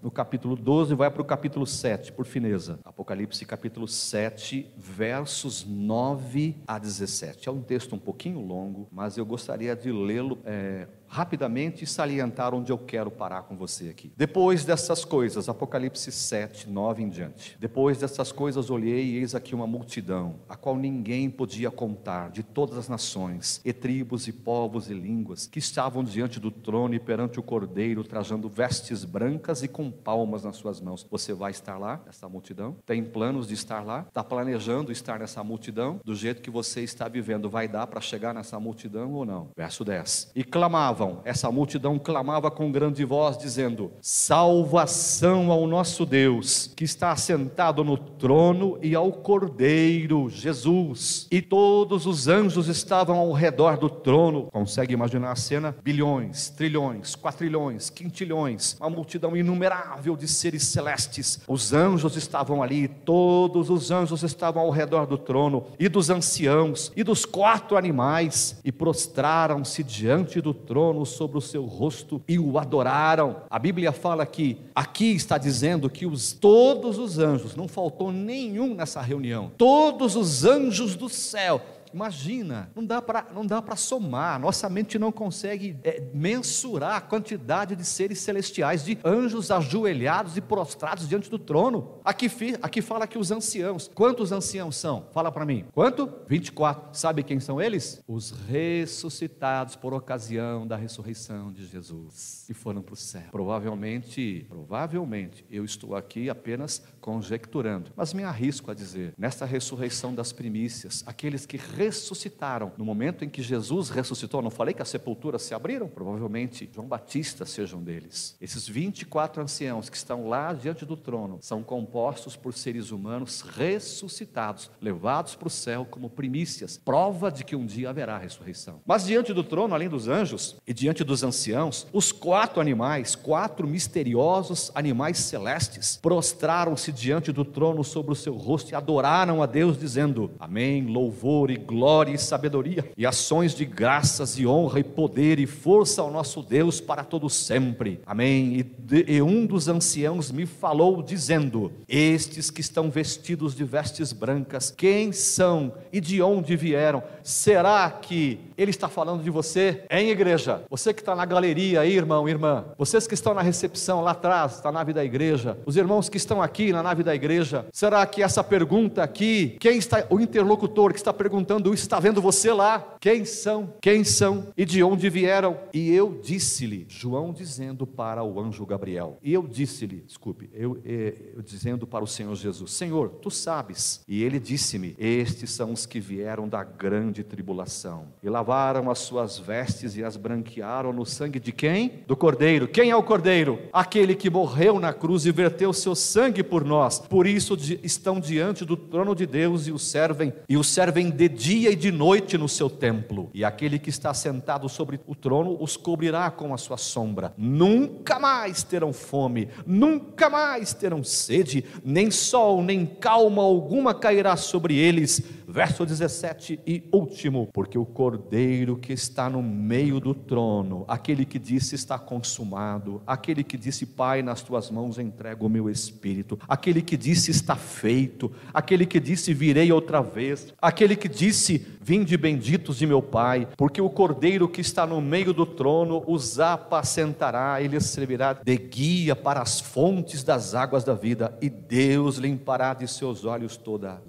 no 0.00 0.10
capítulo 0.12 0.54
12, 0.54 0.94
vai 0.94 1.10
para 1.10 1.20
o 1.20 1.24
capítulo 1.24 1.66
7, 1.66 2.12
por 2.12 2.24
fineza. 2.24 2.78
Apocalipse 2.84 3.44
capítulo 3.44 3.88
7, 3.88 4.72
versos 4.76 5.66
9 5.66 6.58
a 6.64 6.78
17. 6.78 7.48
É 7.48 7.52
um 7.52 7.60
texto 7.60 7.96
um 7.96 7.98
pouquinho 7.98 8.40
longo, 8.40 8.86
mas 8.92 9.16
eu 9.16 9.26
gostaria 9.26 9.74
de 9.74 9.90
lê-lo 9.90 10.38
é, 10.44 10.86
rapidamente 11.08 11.86
salientar 11.86 12.54
onde 12.54 12.70
eu 12.70 12.78
quero 12.78 13.10
parar 13.10 13.42
com 13.42 13.56
você 13.56 13.88
aqui. 13.88 14.12
Depois 14.16 14.64
dessas 14.64 15.04
coisas, 15.04 15.48
Apocalipse 15.48 16.12
7, 16.12 16.68
9 16.68 17.02
em 17.02 17.08
diante. 17.08 17.56
Depois 17.58 17.98
dessas 17.98 18.30
coisas 18.30 18.70
olhei 18.70 19.04
e 19.04 19.16
eis 19.16 19.34
aqui 19.34 19.54
uma 19.54 19.66
multidão, 19.66 20.36
a 20.48 20.56
qual 20.56 20.76
ninguém 20.76 21.30
podia 21.30 21.70
contar, 21.70 22.30
de 22.30 22.42
todas 22.42 22.76
as 22.76 22.88
nações, 22.88 23.60
e 23.64 23.72
tribos 23.72 24.28
e 24.28 24.32
povos 24.32 24.90
e 24.90 24.94
línguas, 24.94 25.46
que 25.46 25.58
estavam 25.58 26.04
diante 26.04 26.38
do 26.38 26.50
trono 26.50 26.94
e 26.94 27.00
perante 27.00 27.40
o 27.40 27.42
cordeiro, 27.42 28.04
trajando 28.04 28.48
vestes 28.48 29.04
brancas 29.04 29.62
e 29.62 29.68
com 29.68 29.90
palmas 29.90 30.44
nas 30.44 30.56
suas 30.56 30.80
mãos. 30.80 31.06
Você 31.10 31.32
vai 31.32 31.50
estar 31.50 31.78
lá, 31.78 32.02
nessa 32.04 32.28
multidão? 32.28 32.76
Tem 32.84 33.02
planos 33.02 33.48
de 33.48 33.54
estar 33.54 33.84
lá? 33.84 34.04
Está 34.08 34.22
planejando 34.22 34.92
estar 34.92 35.18
nessa 35.18 35.42
multidão? 35.42 36.00
Do 36.04 36.14
jeito 36.14 36.42
que 36.42 36.50
você 36.50 36.82
está 36.82 37.08
vivendo, 37.08 37.48
vai 37.48 37.66
dar 37.66 37.86
para 37.86 38.00
chegar 38.00 38.34
nessa 38.34 38.60
multidão 38.60 39.12
ou 39.14 39.24
não? 39.24 39.50
Verso 39.56 39.84
10. 39.84 40.32
E 40.34 40.44
clamava 40.44 40.97
clamavam, 40.98 41.20
essa 41.24 41.50
multidão 41.50 41.98
clamava 41.98 42.50
com 42.50 42.72
grande 42.72 43.04
voz, 43.04 43.38
dizendo: 43.38 43.92
Salvação 44.00 45.52
ao 45.52 45.66
nosso 45.66 46.04
Deus, 46.04 46.72
que 46.74 46.84
está 46.84 47.12
assentado 47.12 47.84
no 47.84 47.96
trono, 47.96 48.78
e 48.82 48.94
ao 48.94 49.12
Cordeiro, 49.12 50.28
Jesus. 50.28 51.28
E 51.30 51.40
todos 51.40 52.06
os 52.06 52.26
anjos 52.26 52.66
estavam 52.66 53.18
ao 53.18 53.32
redor 53.32 53.78
do 53.78 53.88
trono. 53.88 54.48
Consegue 54.52 54.92
imaginar 54.92 55.30
a 55.30 55.36
cena? 55.36 55.76
Bilhões, 55.82 56.50
trilhões, 56.50 57.14
quatrilhões, 57.14 57.90
quintilhões, 57.90 58.76
uma 58.80 58.90
multidão 58.90 59.36
inumerável 59.36 60.16
de 60.16 60.26
seres 60.26 60.64
celestes. 60.64 61.40
Os 61.46 61.72
anjos 61.72 62.16
estavam 62.16 62.62
ali, 62.62 62.88
todos 62.88 63.70
os 63.70 63.90
anjos 63.90 64.22
estavam 64.22 64.62
ao 64.62 64.70
redor 64.70 65.06
do 65.06 65.16
trono, 65.16 65.66
e 65.78 65.88
dos 65.88 66.10
anciãos, 66.10 66.90
e 66.96 67.04
dos 67.04 67.24
quatro 67.24 67.76
animais, 67.76 68.58
e 68.64 68.72
prostraram-se 68.72 69.84
diante 69.84 70.40
do 70.40 70.52
trono 70.52 70.87
trono 70.88 71.04
sobre 71.04 71.36
o 71.36 71.40
seu 71.40 71.64
rosto 71.64 72.22
e 72.26 72.38
o 72.38 72.58
adoraram. 72.58 73.42
A 73.50 73.58
Bíblia 73.58 73.92
fala 73.92 74.24
que 74.24 74.58
aqui 74.74 75.12
está 75.12 75.36
dizendo 75.36 75.90
que 75.90 76.06
os, 76.06 76.32
todos 76.32 76.98
os 76.98 77.18
anjos, 77.18 77.54
não 77.54 77.68
faltou 77.68 78.10
nenhum 78.10 78.74
nessa 78.74 79.00
reunião, 79.02 79.50
todos 79.58 80.16
os 80.16 80.44
anjos 80.44 80.96
do 80.96 81.08
céu 81.08 81.60
Imagina, 81.92 82.70
não 82.74 82.84
dá 82.84 83.00
para 83.00 83.26
não 83.34 83.46
dá 83.46 83.60
para 83.62 83.76
somar. 83.76 84.38
Nossa 84.40 84.68
mente 84.68 84.98
não 84.98 85.12
consegue 85.12 85.76
é, 85.82 86.02
mensurar 86.12 86.96
a 86.96 87.00
quantidade 87.00 87.76
de 87.76 87.84
seres 87.84 88.20
celestiais, 88.20 88.84
de 88.84 88.98
anjos 89.04 89.50
ajoelhados 89.50 90.36
e 90.36 90.40
prostrados 90.40 91.08
diante 91.08 91.30
do 91.30 91.38
trono. 91.38 91.98
Aqui, 92.04 92.30
aqui 92.62 92.82
fala 92.82 93.06
que 93.06 93.18
os 93.18 93.30
anciãos. 93.30 93.90
Quantos 93.94 94.32
anciãos 94.32 94.76
são? 94.76 95.06
Fala 95.12 95.30
para 95.30 95.44
mim. 95.44 95.64
Quanto? 95.72 96.10
24. 96.28 96.90
Sabe 96.92 97.22
quem 97.22 97.40
são 97.40 97.60
eles? 97.60 98.02
Os 98.06 98.30
ressuscitados 98.30 99.76
por 99.76 99.94
ocasião 99.94 100.66
da 100.66 100.76
ressurreição 100.76 101.52
de 101.52 101.66
Jesus 101.66 102.46
e 102.48 102.54
foram 102.54 102.82
para 102.82 102.94
o 102.94 102.96
céu. 102.96 103.24
Provavelmente, 103.30 104.46
provavelmente, 104.48 105.44
eu 105.50 105.64
estou 105.64 105.94
aqui 105.94 106.30
apenas 106.30 106.82
conjecturando, 107.08 107.90
mas 107.96 108.12
me 108.12 108.22
arrisco 108.22 108.70
a 108.70 108.74
dizer, 108.74 109.14
nesta 109.16 109.46
ressurreição 109.46 110.14
das 110.14 110.30
primícias, 110.30 111.02
aqueles 111.06 111.46
que 111.46 111.56
ressuscitaram 111.56 112.70
no 112.76 112.84
momento 112.84 113.24
em 113.24 113.30
que 113.30 113.42
Jesus 113.42 113.88
ressuscitou, 113.88 114.42
não 114.42 114.50
falei 114.50 114.74
que 114.74 114.82
as 114.82 114.90
sepulturas 114.90 115.40
se 115.40 115.54
abriram? 115.54 115.88
Provavelmente 115.88 116.68
João 116.70 116.86
Batista 116.86 117.46
seja 117.46 117.78
um 117.78 117.82
deles. 117.82 118.36
Esses 118.38 118.68
24 118.68 119.42
anciãos 119.42 119.88
que 119.88 119.96
estão 119.96 120.28
lá 120.28 120.52
diante 120.52 120.84
do 120.84 120.98
trono 120.98 121.38
são 121.40 121.62
compostos 121.62 122.36
por 122.36 122.52
seres 122.52 122.90
humanos 122.90 123.40
ressuscitados, 123.40 124.70
levados 124.78 125.34
para 125.34 125.48
o 125.48 125.50
céu 125.50 125.86
como 125.90 126.10
primícias, 126.10 126.76
prova 126.76 127.32
de 127.32 127.42
que 127.42 127.56
um 127.56 127.64
dia 127.64 127.88
haverá 127.88 128.18
ressurreição. 128.18 128.82
Mas 128.84 129.06
diante 129.06 129.32
do 129.32 129.42
trono, 129.42 129.74
além 129.74 129.88
dos 129.88 130.08
anjos 130.08 130.56
e 130.66 130.74
diante 130.74 131.02
dos 131.02 131.22
anciãos, 131.22 131.86
os 131.90 132.12
quatro 132.12 132.60
animais, 132.60 133.14
quatro 133.14 133.66
misteriosos 133.66 134.70
animais 134.74 135.16
celestes, 135.16 135.96
prostraram-se 136.02 136.97
diante 136.98 137.30
do 137.30 137.44
trono 137.44 137.84
sobre 137.84 138.12
o 138.12 138.16
seu 138.16 138.34
rosto 138.34 138.72
e 138.72 138.74
adoraram 138.74 139.42
a 139.42 139.46
Deus, 139.46 139.78
dizendo: 139.78 140.30
Amém, 140.38 140.86
louvor 140.86 141.50
e 141.50 141.56
glória 141.56 142.12
e 142.12 142.18
sabedoria, 142.18 142.90
e 142.96 143.06
ações 143.06 143.54
de 143.54 143.64
graças 143.64 144.38
e 144.38 144.46
honra 144.46 144.80
e 144.80 144.84
poder 144.84 145.38
e 145.38 145.46
força 145.46 146.02
ao 146.02 146.10
nosso 146.10 146.42
Deus 146.42 146.80
para 146.80 147.04
todo 147.04 147.28
sempre. 147.28 148.00
Amém. 148.06 148.56
E, 148.56 148.62
de, 148.62 149.04
e 149.06 149.22
um 149.22 149.46
dos 149.46 149.68
anciãos 149.68 150.32
me 150.32 150.46
falou, 150.46 151.02
dizendo: 151.02 151.70
Estes 151.88 152.50
que 152.50 152.60
estão 152.60 152.90
vestidos 152.90 153.54
de 153.54 153.64
vestes 153.64 154.12
brancas, 154.12 154.70
quem 154.70 155.12
são 155.12 155.72
e 155.92 156.00
de 156.00 156.20
onde 156.20 156.56
vieram? 156.56 157.02
Será 157.22 157.90
que 157.90 158.40
ele 158.56 158.70
está 158.70 158.88
falando 158.88 159.22
de 159.22 159.30
você 159.30 159.84
em 159.90 160.10
igreja? 160.10 160.62
Você 160.68 160.92
que 160.92 161.00
está 161.00 161.14
na 161.14 161.24
galeria 161.24 161.82
aí, 161.82 161.94
irmão, 161.94 162.28
irmã, 162.28 162.64
vocês 162.76 163.06
que 163.06 163.14
estão 163.14 163.34
na 163.34 163.42
recepção 163.42 164.00
lá 164.00 164.12
atrás, 164.12 164.54
está 164.54 164.72
na 164.72 164.78
nave 164.78 164.92
da 164.92 165.04
igreja, 165.04 165.58
os 165.66 165.76
irmãos 165.76 166.08
que 166.08 166.16
estão 166.16 166.40
aqui 166.40 166.72
na 166.72 166.82
nave 166.88 167.02
da 167.02 167.14
igreja, 167.14 167.66
será 167.70 168.06
que 168.06 168.22
essa 168.22 168.42
pergunta 168.42 169.02
aqui, 169.02 169.58
quem 169.60 169.76
está, 169.76 170.06
o 170.08 170.18
interlocutor 170.18 170.90
que 170.92 170.98
está 170.98 171.12
perguntando 171.12 171.74
está 171.74 172.00
vendo 172.00 172.22
você 172.22 172.50
lá? 172.50 172.96
Quem 172.98 173.26
são? 173.26 173.74
Quem 173.78 174.04
são? 174.04 174.48
E 174.56 174.64
de 174.64 174.82
onde 174.82 175.10
vieram? 175.10 175.58
E 175.72 175.92
eu 175.92 176.18
disse-lhe, 176.22 176.86
João 176.88 177.30
dizendo 177.30 177.86
para 177.86 178.24
o 178.24 178.40
anjo 178.40 178.64
Gabriel, 178.64 179.18
e 179.22 179.34
eu 179.34 179.46
disse-lhe, 179.46 180.02
desculpe, 180.06 180.48
eu, 180.54 180.78
eu, 180.82 181.14
eu 181.36 181.42
dizendo 181.42 181.86
para 181.86 182.02
o 182.02 182.06
Senhor 182.06 182.34
Jesus, 182.34 182.72
Senhor, 182.72 183.10
tu 183.20 183.30
sabes. 183.30 184.00
E 184.08 184.22
ele 184.22 184.40
disse-me, 184.40 184.96
estes 184.98 185.50
são 185.50 185.72
os 185.72 185.84
que 185.84 186.00
vieram 186.00 186.48
da 186.48 186.64
grande 186.64 187.22
tribulação, 187.22 188.06
e 188.22 188.30
lavaram 188.30 188.90
as 188.90 189.00
suas 189.00 189.38
vestes 189.38 189.94
e 189.94 190.02
as 190.02 190.16
branquearam 190.16 190.90
no 190.90 191.04
sangue 191.04 191.38
de 191.38 191.52
quem? 191.52 192.02
Do 192.06 192.16
Cordeiro. 192.16 192.66
Quem 192.66 192.90
é 192.90 192.96
o 192.96 193.02
Cordeiro? 193.02 193.58
Aquele 193.72 194.14
que 194.14 194.30
morreu 194.30 194.80
na 194.80 194.94
cruz 194.94 195.26
e 195.26 195.32
verteu 195.32 195.70
seu 195.74 195.94
sangue 195.94 196.42
por 196.42 196.64
nós. 196.68 197.00
Por 197.00 197.26
isso 197.26 197.56
estão 197.82 198.20
diante 198.20 198.64
do 198.64 198.76
trono 198.76 199.14
de 199.14 199.26
Deus 199.26 199.66
e 199.66 199.72
o 199.72 199.78
servem, 199.78 200.32
e 200.48 200.56
o 200.56 200.62
servem 200.62 201.10
de 201.10 201.28
dia 201.28 201.70
e 201.70 201.76
de 201.76 201.90
noite 201.90 202.38
no 202.38 202.48
seu 202.48 202.70
templo. 202.70 203.30
E 203.34 203.44
aquele 203.44 203.78
que 203.78 203.90
está 203.90 204.14
sentado 204.14 204.68
sobre 204.68 205.00
o 205.06 205.14
trono 205.14 205.56
os 205.60 205.76
cobrirá 205.76 206.30
com 206.30 206.54
a 206.54 206.58
sua 206.58 206.76
sombra. 206.76 207.32
Nunca 207.36 208.18
mais 208.18 208.62
terão 208.62 208.92
fome, 208.92 209.48
nunca 209.66 210.30
mais 210.30 210.72
terão 210.72 211.02
sede, 211.02 211.64
nem 211.84 212.10
sol, 212.10 212.62
nem 212.62 212.86
calma 212.86 213.42
alguma 213.42 213.94
cairá 213.94 214.36
sobre 214.36 214.76
eles 214.76 215.22
verso 215.48 215.86
17 215.86 216.60
e 216.66 216.84
último, 216.92 217.48
porque 217.54 217.78
o 217.78 217.86
cordeiro 217.86 218.76
que 218.76 218.92
está 218.92 219.30
no 219.30 219.42
meio 219.42 219.98
do 219.98 220.12
trono, 220.12 220.84
aquele 220.86 221.24
que 221.24 221.38
disse 221.38 221.74
está 221.74 221.98
consumado, 221.98 223.00
aquele 223.06 223.42
que 223.42 223.56
disse 223.56 223.86
Pai, 223.86 224.22
nas 224.22 224.42
tuas 224.42 224.70
mãos 224.70 224.98
entrego 224.98 225.46
o 225.46 225.48
meu 225.48 225.70
espírito, 225.70 226.38
aquele 226.46 226.82
que 226.82 226.98
disse 226.98 227.30
está 227.30 227.56
feito, 227.56 228.30
aquele 228.52 228.84
que 228.84 229.00
disse 229.00 229.32
virei 229.32 229.72
outra 229.72 230.02
vez, 230.02 230.52
aquele 230.60 230.94
que 230.94 231.08
disse 231.08 231.66
vinde 231.80 232.14
benditos 232.18 232.76
de 232.76 232.86
meu 232.86 233.00
Pai, 233.00 233.48
porque 233.56 233.80
o 233.80 233.88
cordeiro 233.88 234.50
que 234.50 234.60
está 234.60 234.86
no 234.86 235.00
meio 235.00 235.32
do 235.32 235.46
trono 235.46 236.04
os 236.06 236.38
apacentará, 236.38 237.62
ele 237.62 237.80
servirá 237.80 238.34
de 238.34 238.56
guia 238.58 239.16
para 239.16 239.40
as 239.40 239.58
fontes 239.58 240.22
das 240.22 240.54
águas 240.54 240.84
da 240.84 240.92
vida, 240.92 241.36
e 241.40 241.48
Deus 241.48 242.18
limpará 242.18 242.74
de 242.74 242.86
seus 242.86 243.24
olhos 243.24 243.56
toda 243.56 244.02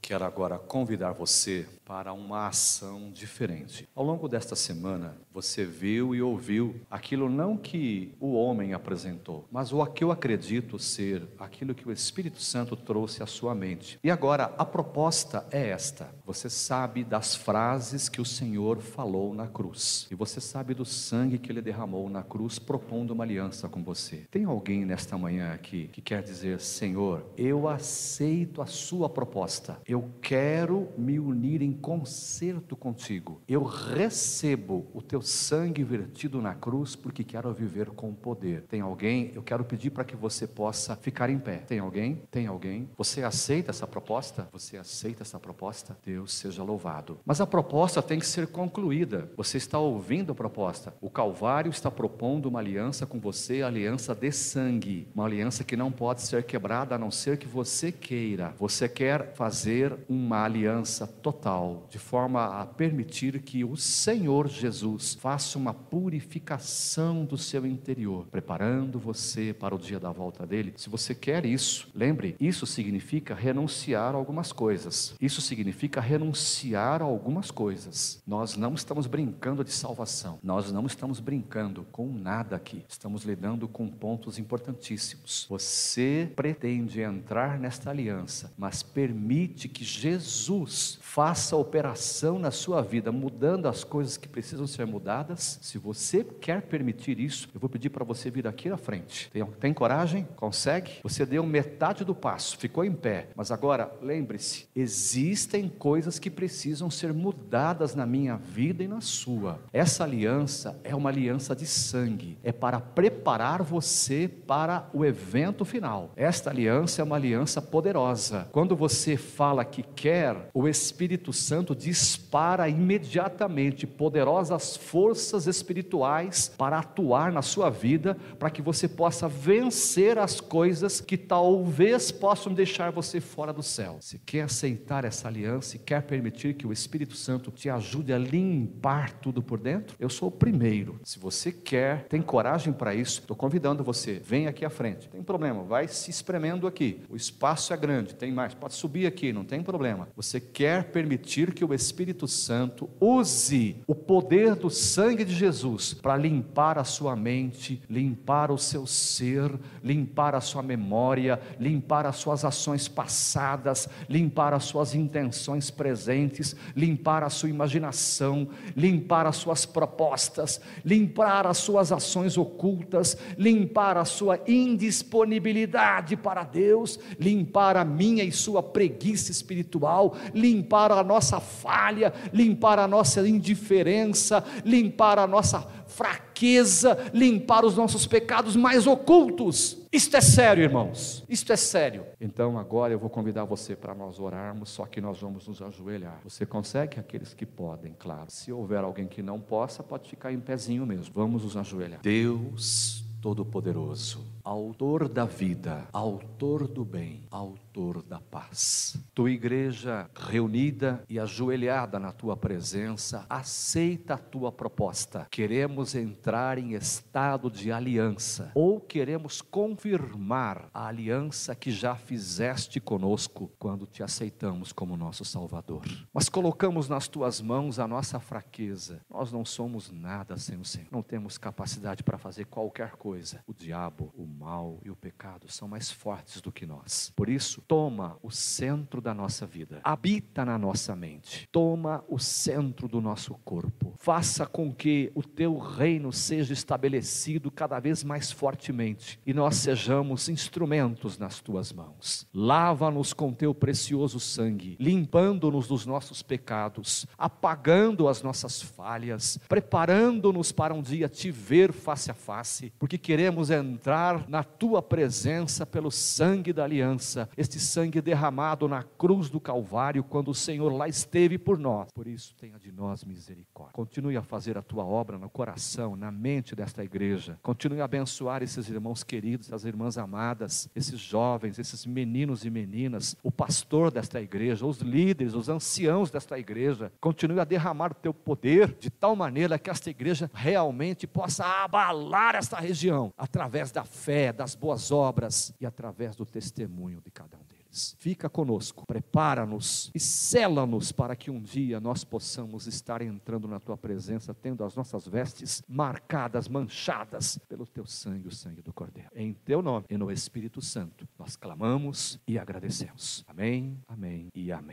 Quero 0.00 0.24
agora 0.24 0.58
convidar 0.58 1.12
você 1.12 1.66
para 1.92 2.14
uma 2.14 2.46
ação 2.46 3.10
diferente. 3.12 3.86
Ao 3.94 4.02
longo 4.02 4.26
desta 4.26 4.56
semana, 4.56 5.14
você 5.30 5.62
viu 5.62 6.14
e 6.14 6.22
ouviu 6.22 6.76
aquilo 6.90 7.28
não 7.28 7.54
que 7.54 8.14
o 8.18 8.32
homem 8.32 8.72
apresentou, 8.72 9.46
mas 9.52 9.74
o 9.74 9.84
que 9.84 10.02
eu 10.02 10.10
acredito 10.10 10.78
ser 10.78 11.28
aquilo 11.38 11.74
que 11.74 11.86
o 11.86 11.92
Espírito 11.92 12.40
Santo 12.40 12.76
trouxe 12.76 13.22
à 13.22 13.26
sua 13.26 13.54
mente. 13.54 14.00
E 14.02 14.10
agora, 14.10 14.54
a 14.56 14.64
proposta 14.64 15.46
é 15.50 15.68
esta: 15.68 16.08
você 16.24 16.48
sabe 16.48 17.04
das 17.04 17.34
frases 17.34 18.08
que 18.08 18.22
o 18.22 18.24
Senhor 18.24 18.80
falou 18.80 19.34
na 19.34 19.46
cruz, 19.46 20.08
e 20.10 20.14
você 20.14 20.40
sabe 20.40 20.72
do 20.72 20.86
sangue 20.86 21.36
que 21.36 21.52
ele 21.52 21.60
derramou 21.60 22.08
na 22.08 22.22
cruz, 22.22 22.58
propondo 22.58 23.10
uma 23.10 23.24
aliança 23.24 23.68
com 23.68 23.82
você. 23.82 24.26
Tem 24.30 24.46
alguém 24.46 24.86
nesta 24.86 25.18
manhã 25.18 25.52
aqui 25.52 25.90
que 25.92 26.00
quer 26.00 26.22
dizer: 26.22 26.58
Senhor, 26.58 27.22
eu 27.36 27.68
aceito 27.68 28.62
a 28.62 28.66
sua 28.66 29.10
proposta, 29.10 29.78
eu 29.86 30.08
quero 30.22 30.88
me 30.96 31.20
unir 31.20 31.60
em 31.60 31.81
concerto 31.82 32.76
contigo. 32.76 33.42
Eu 33.48 33.64
recebo 33.64 34.86
o 34.94 35.02
teu 35.02 35.20
sangue 35.20 35.82
vertido 35.82 36.40
na 36.40 36.54
cruz 36.54 36.94
porque 36.94 37.24
quero 37.24 37.52
viver 37.52 37.90
com 37.90 38.14
poder. 38.14 38.62
Tem 38.62 38.80
alguém? 38.80 39.32
Eu 39.34 39.42
quero 39.42 39.64
pedir 39.64 39.90
para 39.90 40.04
que 40.04 40.14
você 40.14 40.46
possa 40.46 40.94
ficar 40.94 41.28
em 41.28 41.40
pé. 41.40 41.56
Tem 41.56 41.80
alguém? 41.80 42.22
Tem 42.30 42.46
alguém? 42.46 42.88
Você 42.96 43.24
aceita 43.24 43.72
essa 43.72 43.86
proposta? 43.86 44.48
Você 44.52 44.76
aceita 44.76 45.22
essa 45.22 45.40
proposta? 45.40 45.98
Deus 46.06 46.32
seja 46.32 46.62
louvado. 46.62 47.18
Mas 47.26 47.40
a 47.40 47.46
proposta 47.46 48.00
tem 48.00 48.20
que 48.20 48.26
ser 48.26 48.46
concluída. 48.46 49.28
Você 49.36 49.56
está 49.56 49.78
ouvindo 49.78 50.30
a 50.30 50.34
proposta. 50.36 50.94
O 51.00 51.10
Calvário 51.10 51.70
está 51.70 51.90
propondo 51.90 52.46
uma 52.46 52.60
aliança 52.60 53.04
com 53.04 53.18
você, 53.18 53.62
aliança 53.62 54.14
de 54.14 54.30
sangue, 54.30 55.08
uma 55.12 55.24
aliança 55.24 55.64
que 55.64 55.76
não 55.76 55.90
pode 55.90 56.22
ser 56.22 56.44
quebrada 56.44 56.94
a 56.94 56.98
não 56.98 57.10
ser 57.10 57.38
que 57.38 57.48
você 57.48 57.90
queira. 57.90 58.54
Você 58.56 58.88
quer 58.88 59.34
fazer 59.34 59.96
uma 60.08 60.44
aliança 60.44 61.08
total 61.08 61.61
de 61.88 61.98
forma 61.98 62.60
a 62.60 62.66
permitir 62.66 63.40
que 63.42 63.64
o 63.64 63.76
Senhor 63.76 64.48
Jesus 64.48 65.14
faça 65.14 65.58
uma 65.58 65.72
purificação 65.72 67.24
do 67.24 67.38
seu 67.38 67.66
interior, 67.66 68.26
preparando 68.30 68.98
você 68.98 69.52
para 69.52 69.74
o 69.74 69.78
dia 69.78 69.98
da 69.98 70.10
volta 70.10 70.46
dele. 70.46 70.74
Se 70.76 70.88
você 70.88 71.14
quer 71.14 71.44
isso, 71.44 71.88
lembre, 71.94 72.36
isso 72.40 72.66
significa 72.66 73.34
renunciar 73.34 74.14
a 74.14 74.18
algumas 74.18 74.52
coisas. 74.52 75.14
Isso 75.20 75.40
significa 75.40 76.00
renunciar 76.00 77.02
a 77.02 77.04
algumas 77.04 77.50
coisas. 77.50 78.22
Nós 78.26 78.56
não 78.56 78.74
estamos 78.74 79.06
brincando 79.06 79.64
de 79.64 79.72
salvação. 79.72 80.38
Nós 80.42 80.72
não 80.72 80.86
estamos 80.86 81.20
brincando 81.20 81.86
com 81.92 82.06
nada 82.12 82.56
aqui. 82.56 82.84
Estamos 82.88 83.24
lidando 83.24 83.68
com 83.68 83.88
pontos 83.88 84.38
importantíssimos. 84.38 85.46
Você 85.48 86.30
pretende 86.34 87.00
entrar 87.00 87.58
nesta 87.58 87.90
aliança, 87.90 88.52
mas 88.56 88.82
permite 88.82 89.68
que 89.68 89.84
Jesus 89.84 90.98
faça 91.00 91.51
operação 91.56 92.38
na 92.38 92.50
sua 92.50 92.82
vida, 92.82 93.10
mudando 93.10 93.66
as 93.66 93.84
coisas 93.84 94.16
que 94.16 94.28
precisam 94.28 94.66
ser 94.66 94.86
mudadas, 94.86 95.58
se 95.62 95.78
você 95.78 96.24
quer 96.24 96.62
permitir 96.62 97.18
isso, 97.18 97.48
eu 97.54 97.60
vou 97.60 97.68
pedir 97.68 97.90
para 97.90 98.04
você 98.04 98.30
vir 98.30 98.46
aqui 98.46 98.68
na 98.68 98.76
frente. 98.76 99.30
Tem, 99.30 99.44
tem 99.44 99.74
coragem? 99.74 100.26
Consegue? 100.36 100.92
Você 101.02 101.24
deu 101.26 101.44
metade 101.44 102.04
do 102.04 102.14
passo, 102.14 102.56
ficou 102.56 102.84
em 102.84 102.92
pé, 102.92 103.28
mas 103.34 103.50
agora 103.50 103.92
lembre-se: 104.00 104.68
existem 104.74 105.68
coisas 105.68 106.18
que 106.18 106.30
precisam 106.30 106.90
ser 106.90 107.12
mudadas 107.12 107.94
na 107.94 108.06
minha 108.06 108.36
vida 108.36 108.82
e 108.82 108.88
na 108.88 109.00
sua. 109.00 109.60
Essa 109.72 110.04
aliança 110.04 110.78
é 110.84 110.94
uma 110.94 111.10
aliança 111.10 111.54
de 111.54 111.66
sangue, 111.66 112.38
é 112.42 112.52
para 112.52 112.80
preparar 112.80 113.62
você 113.62 114.28
para 114.28 114.88
o 114.92 115.04
evento 115.04 115.64
final. 115.64 116.12
Esta 116.16 116.50
aliança 116.50 117.00
é 117.00 117.04
uma 117.04 117.16
aliança 117.16 117.60
poderosa. 117.60 118.48
Quando 118.52 118.76
você 118.76 119.16
fala 119.16 119.64
que 119.64 119.82
quer, 119.82 120.50
o 120.54 120.68
Espírito 120.68 121.32
Santo 121.42 121.74
dispara 121.74 122.68
imediatamente 122.68 123.86
poderosas 123.86 124.76
forças 124.76 125.46
espirituais 125.46 126.52
para 126.56 126.78
atuar 126.78 127.32
na 127.32 127.42
sua 127.42 127.68
vida, 127.68 128.16
para 128.38 128.50
que 128.50 128.62
você 128.62 128.86
possa 128.86 129.28
vencer 129.28 130.18
as 130.18 130.40
coisas 130.40 131.00
que 131.00 131.16
talvez 131.16 132.10
possam 132.12 132.54
deixar 132.54 132.90
você 132.90 133.20
fora 133.20 133.52
do 133.52 133.62
céu. 133.62 133.98
Se 134.00 134.18
quer 134.18 134.42
aceitar 134.42 135.04
essa 135.04 135.28
aliança 135.28 135.76
e 135.76 135.78
quer 135.78 136.02
permitir 136.02 136.54
que 136.54 136.66
o 136.66 136.72
Espírito 136.72 137.16
Santo 137.16 137.50
te 137.50 137.68
ajude 137.68 138.12
a 138.12 138.18
limpar 138.18 139.12
tudo 139.20 139.42
por 139.42 139.58
dentro, 139.58 139.96
eu 139.98 140.08
sou 140.08 140.28
o 140.28 140.32
primeiro. 140.32 141.00
Se 141.02 141.18
você 141.18 141.50
quer, 141.50 142.04
tem 142.04 142.22
coragem 142.22 142.72
para 142.72 142.94
isso, 142.94 143.20
estou 143.20 143.36
convidando 143.36 143.82
você, 143.82 144.20
vem 144.24 144.46
aqui 144.46 144.64
à 144.64 144.70
frente. 144.70 145.08
Tem 145.08 145.22
problema, 145.22 145.62
vai 145.64 145.88
se 145.88 146.10
espremendo 146.10 146.66
aqui. 146.66 147.00
O 147.10 147.16
espaço 147.16 147.72
é 147.72 147.76
grande, 147.76 148.14
tem 148.14 148.30
mais, 148.30 148.54
pode 148.54 148.74
subir 148.74 149.06
aqui, 149.06 149.32
não 149.32 149.44
tem 149.44 149.62
problema. 149.62 150.08
Você 150.14 150.40
quer 150.40 150.84
permitir 150.84 151.31
que 151.32 151.64
o 151.64 151.72
Espírito 151.72 152.28
Santo 152.28 152.90
use 153.00 153.76
o 153.86 153.94
poder 153.94 154.54
do 154.54 154.68
sangue 154.68 155.24
de 155.24 155.34
Jesus 155.34 155.94
para 155.94 156.14
limpar 156.14 156.76
a 156.78 156.84
sua 156.84 157.16
mente, 157.16 157.82
limpar 157.88 158.50
o 158.50 158.58
seu 158.58 158.86
ser, 158.86 159.50
limpar 159.82 160.34
a 160.34 160.42
sua 160.42 160.62
memória, 160.62 161.40
limpar 161.58 162.04
as 162.04 162.16
suas 162.16 162.44
ações 162.44 162.86
passadas, 162.86 163.88
limpar 164.10 164.52
as 164.52 164.64
suas 164.64 164.94
intenções 164.94 165.70
presentes, 165.70 166.54
limpar 166.76 167.22
a 167.22 167.30
sua 167.30 167.48
imaginação, 167.48 168.48
limpar 168.76 169.26
as 169.26 169.36
suas 169.36 169.64
propostas, 169.64 170.60
limpar 170.84 171.46
as 171.46 171.56
suas 171.56 171.92
ações 171.92 172.36
ocultas, 172.36 173.16
limpar 173.38 173.96
a 173.96 174.04
sua 174.04 174.38
indisponibilidade 174.46 176.14
para 176.14 176.44
Deus, 176.44 176.98
limpar 177.18 177.78
a 177.78 177.84
minha 177.86 178.22
e 178.22 178.30
sua 178.30 178.62
preguiça 178.62 179.32
espiritual, 179.32 180.14
limpar 180.34 180.92
a 180.92 181.02
nossa 181.02 181.21
falha, 181.40 182.12
limpar 182.32 182.78
a 182.78 182.88
nossa 182.88 183.26
indiferença, 183.26 184.44
limpar 184.64 185.18
a 185.18 185.26
nossa 185.26 185.60
fraqueza, 185.86 187.10
limpar 187.12 187.64
os 187.64 187.76
nossos 187.76 188.06
pecados 188.06 188.56
mais 188.56 188.86
ocultos. 188.86 189.78
Isto 189.92 190.16
é 190.16 190.20
sério, 190.22 190.64
irmãos. 190.64 191.22
Isto 191.28 191.52
é 191.52 191.56
sério. 191.56 192.06
Então 192.18 192.58
agora 192.58 192.92
eu 192.94 192.98
vou 192.98 193.10
convidar 193.10 193.44
você 193.44 193.76
para 193.76 193.94
nós 193.94 194.18
orarmos, 194.18 194.70
só 194.70 194.86
que 194.86 195.00
nós 195.00 195.20
vamos 195.20 195.46
nos 195.46 195.60
ajoelhar. 195.60 196.18
Você 196.24 196.46
consegue? 196.46 196.98
Aqueles 196.98 197.34
que 197.34 197.44
podem, 197.44 197.94
claro. 197.98 198.26
Se 198.28 198.50
houver 198.50 198.82
alguém 198.82 199.06
que 199.06 199.22
não 199.22 199.38
possa, 199.38 199.82
pode 199.82 200.08
ficar 200.08 200.32
em 200.32 200.40
pezinho 200.40 200.86
mesmo. 200.86 201.12
Vamos 201.14 201.44
nos 201.44 201.56
ajoelhar. 201.56 202.00
Deus 202.02 203.04
Todo-Poderoso, 203.22 204.26
Autor 204.42 205.08
da 205.08 205.24
vida, 205.24 205.86
Autor 205.92 206.66
do 206.66 206.84
bem, 206.84 207.22
Autor 207.30 207.61
da 208.06 208.20
paz. 208.20 209.02
Tua 209.14 209.30
igreja 209.30 210.10
reunida 210.14 211.02
e 211.08 211.18
ajoelhada 211.18 211.98
na 211.98 212.12
tua 212.12 212.36
presença, 212.36 213.24
aceita 213.30 214.14
a 214.14 214.18
tua 214.18 214.52
proposta. 214.52 215.26
Queremos 215.30 215.94
entrar 215.94 216.58
em 216.58 216.74
estado 216.74 217.50
de 217.50 217.72
aliança, 217.72 218.52
ou 218.54 218.78
queremos 218.78 219.40
confirmar 219.40 220.68
a 220.74 220.86
aliança 220.86 221.54
que 221.54 221.70
já 221.70 221.94
fizeste 221.96 222.78
conosco 222.78 223.50
quando 223.58 223.86
te 223.86 224.02
aceitamos 224.02 224.70
como 224.70 224.96
nosso 224.96 225.24
Salvador. 225.24 225.84
Mas 226.12 226.28
colocamos 226.28 226.90
nas 226.90 227.08
tuas 227.08 227.40
mãos 227.40 227.78
a 227.78 227.88
nossa 227.88 228.20
fraqueza. 228.20 229.00
Nós 229.08 229.32
não 229.32 229.46
somos 229.46 229.90
nada 229.90 230.36
sem 230.36 230.58
o 230.58 230.64
Senhor, 230.64 230.88
não 230.90 231.02
temos 231.02 231.38
capacidade 231.38 232.02
para 232.02 232.18
fazer 232.18 232.44
qualquer 232.44 232.92
coisa: 232.96 233.42
o 233.46 233.54
diabo, 233.54 234.12
o 234.14 234.26
mal 234.26 234.78
e 234.84 234.90
o 234.90 234.96
pecado 234.96 235.50
são 235.50 235.66
mais 235.66 235.90
fortes 235.90 236.42
do 236.42 236.52
que 236.52 236.66
nós. 236.66 237.10
Por 237.16 237.30
isso, 237.30 237.61
toma 237.66 238.18
o 238.22 238.30
centro 238.30 239.00
da 239.00 239.14
nossa 239.14 239.46
vida, 239.46 239.80
habita 239.82 240.44
na 240.44 240.58
nossa 240.58 240.94
mente, 240.94 241.48
toma 241.50 242.04
o 242.08 242.18
centro 242.18 242.86
do 242.86 243.00
nosso 243.00 243.34
corpo, 243.44 243.81
faça 244.02 244.44
com 244.44 244.74
que 244.74 245.12
o 245.14 245.22
teu 245.22 245.56
reino 245.56 246.12
seja 246.12 246.52
estabelecido 246.52 247.52
cada 247.52 247.78
vez 247.78 248.02
mais 248.02 248.32
fortemente 248.32 249.20
e 249.24 249.32
nós 249.32 249.54
sejamos 249.54 250.28
instrumentos 250.28 251.16
nas 251.18 251.40
tuas 251.40 251.72
mãos. 251.72 252.26
Lava-nos 252.34 253.12
com 253.12 253.32
teu 253.32 253.54
precioso 253.54 254.18
sangue, 254.18 254.76
limpando-nos 254.80 255.68
dos 255.68 255.86
nossos 255.86 256.20
pecados, 256.20 257.06
apagando 257.16 258.08
as 258.08 258.22
nossas 258.24 258.60
falhas, 258.60 259.38
preparando-nos 259.48 260.50
para 260.50 260.74
um 260.74 260.82
dia 260.82 261.08
te 261.08 261.30
ver 261.30 261.72
face 261.72 262.10
a 262.10 262.14
face, 262.14 262.72
porque 262.80 262.98
queremos 262.98 263.50
entrar 263.50 264.28
na 264.28 264.42
tua 264.42 264.82
presença 264.82 265.64
pelo 265.64 265.92
sangue 265.92 266.52
da 266.52 266.64
aliança, 266.64 267.28
este 267.36 267.60
sangue 267.60 268.00
derramado 268.00 268.66
na 268.66 268.82
cruz 268.82 269.30
do 269.30 269.38
Calvário, 269.38 270.02
quando 270.02 270.32
o 270.32 270.34
Senhor 270.34 270.72
lá 270.72 270.88
esteve 270.88 271.38
por 271.38 271.56
nós. 271.56 271.86
Por 271.94 272.08
isso, 272.08 272.34
tenha 272.34 272.58
de 272.58 272.72
nós 272.72 273.04
misericórdia. 273.04 273.91
Continue 273.92 274.16
a 274.16 274.22
fazer 274.22 274.56
a 274.56 274.62
tua 274.62 274.86
obra 274.86 275.18
no 275.18 275.28
coração, 275.28 275.94
na 275.94 276.10
mente 276.10 276.56
desta 276.56 276.82
igreja. 276.82 277.38
Continue 277.42 277.82
a 277.82 277.84
abençoar 277.84 278.42
esses 278.42 278.66
irmãos 278.70 279.04
queridos, 279.04 279.48
essas 279.48 279.66
irmãs 279.66 279.98
amadas, 279.98 280.66
esses 280.74 280.98
jovens, 280.98 281.58
esses 281.58 281.84
meninos 281.84 282.42
e 282.46 282.48
meninas, 282.48 283.14
o 283.22 283.30
pastor 283.30 283.90
desta 283.90 284.18
igreja, 284.18 284.64
os 284.64 284.78
líderes, 284.78 285.34
os 285.34 285.50
anciãos 285.50 286.10
desta 286.10 286.38
igreja. 286.38 286.90
Continue 287.02 287.38
a 287.38 287.44
derramar 287.44 287.92
o 287.92 287.94
teu 287.94 288.14
poder 288.14 288.74
de 288.80 288.88
tal 288.88 289.14
maneira 289.14 289.58
que 289.58 289.68
esta 289.68 289.90
igreja 289.90 290.30
realmente 290.32 291.06
possa 291.06 291.44
abalar 291.44 292.34
esta 292.34 292.58
região 292.58 293.12
através 293.14 293.70
da 293.70 293.84
fé, 293.84 294.32
das 294.32 294.54
boas 294.54 294.90
obras 294.90 295.52
e 295.60 295.66
através 295.66 296.16
do 296.16 296.24
testemunho 296.24 297.02
de 297.04 297.10
cada 297.10 297.36
um. 297.36 297.51
Fica 297.98 298.28
conosco, 298.28 298.86
prepara-nos 298.86 299.90
e 299.94 300.00
sela-nos 300.00 300.92
para 300.92 301.16
que 301.16 301.30
um 301.30 301.40
dia 301.40 301.80
nós 301.80 302.04
possamos 302.04 302.66
estar 302.66 303.00
entrando 303.02 303.48
na 303.48 303.58
tua 303.58 303.76
presença, 303.76 304.34
tendo 304.34 304.64
as 304.64 304.76
nossas 304.76 305.06
vestes 305.06 305.62
marcadas, 305.68 306.48
manchadas 306.48 307.38
pelo 307.48 307.66
teu 307.66 307.86
sangue, 307.86 308.28
o 308.28 308.34
sangue 308.34 308.62
do 308.62 308.72
Cordeiro. 308.72 309.10
Em 309.14 309.32
teu 309.32 309.62
nome 309.62 309.86
e 309.88 309.96
no 309.96 310.10
Espírito 310.10 310.60
Santo, 310.60 311.08
nós 311.18 311.36
clamamos 311.36 312.20
e 312.26 312.38
agradecemos. 312.38 313.24
Amém, 313.26 313.78
amém 313.88 314.28
e 314.34 314.52
amém. 314.52 314.70